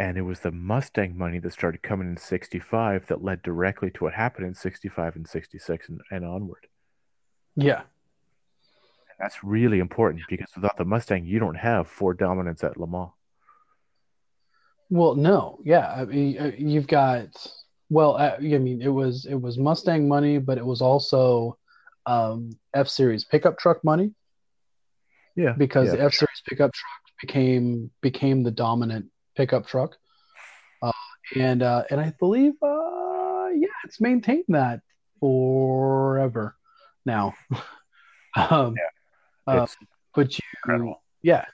and 0.03 0.18
it 0.18 0.22
was 0.22 0.40
the 0.40 0.51
Mustang 0.51 1.16
money 1.16 1.38
that 1.38 1.53
started 1.53 1.80
coming 1.80 2.09
in 2.09 2.16
65 2.16 3.07
that 3.07 3.22
led 3.22 3.40
directly 3.43 3.88
to 3.93 4.05
what 4.05 4.14
happened 4.14 4.49
in 4.49 4.55
65 4.55 5.14
and 5.14 5.28
66 5.28 5.88
and, 5.88 6.01
and 6.11 6.24
onward. 6.24 6.66
Yeah. 7.55 7.82
And 7.82 9.18
that's 9.20 9.45
really 9.45 9.78
important 9.78 10.24
because 10.28 10.49
without 10.57 10.76
the 10.76 10.84
Mustang, 10.84 11.24
you 11.24 11.38
don't 11.38 11.55
have 11.55 11.86
Ford 11.86 12.18
dominance 12.18 12.64
at 12.64 12.76
Le 12.78 12.88
Mans. 12.88 13.11
Well, 14.90 15.14
no. 15.14 15.61
Yeah. 15.64 15.88
I 15.88 16.05
mean, 16.05 16.36
uh, 16.36 16.51
you've 16.59 16.88
got, 16.88 17.28
well, 17.93 18.16
uh, 18.16 18.36
I 18.38 18.59
mean, 18.59 18.80
it 18.80 18.88
was, 18.88 19.26
it 19.26 19.34
was 19.34 19.59
Mustang 19.59 20.09
money, 20.09 20.38
but 20.38 20.57
it 20.57 20.64
was 20.64 20.80
also 20.80 21.59
um, 22.07 22.51
F 22.74 22.88
Series 22.88 23.24
pickup 23.24 23.59
truck 23.59 23.84
money. 23.84 24.12
Yeah. 25.36 25.53
Because 25.53 25.88
yeah, 25.88 25.97
the 25.97 26.05
F 26.05 26.14
Series 26.14 26.43
pickup 26.49 26.72
truck 26.72 27.03
became, 27.20 27.90
became 28.01 28.43
the 28.43 28.51
dominant 28.51 29.07
pickup 29.36 29.66
truck, 29.66 29.97
uh, 30.82 30.93
and 31.36 31.62
uh, 31.62 31.84
and 31.90 32.01
I 32.01 32.12
believe 32.18 32.55
uh, 32.62 33.49
yeah, 33.55 33.68
it's 33.84 34.01
maintained 34.01 34.45
that 34.49 34.80
forever 35.20 36.57
now. 37.05 37.34
um, 38.36 38.74
yeah, 39.47 39.55
uh, 39.55 39.66
but 40.14 40.32
you, 40.32 40.45
incredible. 40.64 41.03
yeah, 41.22 41.45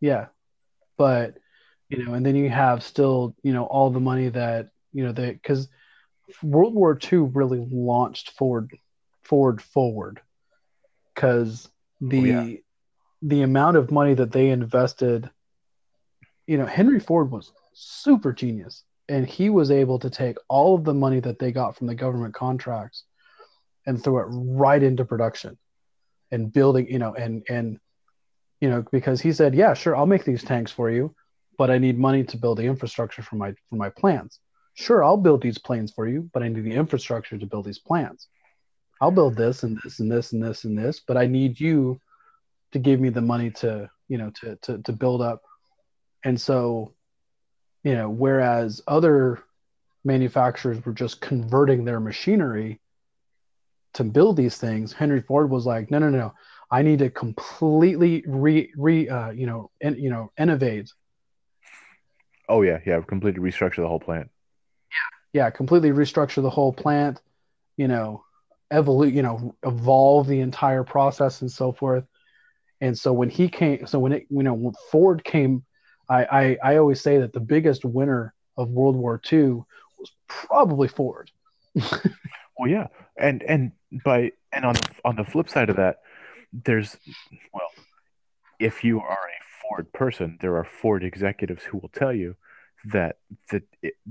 yeah, 0.00 0.26
but 0.96 1.38
you 1.88 2.04
know, 2.04 2.14
and 2.14 2.24
then 2.24 2.36
you 2.36 2.50
have 2.50 2.82
still 2.82 3.34
you 3.42 3.52
know 3.52 3.64
all 3.64 3.90
the 3.90 4.00
money 4.00 4.28
that 4.28 4.68
you 4.92 5.04
know 5.04 5.12
that 5.12 5.34
because 5.34 5.68
World 6.42 6.74
War 6.74 6.98
II 7.12 7.30
really 7.32 7.66
launched 7.70 8.32
Ford 8.32 8.76
Ford 9.22 9.62
forward 9.62 10.20
because 11.14 11.68
the 12.00 12.34
oh, 12.34 12.42
yeah. 12.42 12.56
the 13.22 13.42
amount 13.42 13.76
of 13.76 13.90
money 13.90 14.14
that 14.14 14.32
they 14.32 14.48
invested 14.48 15.30
you 16.50 16.58
know, 16.58 16.66
Henry 16.66 16.98
Ford 16.98 17.30
was 17.30 17.52
super 17.74 18.32
genius 18.32 18.82
and 19.08 19.24
he 19.24 19.50
was 19.50 19.70
able 19.70 20.00
to 20.00 20.10
take 20.10 20.36
all 20.48 20.74
of 20.74 20.82
the 20.82 20.92
money 20.92 21.20
that 21.20 21.38
they 21.38 21.52
got 21.52 21.76
from 21.76 21.86
the 21.86 21.94
government 21.94 22.34
contracts 22.34 23.04
and 23.86 24.02
throw 24.02 24.18
it 24.18 24.26
right 24.28 24.82
into 24.82 25.04
production 25.04 25.56
and 26.32 26.52
building, 26.52 26.90
you 26.90 26.98
know, 26.98 27.14
and, 27.14 27.44
and, 27.48 27.78
you 28.60 28.68
know, 28.68 28.84
because 28.90 29.20
he 29.20 29.32
said, 29.32 29.54
yeah, 29.54 29.74
sure, 29.74 29.94
I'll 29.94 30.06
make 30.06 30.24
these 30.24 30.42
tanks 30.42 30.72
for 30.72 30.90
you, 30.90 31.14
but 31.56 31.70
I 31.70 31.78
need 31.78 31.96
money 31.96 32.24
to 32.24 32.36
build 32.36 32.58
the 32.58 32.64
infrastructure 32.64 33.22
for 33.22 33.36
my, 33.36 33.54
for 33.68 33.76
my 33.76 33.90
plans. 33.90 34.40
Sure, 34.74 35.04
I'll 35.04 35.16
build 35.16 35.42
these 35.42 35.58
planes 35.58 35.92
for 35.92 36.06
you, 36.06 36.30
but 36.32 36.42
I 36.42 36.48
need 36.48 36.64
the 36.64 36.74
infrastructure 36.74 37.36
to 37.36 37.46
build 37.46 37.66
these 37.66 37.78
plans. 37.78 38.28
I'll 39.00 39.10
build 39.10 39.36
this 39.36 39.62
and 39.62 39.78
this 39.82 40.00
and 40.00 40.10
this 40.10 40.32
and 40.32 40.42
this 40.42 40.64
and 40.64 40.78
this, 40.78 41.00
but 41.00 41.16
I 41.16 41.26
need 41.26 41.58
you 41.58 42.00
to 42.72 42.78
give 42.78 43.00
me 43.00 43.08
the 43.08 43.22
money 43.22 43.50
to, 43.50 43.90
you 44.08 44.18
know, 44.18 44.30
to, 44.40 44.56
to, 44.56 44.78
to 44.78 44.92
build 44.92 45.22
up 45.22 45.42
and 46.24 46.40
so, 46.40 46.94
you 47.82 47.94
know, 47.94 48.10
whereas 48.10 48.82
other 48.86 49.42
manufacturers 50.04 50.84
were 50.84 50.92
just 50.92 51.20
converting 51.20 51.84
their 51.84 52.00
machinery 52.00 52.80
to 53.94 54.04
build 54.04 54.36
these 54.36 54.56
things, 54.56 54.92
Henry 54.92 55.20
Ford 55.20 55.50
was 55.50 55.66
like, 55.66 55.90
no, 55.90 55.98
no, 55.98 56.10
no, 56.10 56.32
I 56.70 56.82
need 56.82 57.00
to 57.00 57.10
completely 57.10 58.22
re, 58.26 58.72
re, 58.76 59.08
uh, 59.08 59.30
you 59.30 59.46
know, 59.46 59.70
in, 59.80 59.96
you 59.96 60.10
know, 60.10 60.30
innovate. 60.38 60.92
Oh 62.48 62.62
yeah, 62.62 62.78
yeah, 62.86 63.00
completely 63.00 63.40
restructure 63.40 63.76
the 63.76 63.88
whole 63.88 64.00
plant. 64.00 64.30
Yeah, 65.32 65.50
completely 65.50 65.90
restructure 65.90 66.42
the 66.42 66.50
whole 66.50 66.72
plant. 66.72 67.20
You 67.76 67.88
know, 67.88 68.24
evolve, 68.70 69.10
you 69.10 69.22
know, 69.22 69.54
evolve 69.64 70.26
the 70.26 70.40
entire 70.40 70.84
process 70.84 71.40
and 71.40 71.50
so 71.50 71.72
forth. 71.72 72.04
And 72.80 72.98
so 72.98 73.12
when 73.12 73.30
he 73.30 73.48
came, 73.48 73.86
so 73.86 73.98
when 73.98 74.12
it, 74.12 74.26
you 74.30 74.42
know, 74.42 74.54
when 74.54 74.74
Ford 74.90 75.22
came 75.22 75.64
I, 76.10 76.24
I, 76.24 76.72
I 76.72 76.76
always 76.76 77.00
say 77.00 77.18
that 77.18 77.32
the 77.32 77.40
biggest 77.40 77.84
winner 77.84 78.34
of 78.56 78.68
World 78.68 78.96
War 78.96 79.20
II 79.32 79.62
was 79.98 80.10
probably 80.26 80.88
Ford. 80.88 81.30
well, 82.58 82.68
yeah, 82.68 82.88
and 83.16 83.42
and 83.44 83.72
by 84.04 84.32
and 84.52 84.64
on 84.64 84.74
the, 84.74 84.90
on 85.04 85.16
the 85.16 85.24
flip 85.24 85.48
side 85.48 85.70
of 85.70 85.76
that, 85.76 86.00
there's 86.52 86.96
well, 87.54 87.68
if 88.58 88.82
you 88.82 89.00
are 89.00 89.12
a 89.12 89.44
Ford 89.62 89.92
person, 89.92 90.36
there 90.40 90.56
are 90.56 90.64
Ford 90.64 91.04
executives 91.04 91.62
who 91.62 91.78
will 91.78 91.90
tell 91.90 92.12
you 92.12 92.34
that 92.84 93.16
the 93.50 93.62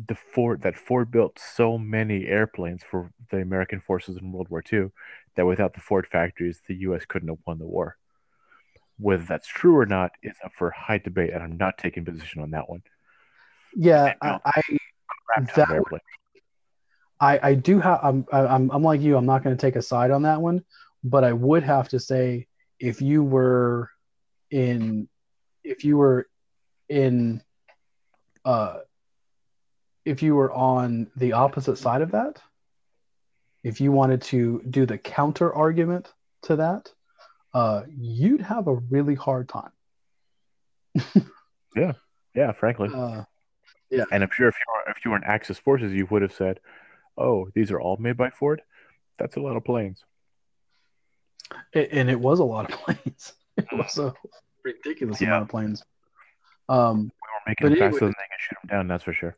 the 0.07 0.15
Ford 0.15 0.61
that 0.61 0.77
Ford 0.77 1.11
built 1.11 1.39
so 1.39 1.77
many 1.77 2.27
airplanes 2.27 2.83
for 2.83 3.11
the 3.31 3.37
American 3.37 3.79
forces 3.79 4.17
in 4.17 4.31
World 4.31 4.49
War 4.49 4.63
II 4.71 4.91
that 5.35 5.45
without 5.45 5.73
the 5.73 5.81
Ford 5.81 6.07
factories, 6.11 6.61
the 6.67 6.75
U.S. 6.75 7.05
couldn't 7.07 7.29
have 7.29 7.39
won 7.45 7.59
the 7.59 7.65
war. 7.65 7.97
Whether 8.97 9.23
that's 9.23 9.47
true 9.47 9.77
or 9.77 9.85
not 9.85 10.11
is 10.21 10.35
up 10.43 10.51
for 10.53 10.71
high 10.71 10.97
debate, 10.97 11.31
and 11.33 11.41
I'm 11.41 11.57
not 11.57 11.77
taking 11.77 12.05
position 12.05 12.41
on 12.41 12.51
that 12.51 12.69
one. 12.69 12.83
Yeah, 13.75 14.13
I, 14.21 14.39
I 14.45 14.61
that, 15.55 15.83
I, 17.19 17.39
I 17.41 17.53
do 17.53 17.79
have. 17.79 17.99
I'm, 18.03 18.25
I'm, 18.31 18.69
I'm 18.71 18.83
like 18.83 19.01
you. 19.01 19.17
I'm 19.17 19.25
not 19.25 19.43
going 19.43 19.55
to 19.55 19.61
take 19.61 19.75
a 19.75 19.81
side 19.81 20.11
on 20.11 20.23
that 20.23 20.41
one, 20.41 20.63
but 21.03 21.23
I 21.23 21.33
would 21.33 21.63
have 21.63 21.89
to 21.89 21.99
say 21.99 22.47
if 22.79 23.01
you 23.01 23.23
were 23.23 23.89
in, 24.51 25.07
if 25.63 25.83
you 25.83 25.97
were 25.97 26.27
in, 26.87 27.41
uh, 28.49 28.79
if 30.05 30.23
you 30.23 30.33
were 30.33 30.51
on 30.51 31.05
the 31.15 31.33
opposite 31.33 31.77
side 31.77 32.01
of 32.01 32.11
that, 32.11 32.41
if 33.63 33.79
you 33.79 33.91
wanted 33.91 34.23
to 34.23 34.63
do 34.67 34.87
the 34.87 34.97
counter 34.97 35.53
argument 35.53 36.11
to 36.43 36.55
that, 36.55 36.91
uh, 37.53 37.83
you'd 37.95 38.41
have 38.41 38.67
a 38.67 38.73
really 38.73 39.13
hard 39.13 39.49
time. 39.49 39.69
yeah, 41.75 41.93
yeah, 42.33 42.51
frankly. 42.53 42.89
Uh, 42.91 43.23
yeah, 43.91 44.05
and 44.11 44.23
I'm 44.23 44.31
sure 44.31 44.47
if 44.47 44.55
you 44.55 44.73
were 44.73 44.91
if 44.91 45.05
you 45.05 45.11
were 45.11 45.17
in 45.17 45.23
Axis 45.25 45.59
forces, 45.59 45.93
you 45.93 46.07
would 46.09 46.23
have 46.23 46.33
said, 46.33 46.59
"Oh, 47.19 47.49
these 47.53 47.69
are 47.69 47.79
all 47.79 47.97
made 47.97 48.17
by 48.17 48.31
Ford." 48.31 48.63
That's 49.19 49.35
a 49.35 49.41
lot 49.41 49.57
of 49.57 49.63
planes. 49.63 50.03
It, 51.71 51.89
and 51.91 52.09
it 52.09 52.19
was 52.19 52.39
a 52.39 52.43
lot 52.43 52.71
of 52.71 52.79
planes. 52.79 53.33
It 53.57 53.67
was 53.71 53.99
a 53.99 54.11
ridiculous 54.63 55.21
yeah. 55.21 55.27
amount 55.27 55.43
of 55.43 55.49
planes. 55.49 55.83
Um, 56.69 56.97
we 56.97 57.03
were 57.03 57.11
making 57.47 57.65
them 57.65 57.73
anyways, 57.73 57.93
faster 57.93 58.05
than 58.05 58.15
they 58.17 58.29
could 58.31 58.41
shoot 58.41 58.57
them 58.61 58.77
down. 58.77 58.87
That's 58.87 59.03
for 59.03 59.13
sure. 59.13 59.35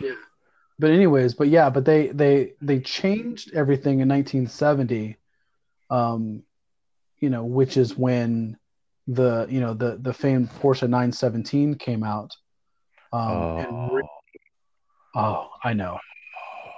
Yeah, 0.00 0.14
but 0.78 0.90
anyways, 0.90 1.34
but 1.34 1.48
yeah, 1.48 1.68
but 1.68 1.84
they 1.84 2.08
they 2.08 2.52
they 2.62 2.80
changed 2.80 3.52
everything 3.54 4.00
in 4.00 4.08
1970. 4.08 5.16
Um, 5.90 6.42
you 7.18 7.30
know, 7.30 7.44
which 7.44 7.76
is 7.76 7.96
when 7.96 8.56
the 9.06 9.46
you 9.50 9.60
know 9.60 9.74
the 9.74 9.98
the 10.00 10.12
famed 10.12 10.50
Porsche 10.50 10.82
917 10.82 11.74
came 11.74 12.02
out. 12.02 12.36
Um, 13.12 13.22
oh. 13.30 13.88
Re- 13.92 14.08
oh, 15.14 15.50
I 15.62 15.74
know, 15.74 15.98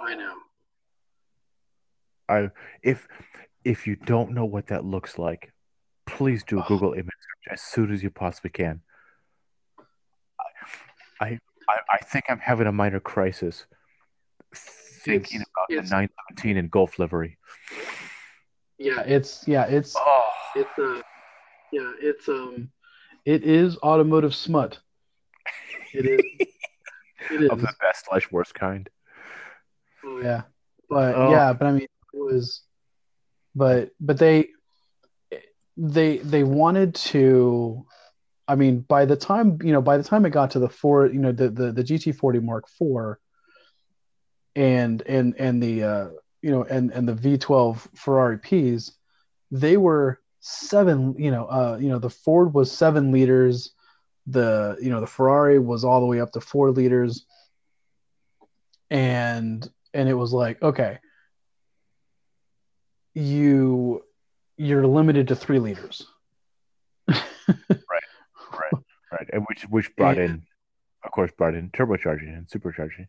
I 0.01 0.15
know. 0.15 0.33
I 2.29 2.49
if 2.83 3.07
if 3.63 3.87
you 3.87 3.95
don't 3.95 4.31
know 4.31 4.45
what 4.45 4.67
that 4.67 4.85
looks 4.85 5.17
like, 5.17 5.51
please 6.05 6.43
do 6.43 6.59
a 6.59 6.63
oh. 6.63 6.67
Google 6.67 6.93
image 6.93 7.05
search 7.05 7.53
as 7.53 7.61
soon 7.61 7.91
as 7.91 8.03
you 8.03 8.09
possibly 8.09 8.49
can. 8.49 8.81
I 11.21 11.39
I, 11.69 11.77
I 11.91 11.97
think 11.97 12.25
I'm 12.29 12.39
having 12.39 12.67
a 12.67 12.71
minor 12.71 12.99
crisis 12.99 13.65
thinking 14.55 15.41
it's, 15.41 15.49
about 15.49 15.65
it's, 15.69 15.89
the 15.89 15.95
917 15.95 16.57
in 16.57 16.67
Gulf 16.69 16.99
livery. 16.99 17.37
Yeah, 18.77 19.01
it's 19.01 19.47
yeah, 19.47 19.65
it's 19.65 19.95
oh. 19.97 20.29
it's 20.55 20.79
uh 20.79 21.01
yeah, 21.71 21.91
it's 21.99 22.27
um 22.29 22.69
it 23.25 23.43
is 23.43 23.77
automotive 23.79 24.35
smut. 24.35 24.79
It 25.93 26.05
is 26.05 26.21
it 27.31 27.41
is 27.41 27.49
of 27.49 27.61
the 27.61 27.73
best 27.81 28.05
slash 28.05 28.31
worst 28.31 28.53
kind. 28.53 28.89
Oh 30.05 30.19
yeah. 30.21 30.43
But 30.89 31.15
oh. 31.15 31.31
yeah, 31.31 31.53
but 31.53 31.67
I 31.67 31.71
mean 31.71 31.83
it 31.83 31.89
was, 32.13 32.61
but 33.55 33.91
but 33.99 34.17
they 34.17 34.49
they 35.75 36.17
they 36.17 36.43
wanted 36.43 36.95
to. 36.95 37.85
I 38.47 38.55
mean, 38.55 38.79
by 38.79 39.05
the 39.05 39.15
time 39.15 39.59
you 39.61 39.73
know, 39.73 39.81
by 39.81 39.97
the 39.97 40.03
time 40.03 40.25
it 40.25 40.29
got 40.31 40.51
to 40.51 40.59
the 40.59 40.69
four, 40.69 41.07
you 41.07 41.19
know, 41.19 41.31
the 41.31 41.49
the, 41.49 41.71
the 41.71 41.83
GT40 41.83 42.41
Mark 42.43 42.65
IV, 42.79 43.17
and 44.55 45.01
and 45.01 45.35
and 45.37 45.61
the 45.61 45.83
uh, 45.83 46.07
you 46.41 46.51
know, 46.51 46.63
and 46.63 46.91
and 46.91 47.07
the 47.07 47.13
V12 47.13 47.87
Ferrari 47.95 48.37
Ps, 48.37 48.91
they 49.51 49.77
were 49.77 50.21
seven. 50.39 51.15
You 51.17 51.31
know, 51.31 51.45
uh, 51.45 51.77
you 51.79 51.89
know, 51.89 51.99
the 51.99 52.09
Ford 52.09 52.53
was 52.53 52.71
seven 52.71 53.11
liters. 53.11 53.71
The 54.27 54.77
you 54.81 54.89
know 54.89 55.01
the 55.01 55.07
Ferrari 55.07 55.59
was 55.59 55.83
all 55.83 55.99
the 55.99 56.05
way 56.05 56.21
up 56.21 56.31
to 56.33 56.41
four 56.41 56.71
liters, 56.71 57.25
and 58.89 59.69
and 59.93 60.07
it 60.07 60.13
was 60.13 60.31
like 60.31 60.61
okay, 60.61 60.99
you 63.13 64.03
you're 64.57 64.87
limited 64.87 65.29
to 65.29 65.35
three 65.35 65.59
liters. 65.59 66.05
right, 69.27 69.33
and 69.33 69.45
which 69.47 69.63
which 69.63 69.95
brought 69.95 70.17
and, 70.17 70.29
in, 70.29 70.43
of 71.03 71.11
course, 71.11 71.31
brought 71.37 71.55
in 71.55 71.69
turbocharging 71.69 72.35
and 72.35 72.47
supercharging. 72.47 73.07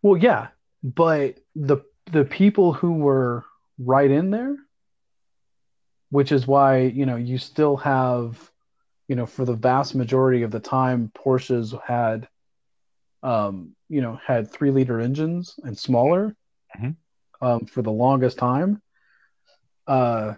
Well, 0.00 0.16
yeah, 0.16 0.48
but 0.82 1.38
the 1.54 1.78
the 2.10 2.24
people 2.24 2.72
who 2.72 2.94
were 2.94 3.44
right 3.78 4.10
in 4.10 4.30
there, 4.30 4.56
which 6.10 6.32
is 6.32 6.46
why 6.46 6.80
you 6.80 7.06
know 7.06 7.16
you 7.16 7.38
still 7.38 7.76
have, 7.78 8.50
you 9.08 9.16
know, 9.16 9.26
for 9.26 9.44
the 9.44 9.54
vast 9.54 9.94
majority 9.94 10.42
of 10.42 10.50
the 10.50 10.60
time, 10.60 11.10
Porsches 11.14 11.80
had, 11.82 12.28
um, 13.22 13.74
you 13.88 14.00
know, 14.00 14.18
had 14.24 14.50
three 14.50 14.70
liter 14.70 15.00
engines 15.00 15.54
and 15.62 15.78
smaller, 15.78 16.34
mm-hmm. 16.76 17.46
um, 17.46 17.66
for 17.66 17.82
the 17.82 17.92
longest 17.92 18.38
time 18.38 18.82
uh, 19.86 20.34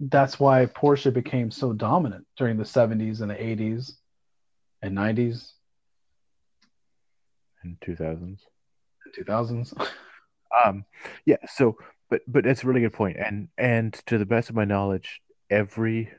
that's 0.00 0.40
why 0.40 0.66
Porsche 0.66 1.12
became 1.12 1.50
so 1.50 1.72
dominant 1.72 2.26
during 2.36 2.56
the 2.56 2.64
70s 2.64 3.20
and 3.20 3.30
the 3.30 3.34
80s 3.34 3.92
and 4.82 4.96
90s 4.96 5.52
and 7.64 7.80
2000s. 7.80 8.38
2000s. 9.18 9.88
um, 10.64 10.84
yeah. 11.26 11.36
So, 11.48 11.76
but 12.10 12.22
but 12.28 12.44
that's 12.44 12.62
a 12.62 12.66
really 12.66 12.80
good 12.80 12.92
point. 12.92 13.16
And 13.16 13.48
and 13.58 13.92
to 14.06 14.18
the 14.18 14.26
best 14.26 14.50
of 14.50 14.56
my 14.56 14.64
knowledge, 14.64 15.20
every 15.50 16.10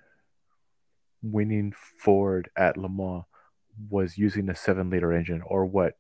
winning 1.22 1.74
Ford 2.00 2.50
at 2.58 2.78
Le 2.78 2.90
Mans 2.90 3.24
was 3.90 4.18
using 4.18 4.50
a 4.50 4.56
seven 4.56 4.90
liter 4.90 5.14
engine, 5.14 5.42
or 5.46 5.66
what 5.66 5.94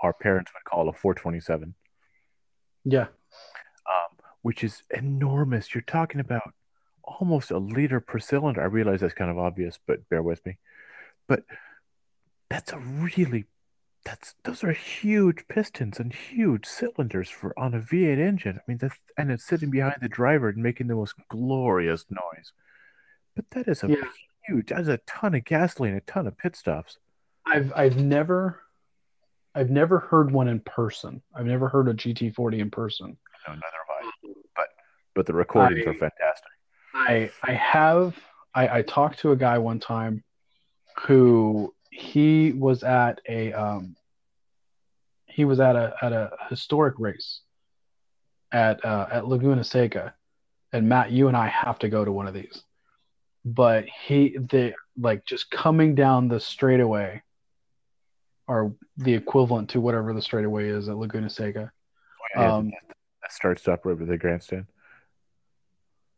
our 0.00 0.12
parents 0.12 0.52
would 0.54 0.70
call 0.70 0.88
a 0.88 0.92
427. 0.92 1.74
Yeah 2.84 3.06
Um, 3.86 4.16
which 4.42 4.62
is 4.62 4.82
enormous. 4.90 5.74
You're 5.74 5.82
talking 5.82 6.20
about 6.20 6.54
almost 7.20 7.50
a 7.50 7.58
liter 7.58 8.00
per 8.00 8.18
cylinder. 8.18 8.60
I 8.60 8.66
realize 8.66 9.00
that's 9.00 9.14
kind 9.14 9.30
of 9.30 9.38
obvious, 9.38 9.78
but 9.86 10.08
bear 10.08 10.22
with 10.22 10.44
me. 10.44 10.58
But 11.26 11.44
that's 12.48 12.72
a 12.72 12.78
really 12.78 13.46
that's 14.04 14.34
those 14.44 14.64
are 14.64 14.72
huge 14.72 15.46
pistons 15.48 15.98
and 15.98 16.12
huge 16.12 16.64
cylinders 16.64 17.28
for 17.28 17.58
on 17.58 17.74
a 17.74 17.80
V8 17.80 18.18
engine. 18.18 18.56
I 18.58 18.62
mean, 18.66 18.78
that's 18.78 18.96
and 19.16 19.30
it's 19.30 19.44
sitting 19.44 19.70
behind 19.70 19.96
the 20.00 20.08
driver 20.08 20.48
and 20.48 20.62
making 20.62 20.86
the 20.86 20.94
most 20.94 21.14
glorious 21.28 22.06
noise. 22.10 22.52
But 23.36 23.50
that 23.50 23.68
is 23.68 23.82
a 23.82 23.88
yeah. 23.88 23.96
huge. 24.46 24.68
That's 24.68 24.88
a 24.88 24.98
ton 25.06 25.34
of 25.34 25.44
gasoline, 25.44 25.94
a 25.94 26.00
ton 26.00 26.26
of 26.26 26.38
pit 26.38 26.56
stops. 26.56 26.98
I've 27.46 27.72
I've 27.74 27.96
never 27.96 28.62
I've 29.54 29.70
never 29.70 29.98
heard 29.98 30.30
one 30.30 30.48
in 30.48 30.60
person. 30.60 31.22
I've 31.34 31.46
never 31.46 31.68
heard 31.68 31.88
a 31.88 31.94
GT40 31.94 32.60
in 32.60 32.70
person. 32.70 33.16
No, 33.46 33.54
neither 33.54 33.62
have 33.62 34.04
I. 34.04 34.32
But 34.56 34.68
but 35.14 35.26
the 35.26 35.34
recordings 35.34 35.86
I, 35.86 35.90
are 35.90 35.94
fantastic. 35.94 36.52
I 37.06 37.30
I 37.42 37.52
have 37.52 38.16
I, 38.54 38.78
I 38.78 38.82
talked 38.82 39.20
to 39.20 39.32
a 39.32 39.36
guy 39.36 39.58
one 39.58 39.80
time 39.80 40.24
who 41.06 41.74
he 41.90 42.52
was 42.52 42.82
at 42.82 43.20
a 43.28 43.52
um 43.52 43.96
he 45.26 45.44
was 45.44 45.60
at 45.60 45.76
a 45.76 45.94
at 46.02 46.12
a 46.12 46.30
historic 46.50 46.94
race 46.98 47.40
at 48.52 48.84
uh, 48.84 49.06
at 49.10 49.26
Laguna 49.28 49.64
Seca, 49.64 50.14
and 50.72 50.88
Matt, 50.88 51.10
you 51.10 51.28
and 51.28 51.36
I 51.36 51.48
have 51.48 51.78
to 51.80 51.88
go 51.88 52.04
to 52.04 52.12
one 52.12 52.26
of 52.26 52.34
these. 52.34 52.62
But 53.44 53.86
he 53.86 54.36
the 54.36 54.74
like 54.98 55.24
just 55.24 55.50
coming 55.50 55.94
down 55.94 56.28
the 56.28 56.40
straightaway, 56.40 57.22
or 58.46 58.74
the 58.96 59.14
equivalent 59.14 59.70
to 59.70 59.80
whatever 59.80 60.12
the 60.12 60.22
straightaway 60.22 60.68
is 60.68 60.88
at 60.88 60.96
Laguna 60.96 61.30
Seca. 61.30 61.70
Oh, 62.36 62.40
yeah, 62.40 62.56
um, 62.56 62.70
that 63.22 63.32
starts 63.32 63.68
up 63.68 63.84
right 63.84 63.98
with 63.98 64.08
the 64.08 64.18
grandstand. 64.18 64.66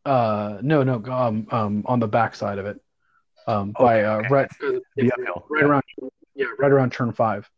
Uh, 0.04 0.58
no, 0.62 0.82
no, 0.82 1.02
um, 1.12 1.46
um, 1.50 1.84
on 1.86 2.00
the 2.00 2.08
back 2.08 2.34
side 2.34 2.58
of 2.58 2.66
it, 2.66 2.80
um, 3.46 3.74
okay, 3.78 3.84
by 3.84 4.04
uh, 4.04 4.16
okay. 4.18 4.28
right, 4.30 4.50
yeah, 4.96 5.10
right 5.50 5.64
around, 5.64 5.82
yeah, 6.34 6.46
right 6.58 6.72
around 6.72 6.92
turn 6.92 7.12
five. 7.12 7.48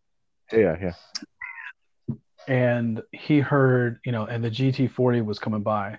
Yeah, 0.52 0.76
yeah. 0.80 2.16
And 2.48 3.02
he 3.12 3.38
heard, 3.38 4.00
you 4.04 4.12
know, 4.12 4.26
and 4.26 4.42
the 4.42 4.50
GT40 4.50 5.24
was 5.24 5.38
coming 5.38 5.62
by, 5.62 5.98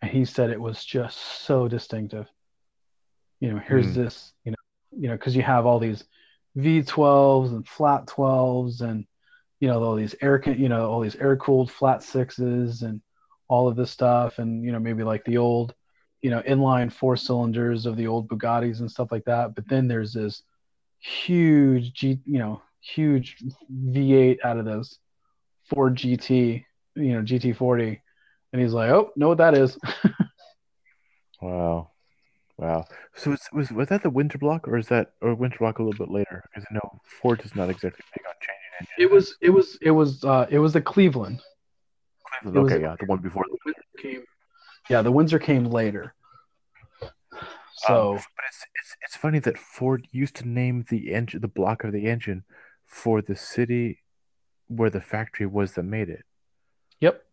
and 0.00 0.10
he 0.10 0.24
said 0.24 0.50
it 0.50 0.60
was 0.60 0.82
just 0.82 1.18
so 1.18 1.68
distinctive. 1.68 2.26
You 3.40 3.52
know, 3.52 3.58
here's 3.58 3.88
mm. 3.88 3.94
this, 3.94 4.32
you 4.44 4.52
know, 4.52 4.56
you 4.98 5.08
know, 5.08 5.14
because 5.14 5.36
you 5.36 5.42
have 5.42 5.66
all 5.66 5.78
these 5.78 6.04
V12s 6.56 7.48
and 7.48 7.68
flat 7.68 8.06
12s, 8.06 8.80
and 8.80 9.06
you 9.60 9.68
know, 9.68 9.82
all 9.82 9.96
these 9.96 10.14
air, 10.22 10.42
you 10.46 10.68
know, 10.68 10.90
all 10.90 11.00
these 11.00 11.16
air 11.16 11.36
cooled 11.36 11.70
flat 11.70 12.02
sixes, 12.02 12.82
and 12.82 13.02
all 13.52 13.68
of 13.68 13.76
this 13.76 13.90
stuff 13.90 14.38
and 14.38 14.64
you 14.64 14.72
know 14.72 14.78
maybe 14.78 15.04
like 15.04 15.22
the 15.26 15.36
old 15.36 15.74
you 16.22 16.30
know 16.30 16.40
inline 16.48 16.90
four 16.90 17.16
cylinders 17.16 17.84
of 17.84 17.98
the 17.98 18.06
old 18.06 18.26
Bugattis 18.26 18.80
and 18.80 18.90
stuff 18.90 19.12
like 19.12 19.26
that. 19.26 19.54
But 19.54 19.68
then 19.68 19.88
there's 19.88 20.14
this 20.14 20.42
huge 21.00 21.92
G 21.92 22.18
you 22.24 22.38
know 22.38 22.62
huge 22.80 23.36
V8 23.70 24.38
out 24.42 24.56
of 24.56 24.64
this 24.64 24.98
Ford 25.68 25.96
GT 25.96 26.64
you 26.94 27.12
know 27.12 27.20
GT40 27.20 28.00
and 28.54 28.62
he's 28.62 28.72
like 28.72 28.90
oh 28.90 29.10
know 29.16 29.28
what 29.28 29.38
that 29.38 29.54
is. 29.54 29.78
Wow. 31.42 31.90
Wow. 32.56 32.84
So 33.16 33.32
was, 33.32 33.40
was 33.52 33.72
was 33.72 33.88
that 33.88 34.04
the 34.04 34.10
Windsor 34.10 34.38
block 34.38 34.68
or 34.68 34.78
is 34.78 34.86
that 34.86 35.14
or 35.20 35.34
Windsor 35.34 35.58
block 35.58 35.80
a 35.80 35.82
little 35.82 36.06
bit 36.06 36.14
later? 36.14 36.44
Because 36.44 36.64
I 36.70 36.74
know 36.74 37.00
Ford 37.20 37.42
is 37.44 37.56
not 37.56 37.68
exactly 37.68 38.04
big 38.14 38.24
on 38.24 38.34
changing 38.40 38.70
engines. 38.78 38.94
It 39.00 39.10
was 39.10 39.36
it 39.40 39.50
was 39.50 39.76
it 39.82 39.90
was 39.90 40.22
uh 40.22 40.46
it 40.50 40.60
was 40.60 40.72
the 40.72 40.80
Cleveland 40.80 41.42
Cleveland. 42.40 42.66
Okay, 42.66 42.74
was, 42.74 42.82
yeah, 42.82 42.96
the 42.98 43.06
one 43.06 43.18
before. 43.18 43.44
The 43.64 44.02
came, 44.02 44.24
yeah, 44.88 45.02
the 45.02 45.12
Windsor 45.12 45.38
came 45.38 45.64
later. 45.66 46.14
So, 47.74 48.10
um, 48.10 48.16
but 48.16 48.44
it's, 48.48 48.64
it's 48.80 48.96
it's 49.02 49.16
funny 49.16 49.38
that 49.40 49.58
Ford 49.58 50.06
used 50.12 50.36
to 50.36 50.48
name 50.48 50.84
the 50.88 51.12
engine, 51.12 51.40
the 51.40 51.48
block 51.48 51.84
of 51.84 51.92
the 51.92 52.06
engine, 52.06 52.44
for 52.86 53.22
the 53.22 53.36
city 53.36 53.98
where 54.68 54.90
the 54.90 55.00
factory 55.00 55.46
was 55.46 55.72
that 55.72 55.82
made 55.82 56.08
it. 56.08 56.24
Yep. 57.00 57.24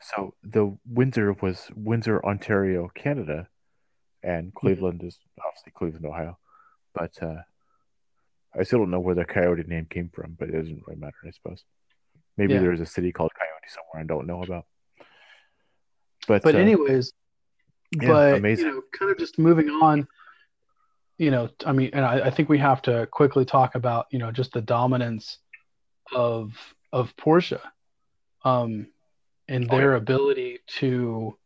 So 0.00 0.34
the 0.42 0.76
Windsor 0.88 1.34
was 1.40 1.68
Windsor, 1.74 2.24
Ontario, 2.24 2.90
Canada, 2.94 3.48
and. 4.22 4.54
Cleveland 4.54 5.00
mm-hmm. 5.00 5.08
is 5.08 5.18
obviously 5.44 5.72
Cleveland, 5.74 6.06
Ohio. 6.06 6.38
But 6.94 7.22
uh, 7.22 7.42
I 8.58 8.62
still 8.62 8.78
don't 8.78 8.90
know 8.90 9.00
where 9.00 9.14
the 9.14 9.24
Coyote 9.24 9.64
name 9.66 9.86
came 9.90 10.10
from, 10.14 10.36
but 10.38 10.48
it 10.48 10.52
doesn't 10.52 10.82
really 10.86 10.98
matter, 10.98 11.16
I 11.26 11.30
suppose. 11.30 11.64
Maybe 12.36 12.54
yeah. 12.54 12.60
there's 12.60 12.80
a 12.80 12.86
city 12.86 13.12
called 13.12 13.32
Coyote 13.34 13.35
somewhere 13.68 14.02
I 14.02 14.06
don't 14.06 14.26
know 14.26 14.42
about. 14.42 14.66
But 16.26 16.42
but 16.42 16.54
uh, 16.54 16.58
anyways, 16.58 17.12
yeah, 18.00 18.08
but 18.08 18.38
amazing. 18.38 18.66
you 18.66 18.72
know, 18.72 18.82
kind 18.98 19.10
of 19.10 19.18
just 19.18 19.38
moving 19.38 19.68
on. 19.68 20.06
You 21.18 21.30
know, 21.30 21.48
I 21.64 21.72
mean, 21.72 21.90
and 21.92 22.04
I, 22.04 22.26
I 22.26 22.30
think 22.30 22.48
we 22.48 22.58
have 22.58 22.82
to 22.82 23.06
quickly 23.06 23.44
talk 23.44 23.74
about 23.74 24.06
you 24.10 24.18
know 24.18 24.30
just 24.32 24.52
the 24.52 24.60
dominance 24.60 25.38
of 26.14 26.52
of 26.92 27.14
Porsche, 27.16 27.60
um, 28.44 28.88
and 29.48 29.68
oh, 29.70 29.76
their 29.76 29.92
yeah. 29.92 29.98
ability 29.98 30.58
to 30.78 31.38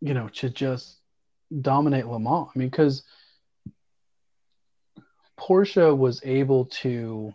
you 0.00 0.14
know 0.14 0.28
to 0.28 0.50
just 0.50 0.98
dominate 1.60 2.06
Le 2.06 2.18
Mans. 2.18 2.48
I 2.54 2.58
mean, 2.58 2.68
because 2.68 3.04
Porsche 5.38 5.96
was 5.96 6.20
able 6.24 6.66
to 6.66 7.34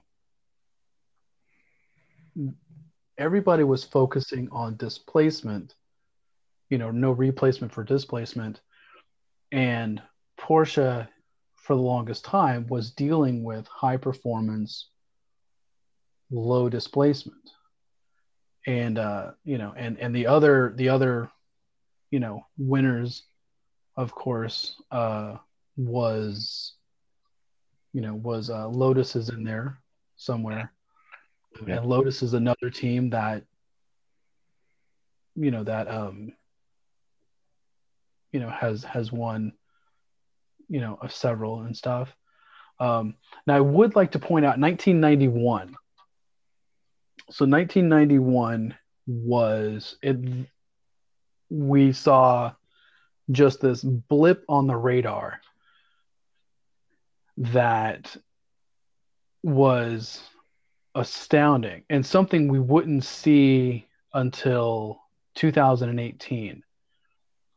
everybody 3.22 3.64
was 3.64 3.84
focusing 3.84 4.50
on 4.52 4.76
displacement, 4.78 5.76
you 6.70 6.80
know, 6.80 6.90
no 6.90 7.12
replacement 7.12 7.72
for 7.72 7.84
displacement. 7.84 8.60
And 9.52 10.02
Porsche, 10.40 11.08
for 11.56 11.76
the 11.76 11.82
longest 11.82 12.26
time, 12.26 12.66
was 12.68 12.92
dealing 12.92 13.44
with 13.44 13.68
high 13.68 13.98
performance, 13.98 14.90
low 16.32 16.68
displacement. 16.68 17.52
And 18.66 18.98
uh, 18.98 19.32
you 19.44 19.58
know, 19.58 19.74
and 19.76 20.00
and 20.00 20.16
the 20.16 20.28
other 20.28 20.74
the 20.76 20.90
other, 20.90 21.30
you 22.10 22.20
know, 22.20 22.46
winners, 22.58 23.24
of 23.96 24.14
course, 24.14 24.76
uh, 24.92 25.38
was, 25.78 26.74
you 27.94 28.02
know, 28.02 28.14
was 28.14 28.50
uh, 28.50 28.68
Lotus 28.68 29.16
is 29.16 29.30
in 29.30 29.44
there 29.44 29.80
somewhere 30.16 30.72
Yeah. 31.66 31.78
And 31.78 31.86
Lotus 31.86 32.22
is 32.22 32.34
another 32.34 32.70
team 32.70 33.10
that, 33.12 33.44
you 35.36 35.52
know, 35.52 35.64
that 35.64 35.88
um, 35.88 36.34
you 38.32 38.40
know, 38.40 38.50
has 38.50 38.84
has 38.84 39.12
won, 39.12 39.54
you 40.70 40.80
know, 40.80 40.98
of 41.02 41.14
several 41.14 41.62
and 41.62 41.76
stuff. 41.76 42.16
Um, 42.80 43.16
now 43.46 43.56
I 43.56 43.62
would 43.62 43.96
like 43.96 44.12
to 44.12 44.20
point 44.20 44.46
out 44.46 44.58
1991. 44.60 45.76
So 47.30 47.46
1991 47.46 48.76
was 49.08 49.98
it. 50.02 50.18
We 51.50 51.92
saw 51.92 52.54
just 53.30 53.62
this 53.62 53.84
blip 53.84 54.44
on 54.50 54.68
the 54.68 54.76
radar 54.76 55.42
that 57.38 58.16
was 59.44 60.22
astounding 60.96 61.84
and 61.90 62.06
something 62.06 62.48
we 62.48 62.60
wouldn't 62.60 63.04
see 63.04 63.86
until 64.14 65.02
2018. 65.36 66.64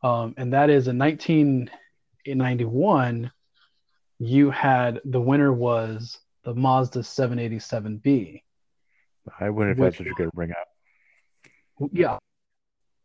Um, 0.03 0.33
and 0.37 0.51
that 0.53 0.69
is 0.69 0.87
in 0.87 0.97
1991, 0.97 3.31
you 4.19 4.51
had 4.51 5.01
the 5.03 5.19
winner 5.19 5.51
was 5.51 6.19
the 6.43 6.53
Mazda 6.53 6.99
787B. 6.99 8.43
I 9.39 9.49
wonder 9.49 9.71
if 9.71 9.79
that's 9.79 9.97
what 9.99 10.05
you're 10.05 10.13
going 10.15 10.29
to 10.29 10.35
bring 10.35 10.51
up. 10.51 10.67
Yeah. 11.91 12.19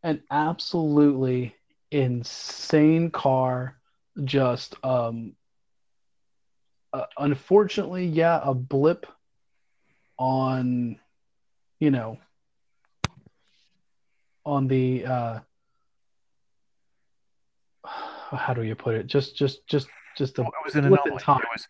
An 0.03 0.23
absolutely 0.31 1.57
insane 1.91 3.11
car. 3.11 3.77
Just, 4.25 4.75
um, 4.85 5.35
uh, 6.93 7.05
unfortunately, 7.17 8.05
yeah, 8.07 8.41
a 8.43 8.53
blip 8.53 9.07
on, 10.21 10.99
you 11.81 11.91
know, 11.91 12.19
on 14.45 14.69
the, 14.69 15.07
uh, 15.07 15.39
how 17.87 18.55
do 18.55 18.63
you 18.63 18.75
put 18.75 18.95
it? 18.95 19.07
Just, 19.07 19.35
just, 19.35 19.67
just, 19.67 19.89
just 20.17 20.39
a 20.39 20.43
Well, 20.43 20.51
it 20.51 20.65
was 20.65 20.75
an 20.75 20.85
anomaly. 20.85 21.23
time. 21.23 21.39
It 21.39 21.49
was, 21.53 21.67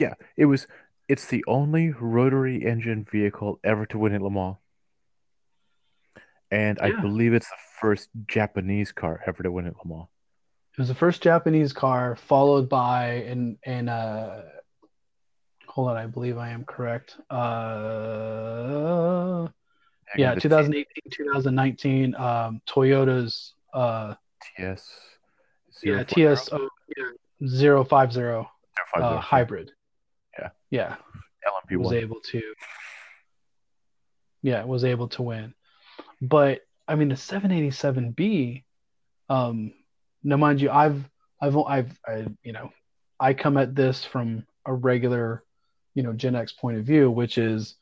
yeah, 0.00 0.14
it 0.36 0.46
was. 0.46 0.66
It's 1.08 1.26
the 1.26 1.44
only 1.46 1.90
rotary 1.90 2.64
engine 2.64 3.06
vehicle 3.10 3.60
ever 3.62 3.86
to 3.86 3.98
win 3.98 4.14
at 4.14 4.22
Le 4.22 4.30
Mans, 4.30 4.56
and 6.50 6.78
I 6.80 6.90
believe 7.00 7.32
it's 7.32 7.48
the 7.48 7.56
first 7.80 8.08
Japanese 8.26 8.90
car 8.90 9.20
ever 9.26 9.42
to 9.42 9.52
win 9.52 9.66
at 9.66 9.74
Le 9.84 9.96
Mans. 9.96 10.08
It 10.72 10.78
was 10.80 10.88
the 10.88 10.94
first 10.94 11.22
Japanese 11.22 11.72
car, 11.72 12.16
followed 12.16 12.68
by 12.68 13.22
in 13.22 13.58
in 13.62 13.88
uh 13.88 14.42
hold 15.76 15.90
on, 15.90 15.96
I 15.98 16.06
believe 16.06 16.38
I 16.38 16.48
am 16.48 16.64
correct. 16.64 17.16
Uh 17.28 17.46
yeah, 20.16 20.34
2018, 20.34 20.86
2019, 21.10 22.14
um 22.14 22.62
Toyota's 22.66 23.52
uh 23.74 24.14
TS. 24.56 24.90
yeah, 25.82 26.02
TS 26.02 26.48
oh, 26.52 26.70
yeah, 26.96 27.10
050 27.42 28.22
uh, 28.94 29.20
hybrid. 29.20 29.72
Yeah. 30.38 30.48
Yeah, 30.70 30.96
LMP1 31.46 31.76
was 31.76 31.92
able 31.92 32.20
to 32.32 32.42
yeah, 34.40 34.64
was 34.64 34.84
able 34.84 35.08
to 35.08 35.22
win. 35.22 35.52
But 36.22 36.62
I 36.88 36.94
mean 36.94 37.10
the 37.10 37.16
787B 37.16 38.64
um 39.28 39.74
now 40.24 40.38
mind 40.38 40.62
you 40.62 40.70
I've 40.70 41.04
I've 41.38 41.58
I've 41.58 42.00
I, 42.06 42.28
you 42.42 42.54
know 42.54 42.70
I 43.20 43.34
come 43.34 43.58
at 43.58 43.74
this 43.74 44.06
from 44.06 44.46
a 44.64 44.72
regular 44.72 45.42
you 45.96 46.04
know 46.04 46.12
Gen 46.12 46.36
X 46.36 46.52
point 46.52 46.78
of 46.78 46.84
view 46.84 47.10
which 47.10 47.38
is 47.38 47.74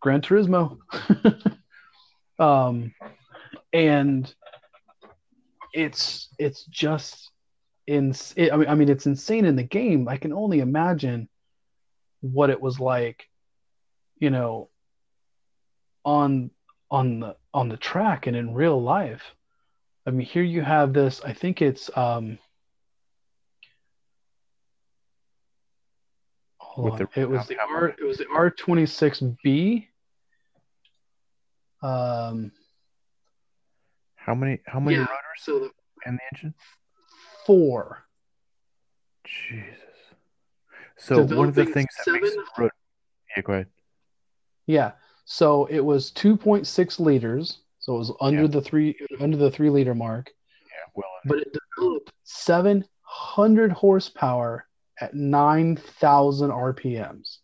Gran 0.00 0.20
Turismo. 0.20 0.78
Um 2.38 2.92
and 3.72 4.34
it's 5.72 6.28
it's 6.36 6.64
just 6.64 7.30
in 7.86 8.12
it, 8.36 8.52
I 8.52 8.56
mean 8.56 8.68
I 8.68 8.74
mean 8.74 8.88
it's 8.88 9.06
insane 9.06 9.44
in 9.44 9.54
the 9.54 9.62
game. 9.62 10.08
I 10.08 10.16
can 10.16 10.32
only 10.32 10.58
imagine 10.58 11.28
what 12.22 12.50
it 12.50 12.60
was 12.60 12.80
like 12.80 13.28
you 14.18 14.30
know 14.30 14.68
on 16.04 16.50
on 16.90 17.20
the 17.20 17.36
on 17.54 17.68
the 17.68 17.76
track 17.76 18.26
and 18.26 18.36
in 18.36 18.52
real 18.52 18.82
life. 18.82 19.22
I 20.06 20.10
mean 20.10 20.26
here 20.26 20.42
you 20.42 20.60
have 20.62 20.92
this 20.92 21.20
i 21.24 21.32
think 21.32 21.62
it's 21.62 21.88
um 21.96 22.38
hold 26.74 26.92
With 26.92 27.00
on. 27.02 27.08
the- 27.14 27.20
it 27.20 27.28
was 27.28 27.46
the 27.46 27.56
r 27.60 27.88
it 27.88 28.02
was 28.04 28.18
the 28.18 28.24
r26b 28.26 29.86
um 31.82 32.50
How 34.16 34.34
many? 34.34 34.60
How 34.66 34.80
many 34.80 34.96
Yeah, 34.96 35.02
rotors 35.02 35.38
so 35.38 35.58
the 35.60 35.70
in 36.06 36.16
the 36.16 36.20
engine? 36.32 36.54
four 37.46 38.04
Jesus. 39.24 39.78
So 40.96 41.22
one 41.22 41.48
of 41.48 41.54
the 41.54 41.64
things 41.66 41.88
that 42.06 42.12
makes 42.12 42.30
seven- 42.30 42.44
rot- 42.58 42.72
yeah, 43.36 43.42
go 43.42 43.52
ahead. 43.52 43.68
Yeah. 44.66 44.92
So 45.26 45.66
it 45.66 45.80
was 45.80 46.10
2.6 46.12 46.98
liters. 46.98 47.58
So 47.78 47.94
it 47.94 47.98
was 47.98 48.12
under 48.20 48.42
Yeah. 48.42 48.48
the 48.48 48.62
three 48.62 48.98
under 49.20 49.36
the 49.36 49.50
three 49.50 49.68
liter 49.70 49.94
mark, 49.94 50.32
Yeah, 50.62 50.90
well, 50.94 51.10
but 51.26 51.38
it 51.38 51.52
developed 51.76 52.12
700 52.24 53.70
horsepower 53.72 54.66
at 55.00 55.14
9,000 55.14 56.50
RPMs. 56.50 57.38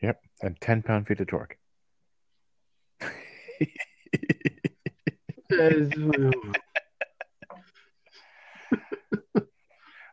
yep, 0.00 0.20
and 0.42 0.60
ten 0.60 0.82
pound 0.82 1.06
feet 1.06 1.20
of 1.20 1.26
torque. 1.26 1.56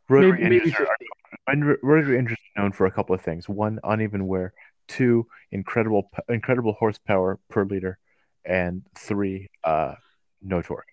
Rotary 0.10 0.32
maybe, 0.32 0.44
maybe 0.44 0.56
engines 0.58 0.76
are, 0.76 0.88
50. 1.48 1.62
are 1.62 1.78
rotary 1.84 2.18
engines 2.18 2.40
are 2.56 2.62
known 2.64 2.72
for 2.74 2.86
a 2.86 2.92
couple 2.92 3.16
of 3.16 3.22
things. 3.22 3.48
One, 3.48 3.80
uneven 3.84 4.28
wear. 4.28 4.54
Two, 4.88 5.28
incredible 5.52 6.10
incredible 6.28 6.74
horsepower 6.74 7.40
per 7.50 7.64
liter, 7.64 7.98
and 8.44 8.84
three, 8.98 9.50
uh, 9.64 9.94
no 10.42 10.62
torque. 10.62 10.88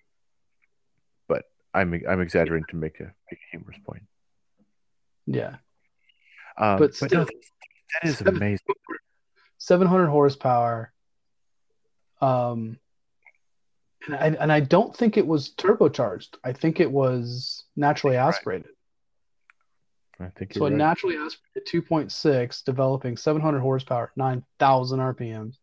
But 1.27 1.47
I'm 1.75 2.01
I'm 2.09 2.21
exaggerating 2.21 2.67
to 2.71 2.77
make 2.77 3.01
a, 3.01 3.05
make 3.31 3.41
a 3.41 3.51
humorous 3.51 3.79
point. 3.85 4.03
Yeah. 5.31 5.57
Um, 6.57 6.79
But 6.79 6.91
no, 7.01 7.07
still, 7.07 7.25
that 7.25 8.05
is 8.09 8.19
seven- 8.19 8.37
amazing. 8.37 8.67
700 9.59 10.07
horsepower. 10.09 10.93
Um, 12.21 12.79
and 14.07 14.15
I, 14.17 14.27
and 14.43 14.51
I 14.53 14.61
don't 14.61 14.97
think 14.97 15.17
it 15.17 15.27
was 15.27 15.55
turbocharged. 15.55 16.37
I 16.43 16.53
think 16.53 16.81
it 16.81 16.91
was 16.91 17.65
naturally 17.77 18.17
Right. 18.17 18.29
aspirated. 18.29 18.71
I 20.21 20.31
think 20.31 20.55
So 20.55 20.67
a 20.67 20.71
right. 20.71 20.77
naturally 20.77 21.17
aspirated 21.17 21.67
2.6 21.67 22.63
developing 22.65 23.17
700 23.17 23.61
horsepower, 23.61 24.11
9,000 24.17 24.99
RPMs. 25.01 25.59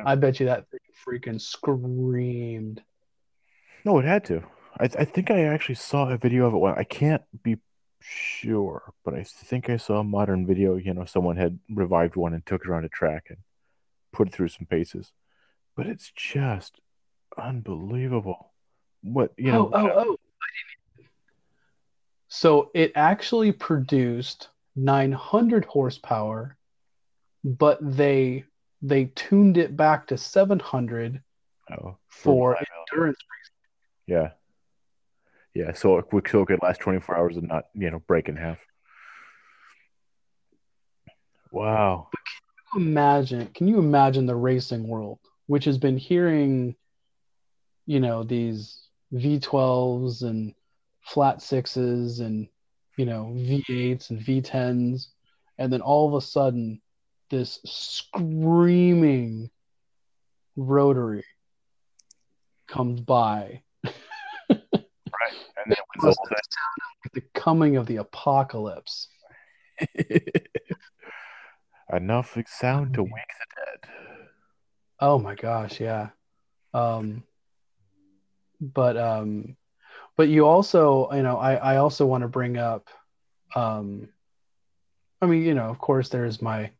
Yeah. 0.00 0.08
I 0.10 0.14
bet 0.16 0.40
you 0.40 0.46
that 0.46 0.68
thing 0.70 0.80
freaking 1.06 1.40
screamed. 1.40 2.82
No, 3.84 3.98
it 3.98 4.04
had 4.04 4.24
to. 4.26 4.42
I, 4.78 4.84
I 4.84 5.04
think 5.04 5.30
I 5.30 5.44
actually 5.44 5.76
saw 5.76 6.08
a 6.10 6.18
video 6.18 6.46
of 6.46 6.52
it. 6.54 6.58
One. 6.58 6.78
I 6.78 6.84
can't 6.84 7.22
be 7.42 7.58
sure, 8.00 8.92
but 9.04 9.14
I 9.14 9.22
think 9.24 9.68
I 9.70 9.76
saw 9.76 10.00
a 10.00 10.04
modern 10.04 10.46
video. 10.46 10.76
You 10.76 10.94
know, 10.94 11.04
someone 11.04 11.36
had 11.36 11.58
revived 11.70 12.16
one 12.16 12.34
and 12.34 12.44
took 12.44 12.62
it 12.62 12.68
around 12.68 12.84
a 12.84 12.88
track 12.88 13.26
and 13.28 13.38
put 14.12 14.28
it 14.28 14.34
through 14.34 14.48
some 14.48 14.66
paces. 14.66 15.12
But 15.76 15.86
it's 15.86 16.10
just 16.14 16.80
unbelievable. 17.36 18.52
What 19.02 19.32
you 19.36 19.52
know? 19.52 19.70
oh, 19.72 19.88
oh, 19.88 19.92
oh. 19.96 20.16
So 22.28 22.70
it 22.74 22.92
actually 22.94 23.52
produced 23.52 24.48
900 24.76 25.64
horsepower, 25.64 26.56
but 27.44 27.78
they 27.80 28.44
they 28.82 29.06
tuned 29.06 29.56
it 29.56 29.76
back 29.76 30.06
to 30.08 30.18
700 30.18 31.22
oh, 31.72 31.96
for 32.08 32.50
reliability. 32.50 32.66
endurance. 32.92 33.18
Yeah, 34.06 34.30
yeah. 35.58 35.72
So 35.72 35.98
it, 35.98 36.06
so 36.30 36.42
it 36.42 36.46
could 36.46 36.62
last 36.62 36.80
twenty 36.80 37.00
four 37.00 37.16
hours 37.16 37.36
and 37.36 37.48
not 37.48 37.64
you 37.74 37.90
know 37.90 37.98
break 37.98 38.28
in 38.28 38.36
half. 38.36 38.58
Wow. 41.50 42.08
Can 42.72 42.82
you 42.82 42.88
imagine, 42.88 43.46
can 43.54 43.68
you 43.68 43.78
imagine 43.78 44.26
the 44.26 44.36
racing 44.36 44.86
world, 44.86 45.18
which 45.46 45.64
has 45.64 45.78
been 45.78 45.96
hearing, 45.96 46.76
you 47.86 48.00
know, 48.00 48.22
these 48.22 48.78
V12s 49.14 50.22
and 50.22 50.54
flat 51.02 51.40
sixes 51.40 52.20
and, 52.20 52.48
you 52.96 53.06
know, 53.06 53.32
V8s 53.34 54.10
and 54.10 54.20
V10s, 54.20 55.06
and 55.56 55.72
then 55.72 55.80
all 55.80 56.06
of 56.06 56.22
a 56.22 56.24
sudden, 56.24 56.80
this 57.30 57.60
screaming 57.64 59.50
rotary 60.56 61.24
comes 62.66 63.00
by. 63.00 63.62
Right. 66.02 66.06
And 66.06 66.06
then 66.06 66.06
It 66.06 66.06
with 66.06 66.06
must 66.06 66.18
all 66.18 66.28
have 66.30 66.38
sounded 66.50 66.92
like 67.04 67.12
the 67.12 67.40
coming 67.40 67.76
of 67.76 67.86
the 67.86 67.96
apocalypse. 67.96 69.08
enough 71.92 72.36
sound 72.46 72.94
to 72.94 73.02
wake 73.02 73.12
the 73.12 73.46
dead. 73.56 73.90
Oh 75.00 75.18
my 75.18 75.34
gosh, 75.34 75.80
yeah. 75.80 76.08
Um, 76.74 77.22
but 78.60 78.96
um, 78.96 79.56
but 80.16 80.28
you 80.28 80.46
also, 80.46 81.10
you 81.12 81.22
know, 81.22 81.38
I 81.38 81.54
I 81.54 81.76
also 81.76 82.06
want 82.06 82.22
to 82.22 82.28
bring 82.28 82.56
up, 82.56 82.88
um, 83.54 84.08
I 85.22 85.26
mean, 85.26 85.42
you 85.42 85.54
know, 85.54 85.70
of 85.70 85.78
course, 85.78 86.08
there's 86.08 86.42
my 86.42 86.72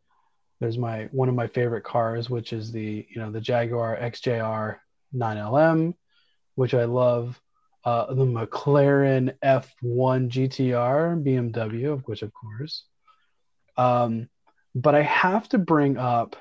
there's 0.60 0.78
my 0.78 1.08
one 1.12 1.28
of 1.28 1.34
my 1.34 1.46
favorite 1.46 1.84
cars, 1.84 2.28
which 2.28 2.52
is 2.52 2.72
the 2.72 3.06
you 3.08 3.20
know 3.20 3.30
the 3.30 3.40
Jaguar 3.40 3.96
XJR 3.96 4.78
9LM, 5.14 5.94
which 6.56 6.74
I 6.74 6.84
love. 6.84 7.40
Uh, 7.88 8.12
the 8.12 8.26
McLaren 8.26 9.32
F1 9.42 10.28
GTR 10.28 11.24
BMW, 11.24 11.90
of 11.90 12.02
which 12.02 12.20
of 12.20 12.30
course. 12.34 12.84
Um, 13.78 14.28
but 14.74 14.94
I 14.94 15.00
have 15.00 15.48
to 15.50 15.58
bring 15.58 15.96
up 15.96 16.36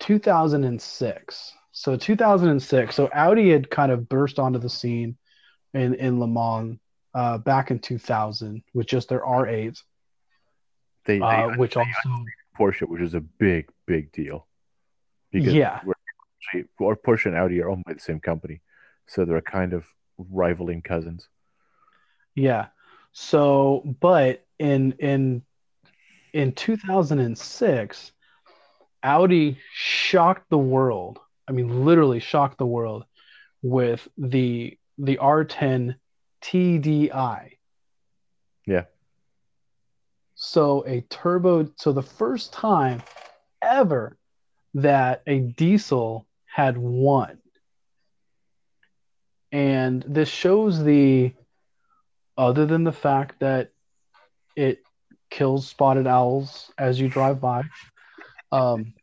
2006. 0.00 1.54
So 1.72 1.96
2006. 1.96 2.94
So 2.94 3.08
Audi 3.14 3.48
had 3.50 3.70
kind 3.70 3.90
of 3.90 4.10
burst 4.10 4.38
onto 4.38 4.58
the 4.58 4.68
scene 4.68 5.16
in 5.72 5.94
in 5.94 6.20
Le 6.20 6.28
Mans 6.28 6.78
uh, 7.14 7.38
back 7.38 7.70
in 7.70 7.78
2000 7.78 8.62
with 8.74 8.86
just 8.86 9.08
their 9.08 9.20
R8. 9.20 9.78
They, 11.06 11.18
they 11.18 11.24
uh, 11.24 11.56
which 11.56 11.76
they 11.76 11.80
also 11.80 12.24
Porsche, 12.58 12.86
which 12.86 13.00
is 13.00 13.14
a 13.14 13.20
big, 13.20 13.70
big 13.86 14.12
deal. 14.12 14.46
Because 15.32 15.54
Yeah. 15.54 15.80
we're 15.82 15.94
or 16.78 16.94
Porsche 16.94 17.26
and 17.26 17.36
Audi 17.36 17.62
are 17.62 17.70
owned 17.70 17.84
by 17.86 17.94
the 17.94 18.00
same 18.00 18.20
company, 18.20 18.60
so 19.06 19.24
they're 19.24 19.40
kind 19.40 19.72
of 19.72 19.86
rivaling 20.18 20.82
cousins. 20.82 21.28
Yeah. 22.34 22.66
So, 23.12 23.82
but 24.00 24.44
in 24.58 24.92
in 24.98 25.42
in 26.32 26.52
2006, 26.52 28.12
Audi 29.02 29.58
shocked 29.72 30.50
the 30.50 30.58
world. 30.58 31.18
I 31.48 31.52
mean, 31.52 31.84
literally 31.84 32.20
shocked 32.20 32.58
the 32.58 32.66
world 32.66 33.04
with 33.62 34.06
the 34.18 34.78
the 34.98 35.16
R10 35.16 35.96
TDI. 36.42 37.52
Yeah. 38.66 38.84
So 40.34 40.84
a 40.86 41.00
turbo. 41.02 41.70
So 41.76 41.92
the 41.92 42.02
first 42.02 42.52
time 42.52 43.02
ever 43.62 44.18
that 44.74 45.22
a 45.26 45.40
diesel 45.40 46.26
had 46.44 46.76
won, 46.76 47.38
and 49.52 50.02
this 50.06 50.28
shows 50.28 50.82
the 50.82 51.32
other 52.36 52.66
than 52.66 52.84
the 52.84 52.92
fact 52.92 53.40
that 53.40 53.70
it 54.56 54.82
kills 55.30 55.66
spotted 55.66 56.06
owls 56.06 56.70
as 56.78 57.00
you 57.00 57.08
drive 57.08 57.40
by. 57.40 57.62
Um, 58.52 58.94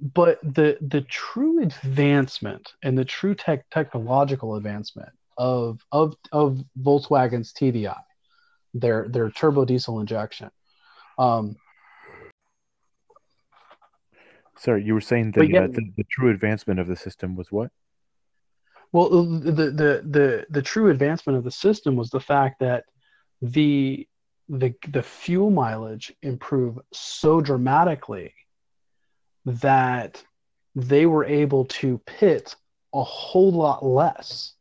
but 0.00 0.38
the 0.42 0.76
the 0.80 1.00
true 1.02 1.62
advancement 1.62 2.72
and 2.82 2.98
the 2.98 3.04
true 3.04 3.34
tech 3.34 3.68
technological 3.70 4.56
advancement 4.56 5.08
of 5.38 5.80
of 5.90 6.14
of 6.32 6.62
Volkswagen's 6.78 7.52
TDI, 7.52 7.98
their 8.74 9.08
their 9.08 9.30
turbo 9.30 9.64
diesel 9.64 10.00
injection. 10.00 10.50
Um, 11.18 11.56
Sorry, 14.58 14.82
you 14.84 14.94
were 14.94 15.00
saying 15.02 15.32
But 15.32 15.42
that 15.42 15.50
yeah- 15.50 15.60
uh, 15.64 15.66
the, 15.68 15.92
the 15.98 16.04
true 16.04 16.30
advancement 16.30 16.80
of 16.80 16.86
the 16.86 16.96
system 16.96 17.36
was 17.36 17.52
what? 17.52 17.70
Well, 18.96 19.10
the, 19.10 19.52
the 19.52 20.02
the 20.08 20.46
the 20.48 20.62
true 20.62 20.88
advancement 20.88 21.36
of 21.36 21.44
the 21.44 21.50
system 21.50 21.96
was 21.96 22.08
the 22.08 22.18
fact 22.18 22.60
that 22.60 22.84
the 23.42 24.08
the 24.48 24.72
the 24.88 25.02
fuel 25.02 25.50
mileage 25.50 26.14
improved 26.22 26.78
so 26.94 27.42
dramatically 27.42 28.32
that 29.44 30.24
they 30.74 31.04
were 31.04 31.26
able 31.26 31.66
to 31.66 31.98
pit 32.06 32.56
a 32.94 33.04
whole 33.04 33.52
lot 33.52 33.84
less 33.84 34.54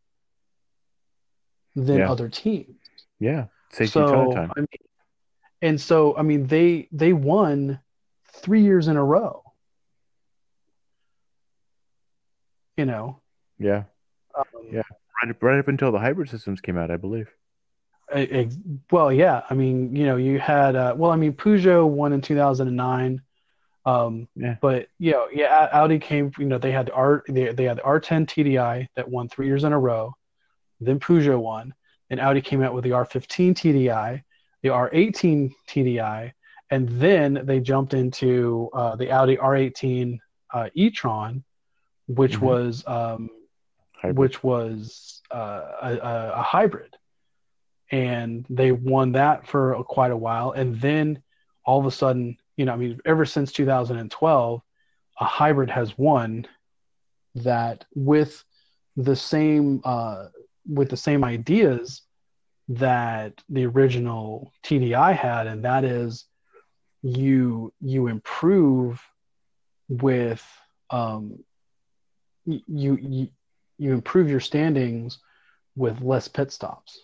than 1.77 1.99
Yeah. 1.99 2.11
other 2.11 2.27
teams. 2.27 2.75
Yeah, 3.19 3.45
saves 3.71 3.95
you 3.95 4.01
So 4.01 4.33
time. 4.33 4.51
I 4.57 4.59
mean, 4.59 4.67
and 5.61 5.79
so 5.79 6.17
I 6.17 6.23
mean 6.23 6.45
they 6.47 6.89
they 6.91 7.13
won 7.13 7.79
three 8.33 8.63
years 8.63 8.89
in 8.89 8.97
a 8.97 9.03
row. 9.03 9.43
You 12.75 12.85
know, 12.85 13.21
Yeah, 13.59 13.83
um, 14.37 14.45
Yeah. 14.71 14.81
right, 15.23 15.29
up- 15.31 15.43
right 15.43 15.59
up 15.59 15.67
until 15.67 15.91
the 15.91 15.99
hybrid 15.99 16.29
systems 16.29 16.61
came 16.61 16.77
out, 16.77 16.91
I 16.91 16.97
believe. 16.97 17.29
Well, 18.91 19.11
yeah. 19.11 19.41
I 19.49 19.53
mean, 19.55 19.95
you 19.95 20.05
know, 20.05 20.15
you 20.17 20.39
had 20.39 20.75
uh, 20.75 20.93
well, 20.97 21.11
I 21.11 21.15
mean, 21.15 21.33
Peugeot 21.33 21.87
won 21.87 22.13
in 22.13 22.21
2009. 22.21 23.21
Um, 23.87 24.27
Yeah. 24.35 24.55
but 24.61 24.87
you 24.99 25.11
know, 25.11 25.27
yeah, 25.33 25.69
Audi 25.71 25.99
came. 25.99 26.31
You 26.37 26.45
know, 26.45 26.57
they 26.57 26.71
had 26.71 26.87
the 26.87 26.93
R 26.93 27.23
they, 27.27 27.51
they 27.51 27.63
had 27.65 27.77
the 27.77 27.81
R10 27.83 28.25
TDI 28.27 28.87
that 28.95 29.09
won 29.09 29.27
three 29.29 29.47
years 29.47 29.63
in 29.63 29.73
a 29.73 29.79
row. 29.79 30.13
Then 30.79 30.99
Peugeot 30.99 31.39
won. 31.39 31.73
and 32.11 32.19
Audi 32.19 32.39
came 32.41 32.61
out 32.61 32.73
with 32.75 32.83
the 32.83 32.91
R15 32.91 33.55
TDI, 33.55 34.21
the 34.61 34.69
R18 34.69 35.51
TDI, 35.67 36.31
and 36.69 36.87
then 36.87 37.41
they 37.45 37.59
jumped 37.59 37.95
into 37.95 38.69
uh, 38.73 38.95
the 38.95 39.09
Audi 39.11 39.37
R18 39.37 40.19
uh, 40.53 40.69
e-tron, 40.75 41.43
which 42.05 42.37
Mhm. 42.37 42.41
was 42.41 42.83
um, 42.87 43.29
Hybrid. 44.07 44.17
which 44.17 44.43
was 44.43 45.21
uh, 45.31 45.61
a, 45.81 46.31
a, 46.35 46.41
hybrid. 46.41 46.95
And 47.91 48.45
they 48.49 48.71
won 48.71 49.13
that 49.13 49.47
for 49.47 49.83
quite 49.83 50.11
a 50.11 50.17
while. 50.17 50.51
And 50.51 50.79
then 50.79 51.21
all 51.65 51.79
of 51.79 51.85
a 51.85 51.91
sudden, 51.91 52.37
you 52.57 52.65
know, 52.65 52.73
I 52.73 52.77
mean, 52.77 52.99
ever 53.05 53.25
since 53.25 53.51
2012, 53.51 54.61
a 55.19 55.25
hybrid 55.25 55.69
has 55.69 55.97
won 55.97 56.47
that 57.35 57.85
with 57.93 58.43
the 58.95 59.15
same 59.15 59.81
uh, 59.83 60.27
with 60.67 60.89
the 60.89 60.97
same 60.97 61.23
ideas 61.23 62.01
that 62.69 63.43
the 63.49 63.65
original 63.65 64.51
TDI 64.63 65.15
had, 65.15 65.47
and 65.47 65.63
that 65.65 65.83
is 65.83 66.25
you 67.01 67.73
you 67.81 68.07
improve 68.07 69.01
with 69.89 70.43
um, 70.89 71.43
you 72.45 72.95
you 72.95 73.29
you 73.77 73.93
improve 73.93 74.29
your 74.29 74.39
standings 74.39 75.19
with 75.75 76.01
less 76.01 76.27
pit 76.27 76.51
stops. 76.51 76.99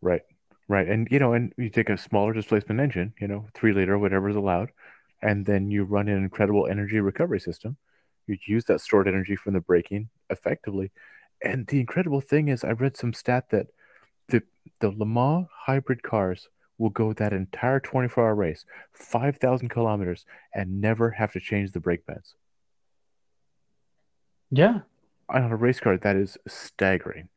Right, 0.00 0.22
right, 0.68 0.88
and 0.88 1.08
you 1.10 1.18
know, 1.18 1.32
and 1.34 1.52
you 1.56 1.70
take 1.70 1.90
a 1.90 1.98
smaller 1.98 2.32
displacement 2.32 2.80
engine, 2.80 3.14
you 3.20 3.28
know, 3.28 3.46
three 3.54 3.72
liter, 3.72 3.98
whatever 3.98 4.28
is 4.28 4.36
allowed, 4.36 4.70
and 5.22 5.44
then 5.44 5.70
you 5.70 5.84
run 5.84 6.08
an 6.08 6.18
incredible 6.18 6.66
energy 6.66 7.00
recovery 7.00 7.40
system. 7.40 7.76
You 8.26 8.38
use 8.46 8.64
that 8.66 8.80
stored 8.80 9.08
energy 9.08 9.36
from 9.36 9.54
the 9.54 9.60
braking 9.60 10.08
effectively, 10.30 10.90
and 11.42 11.66
the 11.66 11.80
incredible 11.80 12.20
thing 12.20 12.48
is, 12.48 12.64
I 12.64 12.72
read 12.72 12.96
some 12.96 13.12
stat 13.12 13.50
that 13.50 13.66
the 14.28 14.42
the 14.80 14.90
Le 14.90 15.06
Mans 15.06 15.46
hybrid 15.66 16.02
cars 16.02 16.48
will 16.78 16.90
go 16.90 17.12
that 17.12 17.32
entire 17.32 17.80
24 17.80 18.24
hour 18.24 18.34
race, 18.34 18.64
5,000 18.92 19.68
kilometers, 19.68 20.24
and 20.54 20.80
never 20.80 21.10
have 21.10 21.32
to 21.32 21.40
change 21.40 21.72
the 21.72 21.80
brake 21.80 22.06
pads. 22.06 22.34
Yeah, 24.50 24.80
on 25.42 25.50
a 25.52 25.56
race 25.56 25.80
car 25.80 25.96
that 25.98 26.16
is 26.16 26.38
staggering. 26.46 27.28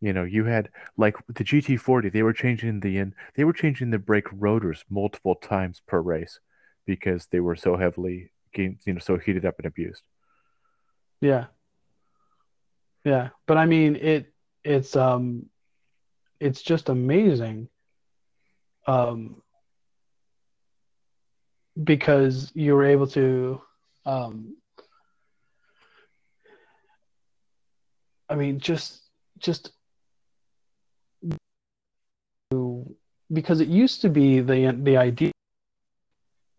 You 0.00 0.12
know, 0.12 0.24
you 0.24 0.44
had 0.44 0.70
like 0.96 1.16
the 1.28 1.44
GT40, 1.44 2.12
they 2.12 2.22
were 2.22 2.34
changing 2.34 2.80
the 2.80 2.98
in, 2.98 3.14
they 3.34 3.44
were 3.44 3.52
changing 3.54 3.90
the 3.90 3.98
brake 3.98 4.28
rotors 4.32 4.84
multiple 4.90 5.34
times 5.36 5.80
per 5.86 6.00
race 6.00 6.38
because 6.84 7.26
they 7.30 7.40
were 7.40 7.56
so 7.56 7.76
heavily, 7.76 8.30
you 8.54 8.76
know, 8.86 8.98
so 8.98 9.16
heated 9.16 9.44
up 9.46 9.56
and 9.58 9.66
abused. 9.66 10.02
yeah, 11.20 11.46
yeah. 13.04 13.30
But 13.46 13.56
I 13.56 13.66
mean, 13.66 13.96
it 13.96 14.32
it's 14.64 14.94
um 14.96 15.46
it's 16.40 16.62
just 16.62 16.88
amazing. 16.88 17.68
Um, 18.86 19.42
because 21.82 22.52
you 22.54 22.74
were 22.74 22.84
able 22.84 23.06
to 23.08 23.60
um 24.04 24.56
I 28.28 28.34
mean 28.34 28.58
just 28.60 29.00
just 29.38 29.70
because 33.32 33.60
it 33.60 33.68
used 33.68 34.02
to 34.02 34.08
be 34.08 34.40
the 34.40 34.76
the 34.82 34.96
idea 34.96 35.32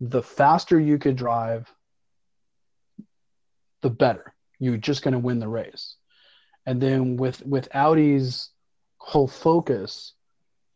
the 0.00 0.22
faster 0.22 0.78
you 0.78 0.98
could 0.98 1.16
drive 1.16 1.72
the 3.82 3.90
better. 3.90 4.34
You're 4.58 4.76
just 4.76 5.02
going 5.02 5.12
to 5.12 5.18
win 5.18 5.38
the 5.38 5.48
race. 5.48 5.96
And 6.66 6.80
then 6.80 7.16
with 7.16 7.44
with 7.46 7.68
Audi's 7.74 8.50
whole 8.98 9.28
focus 9.28 10.14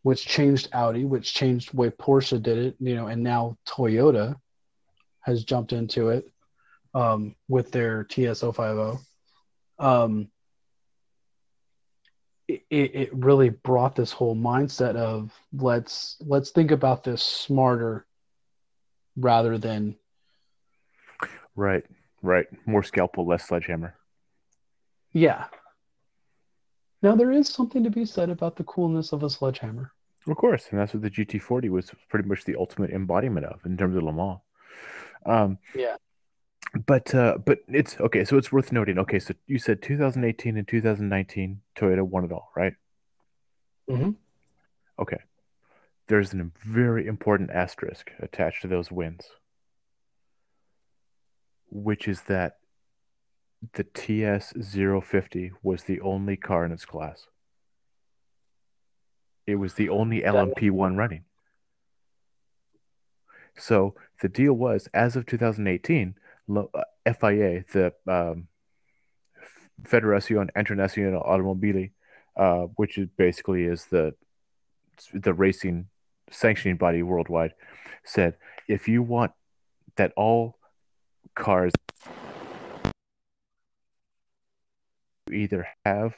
which 0.02 0.26
changed 0.26 0.68
Audi 0.72 1.04
which 1.04 1.34
changed 1.34 1.72
the 1.72 1.76
way 1.76 1.90
Porsche 1.90 2.42
did 2.42 2.58
it 2.58 2.76
you 2.80 2.94
know 2.94 3.08
and 3.08 3.22
now 3.22 3.58
Toyota 3.68 4.36
has 5.20 5.44
jumped 5.44 5.72
into 5.72 6.08
it 6.08 6.24
um, 6.94 7.34
with 7.48 7.70
their 7.72 8.04
TS050 8.04 8.98
um, 9.78 10.28
it, 12.72 12.94
it 12.94 13.10
really 13.12 13.50
brought 13.50 13.94
this 13.94 14.10
whole 14.12 14.34
mindset 14.34 14.96
of 14.96 15.30
let's 15.52 16.16
let's 16.26 16.50
think 16.50 16.70
about 16.70 17.04
this 17.04 17.22
smarter 17.22 18.06
rather 19.16 19.58
than 19.58 19.96
Right, 21.54 21.84
right. 22.22 22.46
More 22.64 22.82
scalpel, 22.82 23.26
less 23.26 23.46
sledgehammer. 23.46 23.94
yeah. 25.12 25.44
Now 27.02 27.14
there 27.14 27.30
is 27.32 27.48
something 27.48 27.84
to 27.84 27.90
be 27.90 28.06
said 28.06 28.30
about 28.30 28.56
the 28.56 28.64
coolness 28.64 29.12
of 29.12 29.22
a 29.22 29.28
sledgehammer. 29.28 29.92
Of 30.26 30.36
course, 30.36 30.68
and 30.70 30.78
that's 30.80 30.94
what 30.94 31.02
the 31.02 31.10
GT40 31.10 31.68
was 31.68 31.90
pretty 32.08 32.26
much 32.28 32.44
the 32.44 32.56
ultimate 32.56 32.90
embodiment 32.90 33.44
of 33.44 33.60
in 33.66 33.76
terms 33.76 33.96
of 33.96 34.04
Le 34.04 34.12
Mans. 34.12 34.38
Um, 35.26 35.58
Yeah. 35.74 35.96
But 36.86 37.14
uh, 37.14 37.38
but 37.44 37.58
it's 37.68 37.98
okay. 38.00 38.24
So 38.24 38.36
it's 38.38 38.50
worth 38.52 38.72
noting. 38.72 38.98
Okay, 38.98 39.18
so 39.18 39.34
you 39.46 39.58
said 39.58 39.82
2018 39.82 40.56
and 40.56 40.66
2019 40.66 41.60
Toyota 41.76 42.02
won 42.02 42.24
it 42.24 42.32
all, 42.32 42.50
right? 42.56 42.74
Mhm. 43.88 44.16
Okay. 44.98 45.18
There's 46.08 46.34
a 46.34 46.50
very 46.64 47.06
important 47.06 47.50
asterisk 47.50 48.10
attached 48.20 48.62
to 48.62 48.68
those 48.68 48.90
wins, 48.90 49.26
which 51.70 52.08
is 52.08 52.22
that 52.22 52.58
the 53.74 53.84
TS 53.84 54.52
050 54.56 55.52
was 55.62 55.84
the 55.84 56.00
only 56.00 56.36
car 56.36 56.64
in 56.64 56.72
its 56.72 56.84
class. 56.84 57.26
It 59.46 59.56
was 59.56 59.74
the 59.74 59.88
only 59.88 60.22
LMP1 60.22 60.96
running. 60.96 61.24
So 63.56 63.94
the 64.20 64.28
deal 64.28 64.54
was, 64.54 64.88
as 64.94 65.14
of 65.16 65.26
2018, 65.26 65.64
lo- 65.66 66.12
uh, 66.12 66.21
FIA, 66.48 67.64
the 67.72 67.92
um, 68.06 68.48
Federación 69.82 70.48
Internacional 70.56 71.26
Automobile, 71.26 71.88
uh, 72.36 72.62
which 72.76 72.98
is 72.98 73.08
basically 73.16 73.64
is 73.64 73.86
the 73.86 74.14
the 75.14 75.32
racing 75.32 75.86
sanctioning 76.30 76.76
body 76.76 77.02
worldwide, 77.02 77.54
said 78.04 78.36
if 78.68 78.88
you 78.88 79.02
want 79.02 79.32
that 79.96 80.12
all 80.16 80.58
cars 81.34 81.72
either 85.30 85.66
have 85.84 86.14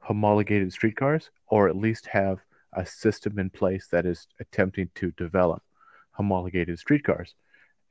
homologated 0.00 0.72
street 0.72 0.96
cars 0.96 1.30
or 1.48 1.68
at 1.68 1.76
least 1.76 2.06
have 2.06 2.38
a 2.72 2.84
system 2.84 3.38
in 3.38 3.50
place 3.50 3.88
that 3.88 4.06
is 4.06 4.26
attempting 4.40 4.90
to 4.94 5.10
develop 5.12 5.62
homologated 6.12 6.78
street 6.78 7.04
cars. 7.04 7.34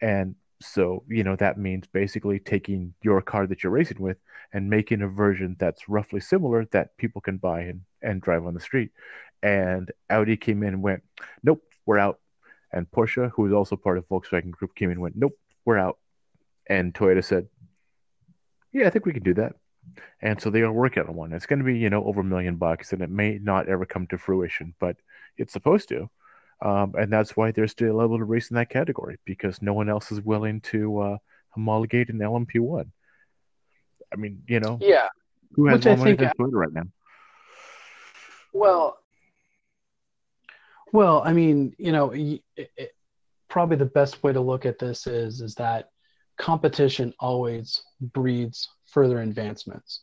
And 0.01 0.35
so, 0.61 1.03
you 1.07 1.23
know, 1.23 1.35
that 1.35 1.57
means 1.57 1.85
basically 1.87 2.39
taking 2.39 2.93
your 3.03 3.21
car 3.21 3.45
that 3.47 3.63
you're 3.63 3.71
racing 3.71 3.99
with 3.99 4.17
and 4.53 4.69
making 4.69 5.01
a 5.01 5.07
version 5.07 5.55
that's 5.59 5.87
roughly 5.87 6.19
similar 6.19 6.65
that 6.71 6.97
people 6.97 7.21
can 7.21 7.37
buy 7.37 7.61
and, 7.61 7.81
and 8.01 8.21
drive 8.21 8.45
on 8.45 8.53
the 8.53 8.59
street. 8.59 8.89
And 9.43 9.91
Audi 10.09 10.35
came 10.35 10.63
in 10.63 10.69
and 10.69 10.81
went, 10.81 11.03
nope, 11.43 11.63
we're 11.85 11.99
out. 11.99 12.19
And 12.71 12.89
Porsche, 12.89 13.29
who 13.31 13.45
is 13.45 13.53
also 13.53 13.75
part 13.75 13.97
of 13.97 14.07
Volkswagen 14.09 14.51
Group, 14.51 14.75
came 14.75 14.89
in 14.89 14.93
and 14.93 15.01
went, 15.01 15.15
nope, 15.15 15.37
we're 15.63 15.77
out. 15.77 15.99
And 16.67 16.93
Toyota 16.93 17.23
said, 17.23 17.47
yeah, 18.73 18.87
I 18.87 18.89
think 18.89 19.05
we 19.05 19.13
can 19.13 19.23
do 19.23 19.35
that. 19.35 19.55
And 20.21 20.41
so 20.41 20.49
they 20.49 20.61
are 20.61 20.71
working 20.71 21.03
on 21.03 21.15
one. 21.15 21.33
It's 21.33 21.45
going 21.45 21.59
to 21.59 21.65
be, 21.65 21.77
you 21.77 21.89
know, 21.89 22.03
over 22.03 22.21
a 22.21 22.23
million 22.23 22.57
bucks, 22.57 22.91
and 22.91 23.01
it 23.01 23.09
may 23.09 23.39
not 23.41 23.69
ever 23.69 23.85
come 23.85 24.07
to 24.07 24.17
fruition, 24.17 24.73
but 24.79 24.97
it's 25.37 25.53
supposed 25.53 25.87
to. 25.89 26.09
Um, 26.61 26.95
and 26.97 27.11
that's 27.13 27.37
why 27.37 27.51
they're 27.51 27.67
still 27.67 28.01
able 28.01 28.17
to 28.17 28.23
race 28.23 28.49
in 28.49 28.55
that 28.55 28.69
category 28.69 29.17
because 29.25 29.61
no 29.61 29.73
one 29.73 29.89
else 29.89 30.11
is 30.11 30.21
willing 30.21 30.59
to 30.61 30.99
uh, 30.99 31.17
homologate 31.55 32.09
an 32.09 32.17
LMP1. 32.19 32.89
I 34.11 34.15
mean, 34.15 34.41
you 34.47 34.59
know, 34.59 34.79
Yeah. 34.81 35.07
who 35.53 35.67
has 35.67 35.79
Which 35.79 35.85
I 35.87 35.89
more 35.91 35.97
money 36.05 36.17
think- 36.17 36.35
than 36.37 36.47
Toyota 36.47 36.53
right 36.53 36.73
now? 36.73 36.83
Well, 38.53 38.97
well, 40.93 41.21
I 41.23 41.33
mean, 41.33 41.75
you 41.77 41.91
know, 41.91 42.11
it, 42.11 42.41
it, 42.55 42.95
probably 43.49 43.75
the 43.77 43.85
best 43.85 44.23
way 44.23 44.33
to 44.33 44.41
look 44.41 44.65
at 44.65 44.79
this 44.79 45.05
is 45.05 45.41
is 45.41 45.53
that 45.55 45.89
competition 46.37 47.13
always 47.19 47.81
breeds 47.99 48.67
further 48.85 49.21
advancements 49.21 50.01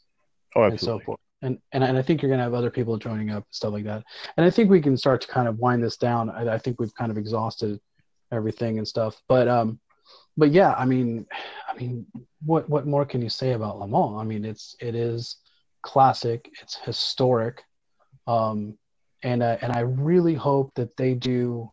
Oh, 0.54 0.64
and 0.64 0.78
so 0.78 1.00
forth. 1.00 1.18
And, 1.44 1.58
and 1.72 1.84
and 1.84 1.98
I 1.98 2.02
think 2.02 2.22
you're 2.22 2.30
gonna 2.30 2.42
have 2.42 2.54
other 2.54 2.70
people 2.70 2.96
joining 2.96 3.30
up 3.30 3.44
and 3.44 3.54
stuff 3.54 3.72
like 3.72 3.84
that. 3.84 4.02
And 4.36 4.46
I 4.46 4.50
think 4.50 4.70
we 4.70 4.80
can 4.80 4.96
start 4.96 5.20
to 5.20 5.28
kind 5.28 5.46
of 5.46 5.58
wind 5.58 5.84
this 5.84 5.96
down. 5.96 6.30
I, 6.30 6.54
I 6.54 6.58
think 6.58 6.80
we've 6.80 6.94
kind 6.94 7.10
of 7.10 7.18
exhausted 7.18 7.78
everything 8.32 8.78
and 8.78 8.88
stuff. 8.88 9.20
But 9.28 9.46
um, 9.46 9.78
but 10.36 10.50
yeah, 10.50 10.74
I 10.74 10.84
mean, 10.84 11.26
I 11.68 11.74
mean, 11.76 12.06
what 12.44 12.68
what 12.68 12.86
more 12.86 13.04
can 13.04 13.22
you 13.22 13.28
say 13.28 13.52
about 13.52 13.78
Le 13.78 13.86
Mans? 13.86 14.20
I 14.20 14.24
mean, 14.24 14.44
it's 14.44 14.74
it 14.80 14.94
is 14.94 15.36
classic. 15.82 16.50
It's 16.62 16.76
historic. 16.76 17.62
Um, 18.26 18.78
and 19.22 19.42
uh, 19.42 19.58
and 19.60 19.72
I 19.72 19.80
really 19.80 20.34
hope 20.34 20.72
that 20.74 20.96
they 20.96 21.14
do 21.14 21.70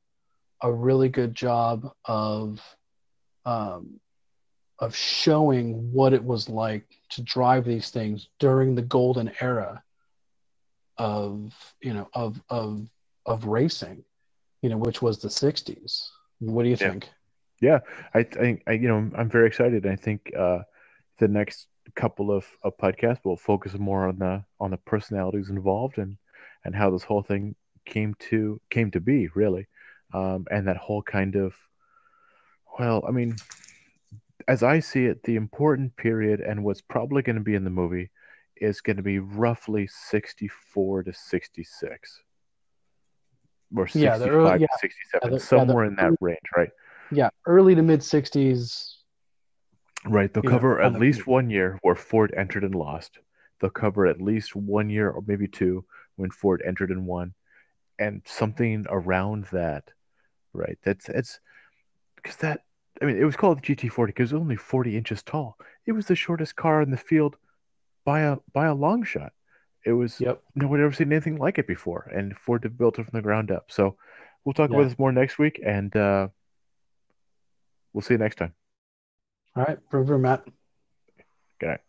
a 0.62 0.72
really 0.72 1.10
good 1.10 1.34
job 1.34 1.92
of 2.06 2.62
um, 3.46 4.00
of 4.82 4.96
showing 4.96 5.94
what 5.94 6.12
it 6.12 6.24
was 6.24 6.50
like 6.50 6.84
to 7.10 7.22
drive 7.22 7.64
these 7.64 7.92
things 7.92 8.28
during 8.40 8.74
the 8.74 8.82
golden 8.82 9.32
era 9.40 9.82
of 10.98 11.54
you 11.82 11.94
know 11.94 12.10
of 12.14 12.42
of 12.50 12.90
of 13.26 13.46
racing, 13.46 14.04
you 14.62 14.70
know, 14.70 14.78
which 14.78 15.02
was 15.02 15.20
the 15.20 15.28
'60s. 15.28 16.10
What 16.40 16.64
do 16.64 16.70
you 16.70 16.76
think? 16.76 17.08
Yeah. 17.62 17.80
I 18.16 18.24
think 18.24 18.64
I, 18.68 18.74
you 18.74 18.88
know 18.88 19.10
I'm 19.16 19.30
very 19.30 19.48
excited. 19.48 19.86
I 19.86 19.96
think 19.96 20.32
uh, 20.38 20.60
the 21.20 21.28
next 21.28 21.68
couple 21.96 22.32
of, 22.32 22.46
of 22.64 22.78
podcasts 22.78 23.24
will 23.24 23.38
focus 23.38 23.74
more 23.78 24.08
on 24.08 24.18
the 24.18 24.44
on 24.60 24.72
the 24.72 24.78
personalities 24.78 25.50
involved 25.50 26.00
and 26.00 26.18
and 26.66 26.76
how 26.76 26.90
this 26.90 27.04
whole 27.04 27.22
thing 27.22 27.56
came 27.86 28.16
to 28.30 28.60
came 28.70 28.90
to 28.92 29.00
be 29.00 29.28
really, 29.36 29.68
um, 30.14 30.48
and 30.50 30.68
that 30.68 30.78
whole 30.78 31.04
kind 31.04 31.36
of 31.36 31.54
well, 32.80 33.04
I 33.08 33.12
mean, 33.12 33.36
as 34.48 34.64
I 34.64 34.80
see 34.80 35.06
it, 35.06 35.24
the 35.24 35.36
important 35.36 35.96
period 35.96 36.40
and 36.42 36.64
what's 36.64 36.82
probably 36.82 37.22
going 37.22 37.36
to 37.38 37.42
be 37.42 37.56
in 37.56 37.64
the 37.64 37.70
movie 37.70 38.10
is 38.58 38.82
going 38.82 38.98
to 38.98 39.04
be 39.04 39.20
roughly 39.20 39.88
64 39.88 41.04
to 41.04 41.14
66 41.14 42.22
or 43.76 43.88
65 43.88 44.22
Yeah, 44.22 44.28
early- 44.28 44.60
to 44.60 44.68
67 44.80 45.20
Yeah, 45.24 45.30
the- 45.30 45.36
yeah, 45.36 45.40
somewhere 45.40 45.86
in 45.86 45.96
that 45.96 46.06
early- 46.06 46.18
range 46.22 46.40
right 46.56 46.70
Yeah, 47.12 47.30
early 47.46 47.76
to 47.76 47.82
mid 47.82 48.02
'60s. 48.02 48.98
Right. 50.06 50.34
They'll 50.34 50.44
you 50.44 50.50
know, 50.50 50.56
cover 50.58 50.82
at 50.82 50.94
least 50.94 51.28
one 51.28 51.50
year 51.50 51.78
where 51.84 51.96
Ford 51.96 52.34
entered 52.36 52.64
and 52.64 52.74
lost. 52.74 53.20
They'll 53.60 53.70
cover 53.70 54.08
at 54.08 54.20
least 54.22 54.56
one 54.56 54.90
year 54.90 55.10
or 55.12 55.22
maybe 55.28 55.48
two 55.48 55.86
when 56.16 56.32
Ford 56.32 56.64
entered 56.66 56.90
and 56.90 57.06
won, 57.06 57.34
and 58.00 58.22
something 58.26 58.86
around 58.90 59.46
that. 59.52 59.92
Right. 60.54 60.78
That's 60.84 61.08
it's 61.10 61.40
because 62.16 62.36
that. 62.38 62.62
I 63.02 63.06
mean, 63.06 63.18
it 63.18 63.24
was 63.24 63.36
called 63.36 63.58
the 63.58 63.62
GT40 63.76 64.08
because 64.08 64.32
it 64.32 64.36
was 64.36 64.42
only 64.42 64.56
40 64.56 64.96
inches 64.96 65.24
tall. 65.24 65.58
It 65.86 65.94
was 65.94 66.06
the 66.06 66.16
shortest 66.16 66.56
car 66.56 66.82
in 66.82 66.92
the 66.92 66.98
field 66.98 67.36
by 68.06 68.22
a 68.22 68.38
by 68.54 68.68
a 68.68 68.76
long 68.76 69.04
shot. 69.04 69.34
It 69.86 69.94
was 69.94 70.20
Yep. 70.20 70.42
no 70.56 70.68
one 70.68 70.80
had 70.80 70.86
ever 70.86 70.94
seen 70.94 71.12
anything 71.12 71.38
like 71.38 71.58
it 71.58 71.68
before, 71.68 72.12
and 72.14 72.38
Ford 72.38 72.64
had 72.64 72.78
built 72.78 73.00
it 73.00 73.06
from 73.08 73.18
the 73.18 73.24
ground 73.24 73.50
up. 73.52 73.66
So 73.72 73.98
we'll 74.46 74.54
talk 74.54 74.70
Yeah. 74.70 74.78
about 74.78 74.90
this 74.90 75.00
more 75.00 75.12
next 75.12 75.40
week, 75.40 75.60
and 75.66 75.96
uh, 75.96 76.28
we'll 77.94 78.02
see 78.04 78.14
you 78.14 78.20
next 78.20 78.36
time. 78.38 78.54
All 79.56 79.64
right, 79.64 79.80
River 79.92 80.18
Matt. 80.18 80.46
Good 81.60 81.68
night. 81.68 81.82